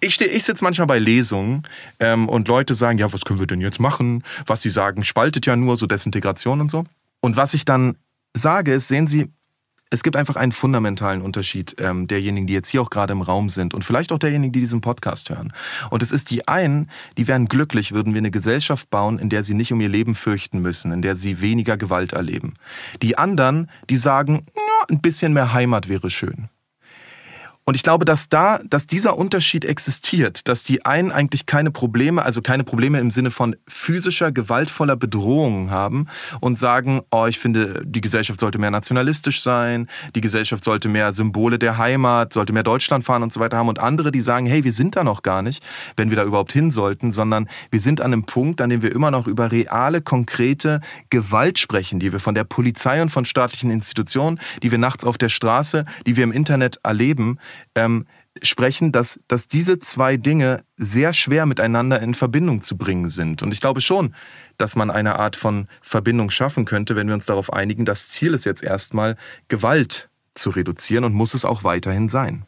Ich, 0.00 0.20
ich 0.20 0.44
sitze 0.44 0.62
manchmal 0.62 0.86
bei 0.86 0.98
Lesungen 0.98 1.62
ähm, 1.98 2.28
und 2.28 2.46
Leute 2.46 2.74
sagen, 2.74 2.98
ja, 2.98 3.12
was 3.12 3.22
können 3.22 3.40
wir 3.40 3.46
denn 3.46 3.60
jetzt 3.60 3.80
machen? 3.80 4.22
Was 4.46 4.62
sie 4.62 4.70
sagen, 4.70 5.02
spaltet 5.02 5.46
ja 5.46 5.56
nur, 5.56 5.76
so 5.76 5.86
Desintegration 5.86 6.60
und 6.60 6.70
so. 6.70 6.84
Und 7.20 7.36
was 7.36 7.54
ich 7.54 7.64
dann 7.64 7.96
sage, 8.34 8.72
ist, 8.72 8.88
sehen 8.88 9.06
Sie, 9.06 9.32
es 9.90 10.02
gibt 10.02 10.16
einfach 10.16 10.36
einen 10.36 10.52
fundamentalen 10.52 11.22
Unterschied 11.22 11.76
ähm, 11.78 12.06
derjenigen, 12.06 12.46
die 12.46 12.52
jetzt 12.52 12.68
hier 12.68 12.82
auch 12.82 12.90
gerade 12.90 13.12
im 13.12 13.22
Raum 13.22 13.48
sind 13.48 13.72
und 13.72 13.84
vielleicht 13.84 14.12
auch 14.12 14.18
derjenigen, 14.18 14.52
die 14.52 14.60
diesen 14.60 14.80
Podcast 14.80 15.30
hören. 15.30 15.52
Und 15.90 16.02
es 16.02 16.12
ist 16.12 16.30
die 16.30 16.46
einen, 16.46 16.90
die 17.16 17.26
wären 17.26 17.46
glücklich, 17.46 17.92
würden 17.92 18.12
wir 18.12 18.18
eine 18.18 18.30
Gesellschaft 18.30 18.90
bauen, 18.90 19.18
in 19.18 19.30
der 19.30 19.42
sie 19.42 19.54
nicht 19.54 19.72
um 19.72 19.80
ihr 19.80 19.88
Leben 19.88 20.14
fürchten 20.14 20.60
müssen, 20.60 20.92
in 20.92 21.02
der 21.02 21.16
sie 21.16 21.40
weniger 21.40 21.76
Gewalt 21.76 22.12
erleben. 22.12 22.54
Die 23.02 23.16
anderen, 23.16 23.70
die 23.88 23.96
sagen, 23.96 24.46
ja, 24.54 24.86
ein 24.90 25.00
bisschen 25.00 25.32
mehr 25.32 25.52
Heimat 25.52 25.88
wäre 25.88 26.10
schön. 26.10 26.48
Und 27.68 27.74
ich 27.74 27.82
glaube, 27.82 28.06
dass 28.06 28.30
da, 28.30 28.60
dass 28.64 28.86
dieser 28.86 29.18
Unterschied 29.18 29.66
existiert, 29.66 30.48
dass 30.48 30.64
die 30.64 30.86
einen 30.86 31.12
eigentlich 31.12 31.44
keine 31.44 31.70
Probleme, 31.70 32.22
also 32.22 32.40
keine 32.40 32.64
Probleme 32.64 32.98
im 32.98 33.10
Sinne 33.10 33.30
von 33.30 33.56
physischer, 33.68 34.32
gewaltvoller 34.32 34.96
Bedrohung 34.96 35.70
haben 35.70 36.06
und 36.40 36.56
sagen, 36.56 37.02
oh, 37.10 37.26
ich 37.26 37.38
finde, 37.38 37.82
die 37.84 38.00
Gesellschaft 38.00 38.40
sollte 38.40 38.58
mehr 38.58 38.70
nationalistisch 38.70 39.42
sein, 39.42 39.86
die 40.14 40.22
Gesellschaft 40.22 40.64
sollte 40.64 40.88
mehr 40.88 41.12
Symbole 41.12 41.58
der 41.58 41.76
Heimat, 41.76 42.32
sollte 42.32 42.54
mehr 42.54 42.62
Deutschland 42.62 43.04
fahren 43.04 43.22
und 43.22 43.34
so 43.34 43.38
weiter 43.38 43.58
haben. 43.58 43.68
Und 43.68 43.80
andere, 43.80 44.12
die 44.12 44.22
sagen, 44.22 44.46
hey, 44.46 44.64
wir 44.64 44.72
sind 44.72 44.96
da 44.96 45.04
noch 45.04 45.20
gar 45.20 45.42
nicht, 45.42 45.62
wenn 45.94 46.08
wir 46.08 46.16
da 46.16 46.24
überhaupt 46.24 46.54
hin 46.54 46.70
sollten, 46.70 47.12
sondern 47.12 47.50
wir 47.70 47.80
sind 47.80 48.00
an 48.00 48.14
einem 48.14 48.24
Punkt, 48.24 48.62
an 48.62 48.70
dem 48.70 48.80
wir 48.80 48.92
immer 48.92 49.10
noch 49.10 49.26
über 49.26 49.52
reale, 49.52 50.00
konkrete 50.00 50.80
Gewalt 51.10 51.58
sprechen, 51.58 52.00
die 52.00 52.14
wir 52.14 52.20
von 52.20 52.34
der 52.34 52.44
Polizei 52.44 53.02
und 53.02 53.10
von 53.10 53.26
staatlichen 53.26 53.70
Institutionen, 53.70 54.40
die 54.62 54.70
wir 54.70 54.78
nachts 54.78 55.04
auf 55.04 55.18
der 55.18 55.28
Straße, 55.28 55.84
die 56.06 56.16
wir 56.16 56.24
im 56.24 56.32
Internet 56.32 56.80
erleben, 56.82 57.38
ähm, 57.74 58.06
sprechen, 58.42 58.92
dass, 58.92 59.20
dass 59.28 59.48
diese 59.48 59.78
zwei 59.78 60.16
Dinge 60.16 60.62
sehr 60.76 61.12
schwer 61.12 61.46
miteinander 61.46 62.00
in 62.00 62.14
Verbindung 62.14 62.60
zu 62.60 62.76
bringen 62.76 63.08
sind. 63.08 63.42
Und 63.42 63.52
ich 63.52 63.60
glaube 63.60 63.80
schon, 63.80 64.14
dass 64.58 64.76
man 64.76 64.90
eine 64.90 65.18
Art 65.18 65.36
von 65.36 65.68
Verbindung 65.82 66.30
schaffen 66.30 66.64
könnte, 66.64 66.96
wenn 66.96 67.06
wir 67.08 67.14
uns 67.14 67.26
darauf 67.26 67.52
einigen, 67.52 67.84
das 67.84 68.08
Ziel 68.08 68.34
ist 68.34 68.44
jetzt 68.44 68.62
erstmal, 68.62 69.16
Gewalt 69.48 70.08
zu 70.34 70.50
reduzieren 70.50 71.04
und 71.04 71.14
muss 71.14 71.34
es 71.34 71.44
auch 71.44 71.64
weiterhin 71.64 72.08
sein. 72.08 72.44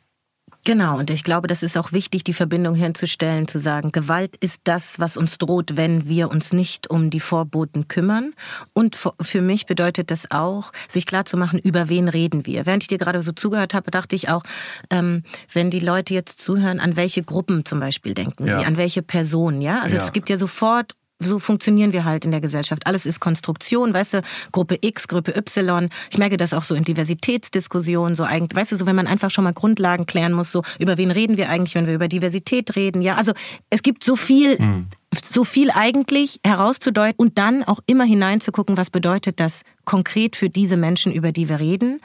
Genau, 0.64 0.98
und 0.98 1.10
ich 1.10 1.24
glaube, 1.24 1.48
das 1.48 1.62
ist 1.62 1.78
auch 1.78 1.92
wichtig, 1.92 2.22
die 2.24 2.34
Verbindung 2.34 2.74
herzustellen, 2.74 3.48
zu 3.48 3.58
sagen, 3.58 3.92
Gewalt 3.92 4.36
ist 4.36 4.60
das, 4.64 4.98
was 4.98 5.16
uns 5.16 5.38
droht, 5.38 5.76
wenn 5.76 6.06
wir 6.06 6.30
uns 6.30 6.52
nicht 6.52 6.90
um 6.90 7.08
die 7.08 7.20
Vorboten 7.20 7.88
kümmern. 7.88 8.34
Und 8.74 8.98
für 9.20 9.40
mich 9.40 9.66
bedeutet 9.66 10.10
das 10.10 10.30
auch, 10.30 10.72
sich 10.88 11.06
klarzumachen, 11.06 11.58
über 11.58 11.88
wen 11.88 12.08
reden 12.08 12.46
wir. 12.46 12.66
Während 12.66 12.82
ich 12.82 12.88
dir 12.88 12.98
gerade 12.98 13.22
so 13.22 13.32
zugehört 13.32 13.72
habe, 13.72 13.90
dachte 13.90 14.14
ich 14.16 14.28
auch, 14.28 14.42
ähm, 14.90 15.22
wenn 15.52 15.70
die 15.70 15.80
Leute 15.80 16.12
jetzt 16.12 16.40
zuhören, 16.40 16.78
an 16.78 16.94
welche 16.96 17.22
Gruppen 17.22 17.64
zum 17.64 17.80
Beispiel 17.80 18.12
denken 18.12 18.46
ja. 18.46 18.60
sie, 18.60 18.66
an 18.66 18.76
welche 18.76 19.02
Personen, 19.02 19.62
ja? 19.62 19.80
Also 19.80 19.96
ja. 19.96 20.02
es 20.02 20.12
gibt 20.12 20.28
ja 20.28 20.36
sofort 20.36 20.94
so 21.20 21.38
funktionieren 21.38 21.92
wir 21.92 22.04
halt 22.04 22.24
in 22.24 22.30
der 22.30 22.40
Gesellschaft. 22.40 22.86
Alles 22.86 23.06
ist 23.06 23.20
Konstruktion, 23.20 23.94
weißt 23.94 24.14
du, 24.14 24.22
Gruppe 24.52 24.78
X, 24.80 25.06
Gruppe 25.06 25.36
Y. 25.36 25.88
Ich 26.10 26.18
merke 26.18 26.36
das 26.36 26.52
auch 26.52 26.62
so 26.62 26.74
in 26.74 26.84
Diversitätsdiskussionen, 26.84 28.16
so 28.16 28.24
eigentlich, 28.24 28.56
weißt 28.58 28.72
du, 28.72 28.76
so 28.76 28.86
wenn 28.86 28.96
man 28.96 29.06
einfach 29.06 29.30
schon 29.30 29.44
mal 29.44 29.52
Grundlagen 29.52 30.06
klären 30.06 30.32
muss, 30.32 30.50
so 30.50 30.62
über 30.78 30.96
wen 30.96 31.10
reden 31.10 31.36
wir 31.36 31.50
eigentlich, 31.50 31.74
wenn 31.74 31.86
wir 31.86 31.94
über 31.94 32.08
Diversität 32.08 32.74
reden, 32.74 33.02
ja. 33.02 33.16
Also 33.16 33.32
es 33.68 33.82
gibt 33.82 34.02
so 34.02 34.16
viel, 34.16 34.58
mhm. 34.58 34.86
so 35.22 35.44
viel 35.44 35.70
eigentlich 35.70 36.40
herauszudeuten 36.44 37.16
und 37.18 37.38
dann 37.38 37.62
auch 37.64 37.80
immer 37.86 38.04
hineinzugucken, 38.04 38.76
was 38.76 38.90
bedeutet 38.90 39.40
das 39.40 39.62
konkret 39.84 40.36
für 40.36 40.48
diese 40.48 40.76
Menschen, 40.76 41.12
über 41.12 41.32
die 41.32 41.48
wir 41.48 41.60
reden 41.60 42.00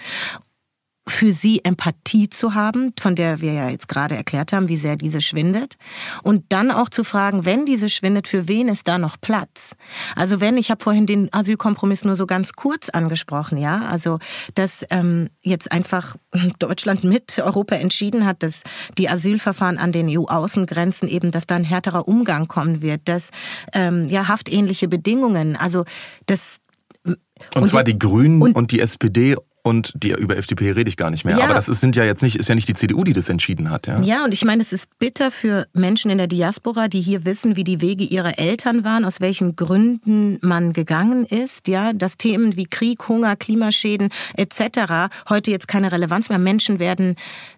für 1.07 1.31
sie 1.33 1.63
Empathie 1.63 2.29
zu 2.29 2.55
haben, 2.55 2.93
von 2.99 3.15
der 3.15 3.39
wir 3.39 3.53
ja 3.53 3.69
jetzt 3.69 3.87
gerade 3.87 4.15
erklärt 4.15 4.53
haben, 4.53 4.69
wie 4.69 4.77
sehr 4.77 4.95
diese 4.95 5.21
schwindet. 5.21 5.77
Und 6.23 6.45
dann 6.49 6.71
auch 6.71 6.89
zu 6.89 7.03
fragen, 7.03 7.45
wenn 7.45 7.65
diese 7.65 7.89
schwindet, 7.89 8.27
für 8.27 8.47
wen 8.47 8.67
ist 8.69 8.87
da 8.87 8.97
noch 8.97 9.17
Platz? 9.21 9.75
Also 10.15 10.39
wenn, 10.39 10.57
ich 10.57 10.71
habe 10.71 10.83
vorhin 10.83 11.05
den 11.05 11.31
Asylkompromiss 11.31 12.05
nur 12.05 12.15
so 12.15 12.25
ganz 12.25 12.53
kurz 12.53 12.89
angesprochen, 12.89 13.59
ja, 13.59 13.85
also 13.85 14.17
dass 14.55 14.83
ähm, 14.89 15.29
jetzt 15.43 15.71
einfach 15.71 16.15
Deutschland 16.59 17.03
mit 17.03 17.37
Europa 17.37 17.75
entschieden 17.75 18.25
hat, 18.25 18.41
dass 18.41 18.63
die 18.97 19.07
Asylverfahren 19.07 19.77
an 19.77 19.91
den 19.91 20.09
EU-Außengrenzen 20.09 21.07
eben, 21.07 21.29
dass 21.29 21.45
da 21.45 21.55
ein 21.55 21.63
härterer 21.63 22.07
Umgang 22.07 22.47
kommen 22.47 22.81
wird, 22.81 23.01
dass 23.05 23.29
ähm, 23.73 24.09
ja 24.09 24.27
haftähnliche 24.27 24.87
Bedingungen, 24.87 25.55
also 25.55 25.85
das 26.25 26.57
und, 27.03 27.17
und 27.55 27.67
zwar 27.67 27.83
die 27.83 27.99
Grünen 27.99 28.41
und, 28.41 28.55
und 28.55 28.71
die 28.71 28.79
SPD 28.79 29.35
und 29.65 29.93
die 29.95 30.11
über 30.11 30.37
FDP 30.37 30.71
rede 30.71 30.89
ich 30.89 30.95
gar 30.95 31.09
nicht 31.09 31.25
mehr. 31.25 31.39
Ja. 31.39 31.45
Aber 31.45 31.55
das 31.55 31.67
ist, 31.67 31.81
sind 31.81 31.95
ja 31.95 32.05
jetzt 32.05 32.21
nicht, 32.21 32.35
ist 32.35 32.47
ja 32.47 32.53
nicht 32.53 32.67
die 32.67 32.75
CDU, 32.75 33.03
die 33.03 33.13
das 33.13 33.29
entschieden 33.29 33.71
hat. 33.71 33.87
Ja, 33.87 33.99
ja 33.99 34.23
und 34.23 34.31
ich 34.31 34.45
meine, 34.45 34.61
es 34.61 34.71
ist 34.71 34.87
bitter 34.99 35.31
für 35.31 35.65
Menschen 35.73 36.11
in 36.11 36.19
der 36.19 36.27
Diaspora, 36.27 36.87
die 36.87 37.01
hier 37.01 37.25
wissen, 37.25 37.55
wie 37.55 37.63
die 37.63 37.81
Wege 37.81 38.03
ihrer 38.03 38.37
Eltern 38.37 38.83
waren, 38.83 39.03
aus 39.03 39.21
welchen 39.21 39.55
Gründen 39.55 40.37
man 40.41 40.71
gegangen 40.71 41.25
ist. 41.25 41.67
Ja, 41.67 41.93
dass 41.93 42.17
Themen 42.17 42.55
wie 42.55 42.65
Krieg, 42.65 43.07
Hunger, 43.07 43.35
Klimaschäden 43.35 44.09
etc. 44.37 45.09
heute 45.29 45.49
jetzt 45.49 45.67
keine 45.67 45.91
Relevanz 45.91 46.29
mehr. 46.29 46.37
Menschen 46.37 46.77
werden 46.77 47.15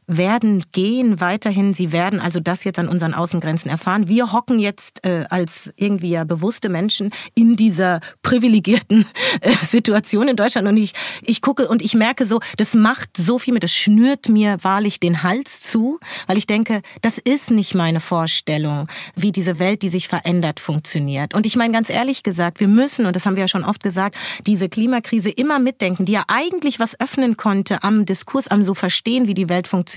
werden 0.08 0.64
gehen 0.72 1.20
weiterhin. 1.20 1.74
Sie 1.74 1.92
werden 1.92 2.20
also 2.22 2.40
das 2.40 2.64
jetzt 2.64 2.80
an 2.80 2.88
unseren 2.88 3.14
Außengrenzen 3.14 3.70
erfahren. 3.70 4.08
Wir 4.08 4.32
hocken 4.32 4.60
jetzt 4.60 5.06
äh, 5.06 5.26
als 5.30 5.72
irgendwie 5.76 6.12
ja 6.12 6.24
bewusste 6.24 6.70
Menschen 6.70 7.12
in 7.36 7.58
dieser 7.58 8.00
privilegierten 8.22 9.06
äh, 9.42 9.52
Situation 9.64 10.30
in 10.30 10.38
Deutschland 10.38 10.68
und 10.68 10.78
ich 10.78 10.94
ich 11.22 11.42
gucke 11.42 11.68
und 11.68 11.82
ich 11.82 11.94
merke 11.94 12.26
so, 12.26 12.40
das 12.56 12.74
macht 12.74 13.18
so 13.18 13.38
viel 13.38 13.54
mit, 13.54 13.64
das 13.64 13.74
schnürt 13.74 14.30
mir 14.30 14.58
wahrlich 14.62 15.00
den 15.00 15.24
Hals 15.24 15.62
zu, 15.62 16.00
weil 16.26 16.38
ich 16.38 16.48
denke, 16.48 16.82
das 17.02 17.18
ist 17.18 17.52
nicht 17.52 17.76
meine 17.76 18.00
Vorstellung, 18.00 18.88
wie 19.16 19.34
diese 19.34 19.60
Welt, 19.60 19.82
die 19.82 19.90
sich 19.90 20.08
verändert, 20.08 20.60
funktioniert. 20.62 21.34
Und 21.34 21.46
ich 21.46 21.58
meine 21.58 21.74
ganz 21.74 21.90
ehrlich 21.90 22.24
gesagt, 22.24 22.62
wir 22.62 22.68
müssen, 22.68 23.06
und 23.06 23.16
das 23.16 23.26
haben 23.26 23.36
wir 23.36 23.44
ja 23.44 23.48
schon 23.48 23.66
oft 23.66 23.84
gesagt, 23.84 24.16
diese 24.46 24.70
Klimakrise 24.70 25.30
immer 25.30 25.60
mitdenken, 25.60 26.06
die 26.06 26.14
ja 26.14 26.24
eigentlich 26.28 26.80
was 26.80 26.98
öffnen 27.00 27.36
konnte 27.36 27.84
am 27.84 28.06
Diskurs, 28.06 28.48
am 28.48 28.64
so 28.64 28.74
verstehen, 28.74 29.28
wie 29.28 29.34
die 29.34 29.50
Welt 29.50 29.68
funktioniert, 29.68 29.97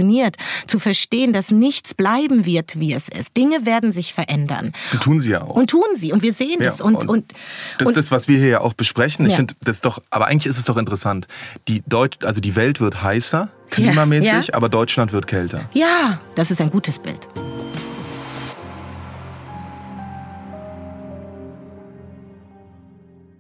zu 0.66 0.78
verstehen, 0.78 1.32
dass 1.32 1.50
nichts 1.50 1.94
bleiben 1.94 2.46
wird, 2.46 2.78
wie 2.78 2.92
es 2.92 3.08
ist. 3.08 3.36
Dinge 3.36 3.66
werden 3.66 3.92
sich 3.92 4.14
verändern. 4.14 4.72
Und 4.92 5.02
tun 5.02 5.20
sie 5.20 5.30
ja 5.30 5.42
auch. 5.42 5.54
Und 5.54 5.70
tun 5.70 5.82
sie. 5.96 6.12
Und 6.12 6.22
wir 6.22 6.32
sehen 6.32 6.58
ja, 6.60 6.70
das. 6.70 6.80
Und, 6.80 6.96
und, 6.96 7.08
und, 7.08 7.34
das 7.78 7.88
ist 7.88 7.96
das, 7.96 8.10
was 8.10 8.28
wir 8.28 8.38
hier 8.38 8.48
ja 8.48 8.60
auch 8.60 8.74
besprechen. 8.74 9.24
Ich 9.24 9.32
ja. 9.32 9.36
finde 9.36 9.54
das 9.62 9.80
doch, 9.80 10.02
aber 10.10 10.26
eigentlich 10.26 10.46
ist 10.46 10.58
es 10.58 10.64
doch 10.64 10.76
interessant. 10.76 11.26
Die 11.68 11.82
Deutsch, 11.86 12.18
also 12.24 12.40
die 12.40 12.56
Welt 12.56 12.80
wird 12.80 13.02
heißer, 13.02 13.48
klimamäßig, 13.70 14.48
ja. 14.48 14.54
aber 14.54 14.68
Deutschland 14.68 15.12
wird 15.12 15.26
kälter. 15.26 15.68
Ja, 15.72 16.20
das 16.34 16.50
ist 16.50 16.60
ein 16.60 16.70
gutes 16.70 16.98
Bild. 16.98 17.26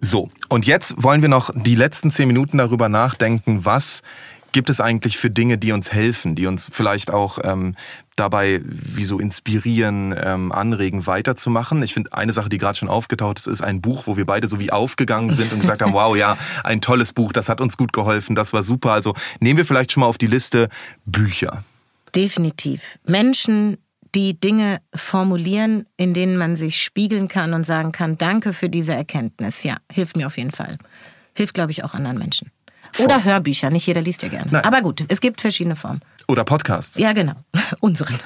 So, 0.02 0.28
und 0.48 0.66
jetzt 0.66 1.00
wollen 1.00 1.22
wir 1.22 1.28
noch 1.28 1.50
die 1.54 1.76
letzten 1.76 2.10
zehn 2.10 2.26
Minuten 2.26 2.58
darüber 2.58 2.88
nachdenken, 2.88 3.64
was 3.64 4.02
gibt 4.52 4.70
es 4.70 4.80
eigentlich 4.80 5.18
für 5.18 5.30
Dinge, 5.30 5.58
die 5.58 5.72
uns 5.72 5.92
helfen, 5.92 6.34
die 6.34 6.46
uns 6.46 6.70
vielleicht 6.72 7.10
auch 7.10 7.38
ähm, 7.42 7.74
dabei 8.16 8.60
wie 8.64 9.04
so 9.04 9.18
inspirieren, 9.18 10.14
ähm, 10.16 10.52
anregen, 10.52 11.06
weiterzumachen? 11.06 11.82
Ich 11.82 11.94
finde, 11.94 12.12
eine 12.12 12.32
Sache, 12.32 12.48
die 12.48 12.58
gerade 12.58 12.78
schon 12.78 12.88
aufgetaucht 12.88 13.38
ist, 13.38 13.46
ist 13.46 13.62
ein 13.62 13.80
Buch, 13.80 14.06
wo 14.06 14.16
wir 14.16 14.26
beide 14.26 14.46
so 14.48 14.60
wie 14.60 14.72
aufgegangen 14.72 15.30
sind 15.30 15.52
und 15.52 15.60
gesagt 15.60 15.82
haben, 15.82 15.92
wow, 15.94 16.16
ja, 16.16 16.36
ein 16.64 16.80
tolles 16.80 17.12
Buch, 17.12 17.32
das 17.32 17.48
hat 17.48 17.60
uns 17.60 17.76
gut 17.76 17.92
geholfen, 17.92 18.34
das 18.34 18.52
war 18.52 18.62
super. 18.62 18.92
Also 18.92 19.14
nehmen 19.40 19.58
wir 19.58 19.64
vielleicht 19.64 19.92
schon 19.92 20.02
mal 20.02 20.06
auf 20.06 20.18
die 20.18 20.26
Liste 20.26 20.68
Bücher. 21.04 21.64
Definitiv. 22.14 22.98
Menschen, 23.06 23.78
die 24.14 24.38
Dinge 24.38 24.80
formulieren, 24.94 25.86
in 25.96 26.14
denen 26.14 26.36
man 26.36 26.56
sich 26.56 26.82
spiegeln 26.82 27.28
kann 27.28 27.54
und 27.54 27.64
sagen 27.64 27.92
kann, 27.92 28.18
danke 28.18 28.52
für 28.52 28.68
diese 28.68 28.94
Erkenntnis. 28.94 29.62
Ja, 29.62 29.76
hilft 29.90 30.16
mir 30.16 30.26
auf 30.26 30.36
jeden 30.36 30.50
Fall. 30.50 30.78
Hilft, 31.34 31.54
glaube 31.54 31.70
ich, 31.70 31.84
auch 31.84 31.94
anderen 31.94 32.18
Menschen. 32.18 32.50
Oder 32.98 33.24
Hörbücher, 33.24 33.70
nicht 33.70 33.86
jeder 33.86 34.02
liest 34.02 34.22
ja 34.22 34.28
gerne. 34.28 34.50
Nein. 34.50 34.64
Aber 34.64 34.82
gut, 34.82 35.04
es 35.08 35.20
gibt 35.20 35.40
verschiedene 35.40 35.76
Formen. 35.76 36.00
Oder 36.28 36.44
Podcasts. 36.44 36.98
Ja, 36.98 37.12
genau. 37.12 37.34
Unseren. 37.80 38.14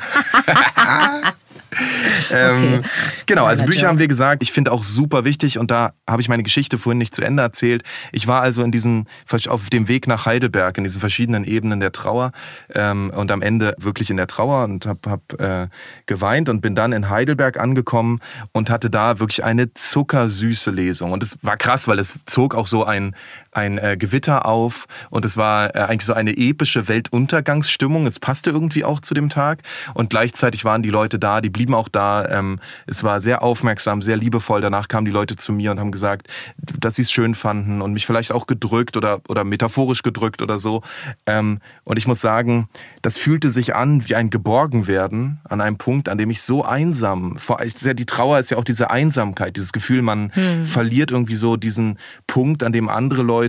ähm, 2.31 2.75
okay. 2.75 2.83
Genau, 3.27 3.47
also 3.47 3.65
Bücher 3.65 3.89
haben 3.89 3.99
wir 3.99 4.09
gesagt, 4.09 4.43
ich 4.43 4.53
finde 4.53 4.73
auch 4.73 4.83
super 4.83 5.25
wichtig 5.25 5.59
und 5.59 5.71
da 5.71 5.93
habe 6.09 6.21
ich 6.21 6.29
meine 6.29 6.43
Geschichte 6.43 6.79
vorhin 6.79 6.99
nicht 6.99 7.15
zu 7.15 7.23
Ende 7.23 7.43
erzählt. 7.43 7.83
Ich 8.13 8.27
war 8.27 8.43
also 8.43 8.63
in 8.63 8.73
diesen, 8.73 9.09
auf 9.49 9.71
dem 9.71 9.89
Weg 9.89 10.07
nach 10.07 10.27
Heidelberg, 10.27 10.77
in 10.79 10.85
diesen 10.85 11.01
verschiedenen 11.01 11.45
Ebenen 11.45 11.81
der 11.81 11.93
Trauer 11.93 12.33
ähm, 12.75 13.11
und 13.15 13.31
am 13.31 13.43
Ende 13.43 13.75
wirklich 13.79 14.11
in 14.11 14.17
der 14.17 14.27
Trauer 14.27 14.65
und 14.65 14.87
habe 14.87 15.11
hab, 15.11 15.41
äh, 15.41 15.69
geweint 16.07 16.49
und 16.49 16.61
bin 16.61 16.75
dann 16.75 16.93
in 16.93 17.09
Heidelberg 17.09 17.59
angekommen 17.59 18.21
und 18.53 18.71
hatte 18.71 18.91
da 18.91 19.19
wirklich 19.19 19.45
eine 19.45 19.73
zuckersüße 19.73 20.71
Lesung. 20.71 21.13
Und 21.13 21.23
es 21.23 21.39
war 21.43 21.57
krass, 21.57 21.89
weil 21.89 21.99
es 21.99 22.17
zog 22.27 22.55
auch 22.55 22.67
so 22.67 22.85
ein, 22.85 23.15
ein 23.55 23.79
äh, 23.79 23.97
Gewitter 23.99 24.47
auf 24.47 24.87
und 25.11 25.25
es 25.25 25.37
war 25.37 25.75
äh, 25.75 25.81
eigentlich 25.81 26.05
so 26.05 26.15
eine 26.15 26.37
epische 26.37 26.89
Weltuntergangsstimmung. 26.89 28.07
Es 28.07 28.19
passte 28.19 28.51
irgendwie 28.51 28.85
auch 28.85 29.01
zu 29.01 29.15
dem 29.15 29.29
Tag 29.29 29.63
und 29.95 30.11
gleichzeitig 30.11 30.65
waren 30.65 30.83
die 30.83 30.91
Leute 30.91 31.19
da, 31.19 31.41
die 31.41 31.51
blieben 31.51 31.75
auch 31.75 31.89
da. 31.89 32.29
Ähm, 32.29 32.61
es 32.87 33.03
war 33.05 33.21
sehr 33.21 33.43
aufmerksam, 33.43 34.03
sehr 34.03 34.17
liebevoll. 34.17 34.61
Danach 34.61 34.89
kamen 34.89 35.05
die 35.05 35.11
Leute 35.11 35.37
zu 35.37 35.53
mir 35.53 35.71
und 35.71 35.81
haben 35.81 35.93
gesagt, 35.93 36.29
dass 36.57 36.97
sie 36.97 37.03
es 37.03 37.13
schön 37.13 37.35
fanden 37.35 37.81
und 37.81 37.93
mich 37.93 38.07
vielleicht 38.07 38.33
auch 38.33 38.47
gedrückt 38.47 38.97
oder, 38.97 39.21
oder 39.29 39.45
metaphorisch 39.45 40.03
gedrückt 40.03 40.43
oder 40.43 40.59
so. 40.59 40.83
Ähm, 41.27 41.61
und 41.85 41.97
ich 41.97 42.07
muss 42.07 42.21
sagen, 42.21 42.69
das 43.03 43.19
fühlte 43.19 43.51
sich 43.51 43.75
an 43.75 44.09
wie 44.09 44.15
ein 44.15 44.31
Geborgenwerden 44.31 45.41
an 45.45 45.61
einem 45.61 45.77
Punkt, 45.77 46.09
an 46.09 46.19
dem 46.19 46.31
ich 46.31 46.43
so 46.43 46.65
einsam, 46.65 47.37
vor, 47.39 47.59
die 47.65 48.07
Trauer 48.07 48.39
ist 48.39 48.51
ja 48.51 48.59
auch 48.59 48.65
diese 48.65 48.91
Einsamkeit, 48.91 49.57
dieses 49.57 49.73
Gefühl, 49.73 50.03
man 50.03 50.33
hm. 50.35 50.67
verliert 50.67 51.11
irgendwie 51.11 51.37
so 51.37 51.57
diesen 51.57 51.99
Punkt, 52.27 52.63
an 52.63 52.73
dem 52.73 52.89
andere 52.89 53.23
Leute 53.23 53.44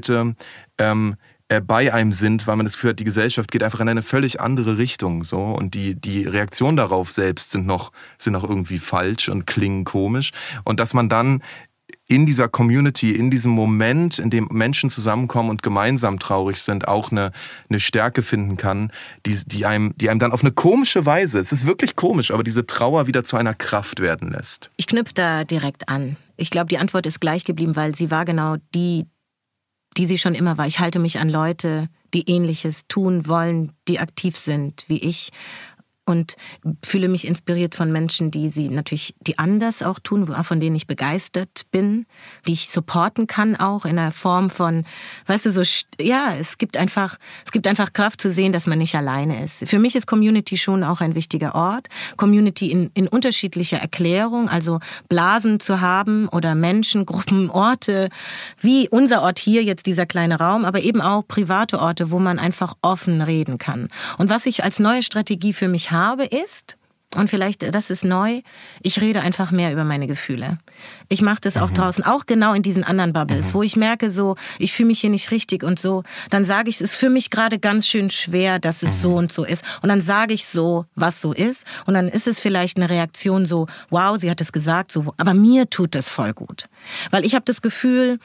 ähm, 0.78 1.16
äh, 1.48 1.62
bei 1.62 1.94
einem 1.94 2.12
sind, 2.12 2.48
weil 2.48 2.56
man 2.56 2.66
das 2.66 2.74
Gefühl 2.74 2.92
hat, 2.92 3.00
die 3.00 3.04
Gesellschaft 3.04 3.52
geht 3.52 3.62
einfach 3.62 3.80
in 3.80 3.90
eine 3.90 4.02
völlig 4.02 4.42
andere 4.42 4.80
Richtung. 4.80 5.24
So. 5.24 5.40
Und 5.40 5.76
die, 5.76 5.94
die 5.94 6.26
Reaktionen 6.26 6.76
darauf 6.76 7.12
selbst 7.12 7.52
sind 7.52 7.68
noch, 7.68 7.92
sind 8.18 8.34
noch 8.34 8.44
irgendwie 8.44 8.80
falsch 8.80 9.30
und 9.30 9.46
klingen 9.46 9.84
komisch. 9.84 10.32
Und 10.64 10.80
dass 10.80 10.96
man 10.96 11.08
dann 11.08 11.44
in 12.08 12.26
dieser 12.26 12.48
Community, 12.48 13.12
in 13.12 13.32
diesem 13.32 13.52
Moment, 13.52 14.20
in 14.20 14.30
dem 14.30 14.48
Menschen 14.52 14.90
zusammenkommen 14.90 15.50
und 15.50 15.64
gemeinsam 15.64 16.20
traurig 16.20 16.62
sind, 16.62 16.88
auch 16.88 17.12
eine, 17.12 17.32
eine 17.70 17.80
Stärke 17.80 18.22
finden 18.22 18.58
kann, 18.58 18.92
die, 19.26 19.38
die, 19.46 19.66
einem, 19.66 19.94
die 19.98 20.10
einem 20.10 20.20
dann 20.20 20.32
auf 20.32 20.42
eine 20.42 20.52
komische 20.52 21.06
Weise, 21.06 21.40
es 21.40 21.52
ist 21.52 21.66
wirklich 21.66 21.96
komisch, 21.96 22.32
aber 22.32 22.44
diese 22.44 22.66
Trauer 22.66 23.08
wieder 23.08 23.24
zu 23.24 23.38
einer 23.38 23.54
Kraft 23.54 24.00
werden 24.00 24.32
lässt. 24.32 24.70
Ich 24.78 24.88
knüpfe 24.88 25.14
da 25.16 25.44
direkt 25.44 25.90
an. 25.90 26.18
Ich 26.38 26.50
glaube, 26.50 26.68
die 26.68 26.78
Antwort 26.78 27.06
ist 27.06 27.22
gleich 27.22 27.44
geblieben, 27.44 27.76
weil 27.76 27.96
sie 27.96 28.12
war 28.12 28.26
genau 28.26 28.58
die, 28.76 29.06
die 29.98 30.06
sie 30.06 30.18
schon 30.18 30.36
immer 30.36 30.58
war. 30.58 30.68
Ich 30.68 30.80
halte 30.80 31.00
mich 31.00 31.20
an 31.20 31.30
Leute, 31.30 31.90
die 32.14 32.30
ähnliches 32.30 32.88
tun 32.88 33.28
wollen, 33.28 33.72
die 33.88 34.00
aktiv 34.00 34.38
sind 34.38 34.86
wie 34.88 35.00
ich 35.00 35.32
und 36.06 36.36
fühle 36.84 37.08
mich 37.08 37.28
inspiriert 37.28 37.76
von 37.76 37.92
Menschen, 37.92 38.32
die 38.32 38.50
sie 38.50 38.70
natürlich, 38.70 39.16
die 39.22 39.40
anders 39.40 39.82
auch 39.82 40.00
tun, 40.00 40.28
von 40.44 40.60
denen 40.60 40.76
ich 40.76 40.88
begeistert 40.88 41.64
bin, 41.72 42.06
die 42.48 42.54
ich 42.54 42.70
supporten 42.70 43.28
kann 43.28 43.56
auch 43.56 43.86
in 43.86 43.98
einer 43.98 44.12
Form 44.12 44.50
von, 44.50 44.86
weißt 45.26 45.48
du, 45.48 45.52
so, 45.52 45.64
ja, 46.00 46.36
es 46.40 46.58
gibt 46.58 46.78
einfach, 46.78 47.18
es 47.44 47.52
gibt 47.52 47.68
einfach 47.68 47.94
Kraft 47.94 48.22
zu 48.22 48.32
sehen, 48.32 48.54
dass 48.54 48.68
man 48.68 48.78
nicht 48.78 48.96
alleine 48.96 49.44
ist. 49.44 49.68
Für 49.68 49.80
mich 49.80 49.96
ist 49.96 50.06
Community 50.06 50.58
schon 50.58 50.84
auch 50.84 51.02
ein 51.02 51.16
wichtiger 51.16 51.56
Ort. 51.56 51.88
Community 52.18 52.72
in, 52.72 52.92
in 52.94 53.08
unterschiedlicher 53.08 53.78
Erklärung, 53.78 54.48
also 54.48 54.80
Blasen 55.10 55.60
zu 55.60 55.82
haben 55.82 56.28
oder 56.30 56.54
Menschen, 56.56 57.06
Gruppen, 57.06 57.50
Orte, 57.56 58.10
wie 58.60 58.88
unser 58.90 59.24
Ort 59.24 59.40
hier, 59.40 59.64
jetzt 59.64 59.86
dieser 59.86 60.06
kleine 60.06 60.38
Raum, 60.38 60.66
aber 60.66 60.82
eben 60.82 61.02
auch 61.02 61.28
private 61.28 61.80
Orte, 61.80 62.12
wo 62.12 62.20
man 62.20 62.38
einfach 62.38 62.76
offen 62.82 63.22
reden 63.22 63.58
kann. 63.58 63.90
Und 64.18 64.30
was 64.30 64.46
ich 64.46 64.64
als 64.64 64.80
neue 64.80 65.02
Strategie 65.02 65.54
für 65.54 65.68
mich 65.68 65.92
habe, 65.96 66.26
ist, 66.26 66.78
und 67.16 67.30
vielleicht, 67.30 67.74
das 67.74 67.90
ist 67.90 68.04
neu, 68.04 68.42
ich 68.82 69.00
rede 69.02 69.22
einfach 69.22 69.52
mehr 69.52 69.72
über 69.72 69.84
meine 69.84 70.08
Gefühle. 70.08 70.58
Ich 71.10 71.22
mache 71.22 71.42
das 71.42 71.58
auch 71.58 71.70
mhm. 71.70 71.76
draußen, 71.76 72.04
auch 72.04 72.26
genau 72.26 72.54
in 72.54 72.64
diesen 72.64 72.84
anderen 72.84 73.14
Bubbles, 73.14 73.50
mhm. 73.50 73.54
wo 73.54 73.64
ich 73.64 73.76
merke, 73.76 74.12
so, 74.12 74.36
ich 74.60 74.74
fühle 74.74 74.88
mich 74.88 75.02
hier 75.02 75.10
nicht 75.10 75.32
richtig 75.32 75.64
und 75.64 75.80
so. 75.80 76.04
Dann 76.30 76.46
sage 76.46 76.70
ich, 76.70 76.76
es 76.76 76.82
ist 76.82 76.96
für 76.96 77.10
mich 77.10 77.30
gerade 77.30 77.60
ganz 77.60 77.88
schön 77.88 78.10
schwer, 78.10 78.60
dass 78.60 78.84
es 78.84 78.98
mhm. 78.98 79.02
so 79.02 79.16
und 79.16 79.32
so 79.32 79.44
ist. 79.44 79.64
Und 79.82 79.90
dann 79.90 80.02
sage 80.02 80.34
ich 80.34 80.46
so, 80.46 80.86
was 80.96 81.22
so 81.22 81.34
ist. 81.34 81.66
Und 81.86 81.94
dann 81.94 82.08
ist 82.08 82.28
es 82.28 82.40
vielleicht 82.40 82.78
eine 82.78 82.90
Reaktion 82.90 83.46
so, 83.46 83.68
wow, 83.90 84.18
sie 84.18 84.30
hat 84.30 84.42
es 84.42 84.52
gesagt, 84.52 84.92
so, 84.92 85.14
aber 85.18 85.34
mir 85.34 85.70
tut 85.70 85.96
das 85.96 86.08
voll 86.08 86.34
gut. 86.34 86.66
Weil 87.12 87.26
ich 87.26 87.36
habe 87.36 87.46
das 87.46 87.62
Gefühl, 87.62 88.20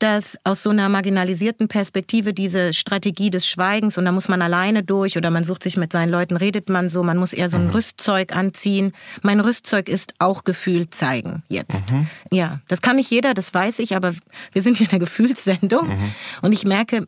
dass 0.00 0.38
aus 0.44 0.62
so 0.62 0.70
einer 0.70 0.88
marginalisierten 0.88 1.68
Perspektive 1.68 2.32
diese 2.32 2.72
Strategie 2.72 3.30
des 3.30 3.46
Schweigens 3.46 3.98
und 3.98 4.06
da 4.06 4.12
muss 4.12 4.28
man 4.28 4.40
alleine 4.42 4.82
durch 4.82 5.16
oder 5.16 5.30
man 5.30 5.44
sucht 5.44 5.62
sich 5.62 5.76
mit 5.76 5.92
seinen 5.92 6.10
Leuten, 6.10 6.36
redet 6.36 6.70
man 6.70 6.88
so, 6.88 7.02
man 7.02 7.18
muss 7.18 7.34
eher 7.34 7.50
so 7.50 7.58
ein 7.58 7.66
mhm. 7.66 7.72
Rüstzeug 7.72 8.34
anziehen. 8.34 8.92
Mein 9.22 9.40
Rüstzeug 9.40 9.88
ist 9.88 10.14
auch 10.18 10.44
Gefühl 10.44 10.88
zeigen 10.88 11.42
jetzt. 11.48 11.92
Mhm. 11.92 12.08
Ja, 12.30 12.60
das 12.68 12.82
kann 12.82 12.96
nicht 12.96 13.10
jeder, 13.10 13.34
das 13.34 13.52
weiß 13.52 13.78
ich, 13.78 13.96
aber 13.96 14.14
wir 14.52 14.62
sind 14.62 14.76
hier 14.76 14.86
in 14.86 14.92
einer 14.92 15.00
Gefühlssendung 15.00 15.88
mhm. 15.88 16.14
und 16.42 16.52
ich 16.52 16.64
merke, 16.64 17.06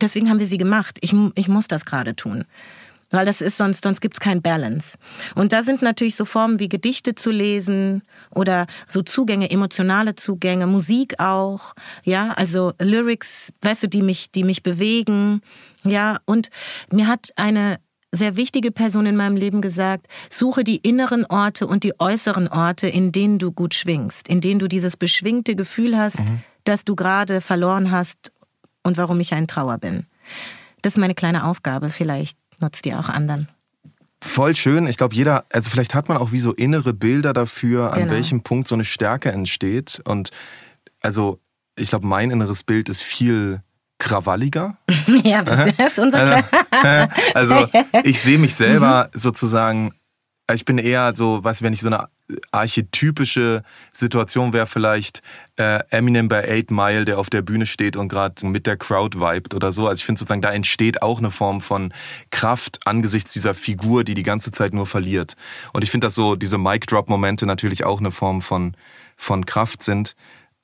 deswegen 0.00 0.28
haben 0.28 0.40
wir 0.40 0.46
sie 0.46 0.58
gemacht. 0.58 0.98
Ich, 1.00 1.14
ich 1.34 1.48
muss 1.48 1.68
das 1.68 1.84
gerade 1.84 2.16
tun 2.16 2.44
weil 3.10 3.26
das 3.26 3.40
ist 3.40 3.56
sonst, 3.56 3.84
sonst 3.84 4.00
gibt's 4.00 4.20
kein 4.20 4.42
Balance. 4.42 4.98
Und 5.34 5.52
da 5.52 5.62
sind 5.62 5.82
natürlich 5.82 6.16
so 6.16 6.24
Formen 6.24 6.58
wie 6.58 6.68
Gedichte 6.68 7.14
zu 7.14 7.30
lesen 7.30 8.02
oder 8.34 8.66
so 8.86 9.02
Zugänge, 9.02 9.50
emotionale 9.50 10.14
Zugänge, 10.14 10.66
Musik 10.66 11.18
auch, 11.18 11.74
ja, 12.04 12.32
also 12.32 12.72
Lyrics, 12.78 13.52
weißt 13.62 13.84
du, 13.84 13.88
die 13.88 14.02
mich, 14.02 14.30
die 14.30 14.44
mich 14.44 14.62
bewegen, 14.62 15.40
ja, 15.86 16.18
und 16.26 16.50
mir 16.92 17.06
hat 17.06 17.30
eine 17.36 17.78
sehr 18.12 18.36
wichtige 18.36 18.70
Person 18.70 19.06
in 19.06 19.16
meinem 19.16 19.36
Leben 19.36 19.60
gesagt, 19.60 20.06
suche 20.30 20.64
die 20.64 20.76
inneren 20.76 21.26
Orte 21.26 21.66
und 21.66 21.84
die 21.84 21.98
äußeren 21.98 22.48
Orte, 22.48 22.88
in 22.88 23.12
denen 23.12 23.38
du 23.38 23.52
gut 23.52 23.74
schwingst, 23.74 24.28
in 24.28 24.40
denen 24.40 24.58
du 24.58 24.68
dieses 24.68 24.96
beschwingte 24.96 25.56
Gefühl 25.56 25.96
hast, 25.96 26.18
mhm. 26.18 26.40
dass 26.64 26.84
du 26.84 26.96
gerade 26.96 27.40
verloren 27.40 27.90
hast 27.90 28.32
und 28.82 28.96
warum 28.96 29.20
ich 29.20 29.34
ein 29.34 29.46
Trauer 29.46 29.78
bin. 29.78 30.06
Das 30.82 30.94
ist 30.94 30.98
meine 30.98 31.14
kleine 31.14 31.44
Aufgabe 31.44 31.90
vielleicht 31.90 32.38
nutzt 32.60 32.84
die 32.84 32.94
auch 32.94 33.08
anderen. 33.08 33.48
Voll 34.20 34.56
schön. 34.56 34.86
Ich 34.86 34.96
glaube, 34.96 35.14
jeder, 35.14 35.44
also 35.52 35.70
vielleicht 35.70 35.94
hat 35.94 36.08
man 36.08 36.16
auch 36.16 36.32
wie 36.32 36.40
so 36.40 36.52
innere 36.52 36.92
Bilder 36.92 37.32
dafür, 37.32 37.92
an 37.92 38.00
genau. 38.00 38.12
welchem 38.12 38.42
Punkt 38.42 38.66
so 38.66 38.74
eine 38.74 38.84
Stärke 38.84 39.30
entsteht. 39.30 40.02
Und 40.04 40.30
also, 41.00 41.38
ich 41.76 41.90
glaube, 41.90 42.06
mein 42.06 42.32
inneres 42.32 42.64
Bild 42.64 42.88
ist 42.88 43.02
viel 43.02 43.62
krawalliger. 43.98 44.76
ja, 45.24 45.42
das 45.42 45.66
ist 45.66 45.98
unser 45.98 46.44
also, 47.34 47.54
also 47.54 47.68
ich 48.04 48.20
sehe 48.20 48.38
mich 48.38 48.54
selber 48.54 49.10
mhm. 49.12 49.18
sozusagen 49.18 49.92
ich 50.54 50.64
bin 50.64 50.78
eher 50.78 51.12
so, 51.14 51.44
was 51.44 51.62
wenn 51.62 51.72
ich 51.72 51.82
so 51.82 51.88
eine 51.88 52.08
archetypische 52.52 53.62
Situation 53.92 54.52
wäre, 54.52 54.66
vielleicht 54.66 55.22
äh, 55.56 55.82
Eminem 55.90 56.28
bei 56.28 56.46
Eight 56.48 56.70
Mile, 56.70 57.04
der 57.04 57.18
auf 57.18 57.30
der 57.30 57.42
Bühne 57.42 57.66
steht 57.66 57.96
und 57.96 58.08
gerade 58.08 58.46
mit 58.46 58.66
der 58.66 58.76
Crowd 58.76 59.18
vibet 59.18 59.54
oder 59.54 59.72
so. 59.72 59.86
Also 59.86 60.00
ich 60.00 60.04
finde 60.04 60.18
sozusagen, 60.18 60.42
da 60.42 60.52
entsteht 60.52 61.02
auch 61.02 61.18
eine 61.18 61.30
Form 61.30 61.60
von 61.60 61.92
Kraft 62.30 62.80
angesichts 62.86 63.32
dieser 63.32 63.54
Figur, 63.54 64.04
die 64.04 64.14
die 64.14 64.22
ganze 64.22 64.50
Zeit 64.50 64.72
nur 64.72 64.86
verliert. 64.86 65.36
Und 65.72 65.84
ich 65.84 65.90
finde, 65.90 66.06
dass 66.06 66.14
so 66.14 66.36
diese 66.36 66.58
Mic-Drop-Momente 66.58 67.46
natürlich 67.46 67.84
auch 67.84 68.00
eine 68.00 68.10
Form 68.10 68.42
von, 68.42 68.74
von 69.16 69.46
Kraft 69.46 69.82
sind, 69.82 70.16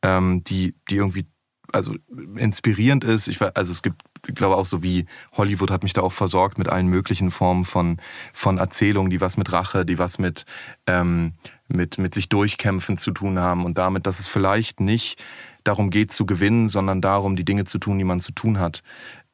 ähm, 0.03 0.45
die, 0.45 0.75
die 0.89 0.97
irgendwie 0.97 1.27
also 1.73 1.95
inspirierend 2.37 3.05
ist. 3.05 3.29
Ich, 3.29 3.41
also 3.41 3.73
es 3.73 3.83
gibt 3.83 4.03
ich 4.29 4.35
glaube 4.35 4.57
auch 4.57 4.67
so 4.67 4.83
wie 4.83 5.07
Hollywood 5.33 5.71
hat 5.71 5.83
mich 5.83 5.93
da 5.93 6.03
auch 6.03 6.13
versorgt 6.13 6.59
mit 6.59 6.69
allen 6.69 6.89
möglichen 6.89 7.31
Formen 7.31 7.65
von, 7.65 7.99
von 8.33 8.59
Erzählungen, 8.59 9.11
die 9.11 9.21
was 9.21 9.37
mit 9.37 9.53
Rache, 9.53 9.85
die 9.85 9.99
was 9.99 10.19
mit, 10.19 10.45
ähm, 10.87 11.33
mit, 11.69 11.99
mit 11.99 12.15
sich 12.15 12.29
durchkämpfen 12.29 12.97
zu 12.97 13.11
tun 13.11 13.39
haben 13.39 13.65
und 13.65 13.79
damit, 13.79 14.07
dass 14.07 14.19
es 14.19 14.29
vielleicht 14.29 14.81
nicht 14.81 15.23
darum 15.65 15.91
geht 15.91 16.13
zu 16.13 16.27
gewinnen, 16.27 16.69
sondern 16.69 17.01
darum, 17.01 17.37
die 17.37 17.45
Dinge 17.45 17.65
zu 17.65 17.79
tun, 17.79 17.99
die 17.99 18.05
man 18.05 18.21
zu 18.21 18.33
tun 18.33 18.59
hat. 18.59 18.83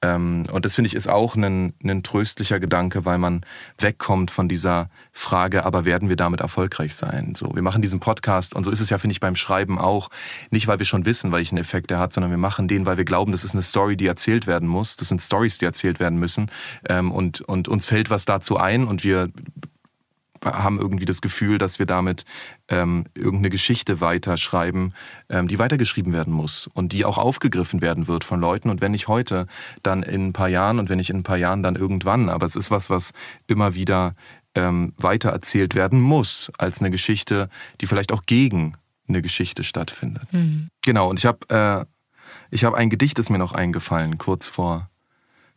Ähm, 0.03 0.45
und 0.51 0.65
das 0.65 0.75
finde 0.75 0.89
ich 0.89 0.95
ist 0.95 1.09
auch 1.09 1.37
ein, 1.37 1.75
ein 1.85 2.03
tröstlicher 2.03 2.59
Gedanke, 2.59 3.05
weil 3.05 3.19
man 3.19 3.43
wegkommt 3.79 4.31
von 4.31 4.49
dieser 4.49 4.89
Frage, 5.13 5.65
aber 5.65 5.85
werden 5.85 6.09
wir 6.09 6.17
damit 6.17 6.41
erfolgreich 6.41 6.95
sein? 6.95 7.35
So, 7.35 7.55
wir 7.55 7.63
machen 7.63 7.83
diesen 7.83 8.01
Podcast 8.01 8.55
und 8.55 8.65
so 8.65 8.71
ist 8.71 8.81
es 8.81 8.89
ja, 8.89 8.99
finde 8.99 9.13
ich, 9.13 9.21
beim 9.21 9.37
Schreiben 9.37 9.79
auch. 9.79 10.09
Nicht, 10.51 10.69
weil 10.69 10.79
wir 10.79 10.87
schon 10.87 11.05
wissen, 11.05 11.33
welchen 11.33 11.59
Effekt 11.59 11.91
er 11.91 11.99
hat, 11.99 12.13
sondern 12.13 12.31
wir 12.31 12.39
machen 12.39 12.67
den, 12.67 12.87
weil 12.87 12.97
wir 12.97 13.05
glauben, 13.05 13.33
das 13.33 13.45
ist 13.45 13.53
eine 13.53 13.63
Story, 13.63 13.97
die 13.97 14.07
erzählt 14.07 14.47
werden 14.47 14.69
muss. 14.69 14.97
Das 14.97 15.09
sind 15.09 15.21
Stories, 15.21 15.59
die 15.59 15.67
erzählt 15.67 16.01
werden 16.01 16.19
müssen. 16.19 16.51
Ähm, 16.89 17.13
und, 17.13 17.43
und 17.43 17.69
uns 17.69 17.85
fällt 17.85 18.09
was 18.09 18.25
dazu 18.25 18.57
ein 18.57 18.85
und 18.85 19.05
wir 19.05 19.31
haben 20.43 20.79
irgendwie 20.79 21.05
das 21.05 21.21
Gefühl, 21.21 21.59
dass 21.59 21.79
wir 21.79 21.87
damit 21.87 22.25
ähm, 22.71 23.05
irgendeine 23.15 23.51
Geschichte 23.51 24.01
weiterschreiben, 24.01 24.95
ähm, 25.29 25.49
die 25.49 25.59
weitergeschrieben 25.59 26.13
werden 26.13 26.33
muss 26.33 26.69
und 26.73 26.93
die 26.93 27.05
auch 27.05 27.19
aufgegriffen 27.19 27.83
werden 27.83 28.09
wird 28.09 28.25
von 28.25 28.41
Leuten. 28.41 28.71
Und 28.71 28.81
wenn 28.81 28.93
nicht 28.93 29.09
heute, 29.09 29.47
dann 29.83 30.03
in 30.03 30.29
ein 30.29 30.33
paar 30.33 30.49
Jahren 30.49 30.79
und 30.79 30.89
wenn 30.89 30.99
nicht 30.99 31.11
in 31.11 31.19
ein 31.19 31.25
paar 31.25 31.37
Jahren, 31.37 31.63
dann 31.63 31.77
irgendwann. 31.77 32.29
Aber 32.29 32.47
es 32.47 32.57
ist 32.57 32.71
was, 32.71 32.89
was 32.89 33.13
immer 33.49 33.75
wieder 33.75 34.15
ähm, 34.55 34.95
weitererzählt 34.97 35.75
werden 35.75 36.01
muss 36.01 36.51
als 36.59 36.81
eine 36.81 36.91
Geschichte, 36.91 37.49
die 37.81 37.87
vielleicht 37.87 38.13
auch 38.13 38.23
gegen 38.25 38.77
eine 39.09 39.23
Geschichte 39.23 39.65
stattfindet. 39.65 40.33
Mhm. 40.33 40.69
Genau. 40.83 41.11
Und 41.11 41.19
ich 41.19 41.27
habe 41.27 41.49
äh, 41.49 41.85
ich 42.53 42.65
habe 42.65 42.77
ein 42.77 42.91
Gedicht, 42.91 43.19
ist 43.19 43.31
mir 43.31 43.39
noch 43.39 43.53
eingefallen 43.53 44.19
kurz 44.19 44.47
vor 44.47 44.89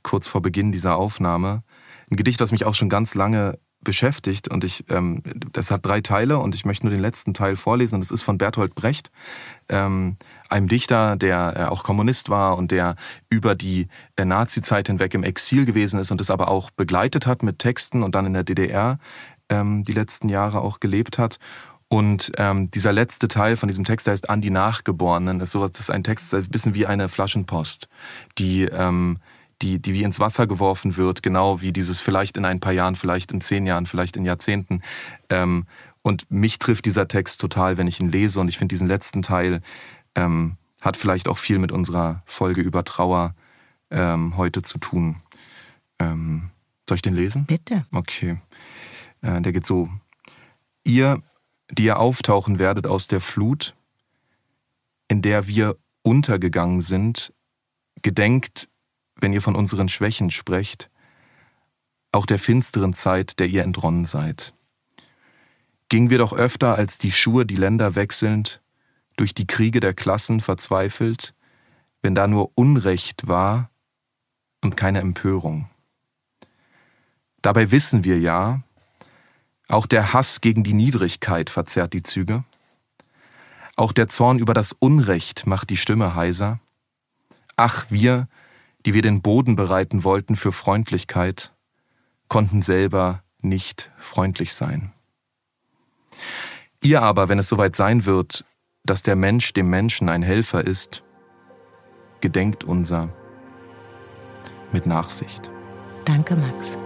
kurz 0.02 0.28
vor 0.28 0.42
Beginn 0.42 0.72
dieser 0.72 0.98
Aufnahme. 0.98 1.64
Ein 2.12 2.18
Gedicht, 2.18 2.42
das 2.42 2.52
mich 2.52 2.66
auch 2.66 2.76
schon 2.76 2.90
ganz 2.90 3.16
lange 3.16 3.58
beschäftigt 3.84 4.48
und 4.48 4.64
ich, 4.64 4.86
ähm, 4.90 5.22
das 5.52 5.72
hat 5.72 5.86
drei 5.86 6.02
Teile 6.02 6.40
und 6.40 6.56
ich 6.56 6.66
möchte 6.66 6.86
nur 6.86 6.92
den 6.92 7.02
letzten 7.02 7.34
Teil 7.34 7.56
vorlesen. 7.56 8.00
Das 8.00 8.12
ist 8.12 8.24
von 8.24 8.38
Bertolt 8.38 8.76
Brecht, 8.76 9.12
ähm, 9.70 10.18
einem 10.50 10.68
Dichter, 10.68 11.16
der 11.16 11.54
äh, 11.56 11.64
auch 11.66 11.84
Kommunist 11.84 12.30
war 12.30 12.58
und 12.58 12.72
der 12.72 12.96
über 13.30 13.56
die 13.56 13.88
äh, 14.16 14.26
Nazi-Zeit 14.26 14.88
hinweg 14.88 15.14
im 15.14 15.24
Exil 15.24 15.66
gewesen 15.66 16.00
ist 16.00 16.12
und 16.12 16.22
es 16.22 16.32
aber 16.32 16.48
auch 16.48 16.72
begleitet 16.72 17.26
hat 17.28 17.44
mit 17.44 17.60
Texten 17.60 18.04
und 18.04 18.16
dann 18.16 18.26
in 18.26 18.34
der 18.34 18.44
DDR 18.44 19.00
ähm, 19.50 19.84
die 19.84 19.94
letzten 19.94 20.30
Jahre 20.30 20.62
auch 20.62 20.80
gelebt 20.80 21.18
hat. 21.18 21.40
Und 21.90 22.32
ähm, 22.38 22.72
dieser 22.72 22.92
letzte 22.92 23.28
Teil 23.28 23.56
von 23.56 23.68
diesem 23.68 23.84
Text, 23.84 24.08
der 24.08 24.14
heißt 24.14 24.28
An 24.28 24.42
die 24.42 24.50
Nachgeborenen, 24.50 25.42
ist 25.42 25.52
so, 25.52 25.68
das 25.68 25.80
ist 25.80 25.92
ein 25.92 26.04
Text, 26.04 26.34
ein 26.34 26.50
bisschen 26.50 26.74
wie 26.74 26.88
eine 26.88 27.08
Flaschenpost, 27.08 27.88
die 28.40 28.64
ähm, 28.64 29.20
die, 29.64 29.80
die 29.80 29.94
wie 29.94 30.04
ins 30.04 30.20
Wasser 30.20 30.46
geworfen 30.46 30.98
wird, 30.98 31.24
genau 31.24 31.62
wie 31.62 31.72
dieses 31.72 32.02
vielleicht 32.02 32.38
in 32.38 32.46
ein 32.46 32.60
paar 32.60 32.74
Jahren, 32.74 32.96
vielleicht 32.96 33.32
in 33.32 33.42
zehn 33.42 33.66
Jahren, 33.66 33.86
vielleicht 33.86 34.18
in 34.18 34.26
Jahrzehnten. 34.26 34.82
Ähm, 35.30 35.66
und 36.02 36.30
mich 36.30 36.60
trifft 36.60 36.86
dieser 36.86 37.08
Text 37.08 37.40
total, 37.40 37.78
wenn 37.78 37.88
ich 37.88 38.00
ihn 38.00 38.10
lese. 38.10 38.40
Und 38.40 38.50
ich 38.50 38.58
finde 38.58 38.74
diesen 38.74 38.88
letzten 38.88 39.22
Teil 39.22 39.62
ähm, 40.16 40.58
hat 40.82 40.98
vielleicht 40.98 41.30
auch 41.30 41.38
viel 41.38 41.60
mit 41.60 41.72
unserer 41.72 42.22
Folge 42.26 42.62
über 42.62 42.84
Trauer 42.84 43.34
ähm, 43.90 44.36
heute 44.36 44.62
zu 44.62 44.78
tun. 44.80 45.16
Ähm, 46.00 46.50
soll 46.88 46.98
ich 46.98 47.02
den 47.02 47.16
lesen? 47.16 47.46
Bitte. 47.46 47.86
Okay. 47.94 48.38
Äh, 49.22 49.42
der 49.42 49.54
geht 49.54 49.66
so. 49.66 49.90
Ihr, 50.84 51.24
die 51.72 51.86
ihr 51.86 51.98
auftauchen 51.98 52.60
werdet 52.60 52.86
aus 52.86 53.08
der 53.08 53.22
Flut, 53.22 53.74
in 55.08 55.22
der 55.22 55.48
wir 55.48 55.78
untergegangen 56.02 56.82
sind, 56.82 57.32
gedenkt 58.02 58.68
wenn 59.24 59.34
ihr 59.34 59.42
von 59.42 59.56
unseren 59.56 59.88
Schwächen 59.88 60.30
sprecht, 60.30 60.92
auch 62.12 62.26
der 62.26 62.38
finsteren 62.38 62.94
Zeit, 62.94 63.40
der 63.40 63.48
ihr 63.48 63.64
entronnen 63.64 64.04
seid. 64.04 64.54
Gingen 65.88 66.10
wir 66.10 66.18
doch 66.18 66.34
öfter 66.34 66.76
als 66.76 66.98
die 66.98 67.12
Schuhe 67.12 67.46
die 67.46 67.56
Länder 67.56 67.96
wechselnd, 67.96 68.62
durch 69.16 69.34
die 69.34 69.48
Kriege 69.48 69.80
der 69.80 69.94
Klassen 69.94 70.42
verzweifelt, 70.42 71.34
wenn 72.02 72.16
da 72.16 72.28
nur 72.28 72.52
Unrecht 72.56 73.28
war 73.28 73.70
und 74.62 74.76
keine 74.76 75.00
Empörung. 75.00 75.70
Dabei 77.42 77.72
wissen 77.72 78.04
wir 78.04 78.20
ja, 78.20 78.62
auch 79.70 79.86
der 79.86 80.12
Hass 80.12 80.42
gegen 80.42 80.64
die 80.64 80.74
Niedrigkeit 80.74 81.50
verzerrt 81.50 81.94
die 81.94 82.04
Züge, 82.04 82.44
auch 83.78 83.94
der 83.94 84.10
Zorn 84.10 84.38
über 84.38 84.54
das 84.54 84.74
Unrecht 84.74 85.48
macht 85.48 85.70
die 85.70 85.78
Stimme 85.78 86.14
heiser. 86.14 86.60
Ach, 87.56 87.86
wir, 87.90 88.28
die 88.86 88.94
wir 88.94 89.02
den 89.02 89.22
Boden 89.22 89.56
bereiten 89.56 90.04
wollten 90.04 90.36
für 90.36 90.52
Freundlichkeit, 90.52 91.54
konnten 92.28 92.62
selber 92.62 93.24
nicht 93.42 93.92
freundlich 93.98 94.54
sein. 94.54 94.92
Ihr 96.82 97.02
aber, 97.02 97.30
wenn 97.30 97.40
es 97.40 97.50
soweit 97.50 97.76
sein 97.76 98.06
wird, 98.06 98.46
dass 98.86 99.04
der 99.04 99.16
Mensch 99.16 99.54
dem 99.54 99.70
Menschen 99.70 100.10
ein 100.10 100.22
Helfer 100.22 100.66
ist, 100.66 101.04
gedenkt 102.22 102.64
unser 102.64 103.10
mit 104.72 104.86
Nachsicht. 104.86 105.50
Danke, 106.06 106.36
Max. 106.36 106.78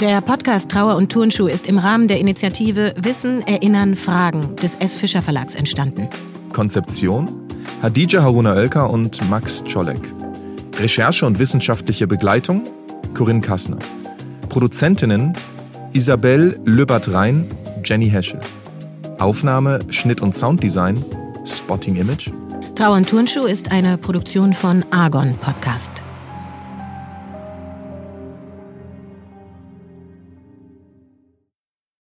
Der 0.00 0.20
Podcast 0.20 0.70
Trauer 0.70 0.96
und 0.96 1.10
Turnschuh 1.10 1.46
ist 1.46 1.66
im 1.66 1.78
Rahmen 1.78 2.08
der 2.08 2.18
Initiative 2.18 2.94
Wissen, 2.96 3.46
Erinnern, 3.46 3.96
Fragen 3.96 4.54
des 4.56 4.74
S. 4.76 4.94
Fischer 4.94 5.22
Verlags 5.22 5.54
entstanden. 5.54 6.08
Konzeption 6.52 7.43
Hadija 7.82 8.22
Haruna 8.22 8.54
Oelker 8.54 8.90
und 8.90 9.28
Max 9.28 9.62
Czolek. 9.64 10.00
Recherche 10.78 11.26
und 11.26 11.38
wissenschaftliche 11.38 12.06
Begleitung 12.06 12.64
Corinne 13.14 13.40
Kassner. 13.40 13.78
Produzentinnen 14.48 15.32
Isabel 15.92 16.60
Löbert-Rhein, 16.64 17.48
Jenny 17.84 18.10
Heschel. 18.10 18.40
Aufnahme, 19.18 19.80
Schnitt 19.88 20.20
und 20.20 20.34
Sounddesign 20.34 21.02
Spotting 21.44 21.96
Image. 21.96 22.30
Trauer 22.74 22.96
und 22.96 23.08
Turnschuh 23.08 23.44
ist 23.44 23.70
eine 23.70 23.98
Produktion 23.98 24.54
von 24.54 24.84
Argon 24.90 25.36
Podcast. 25.38 26.03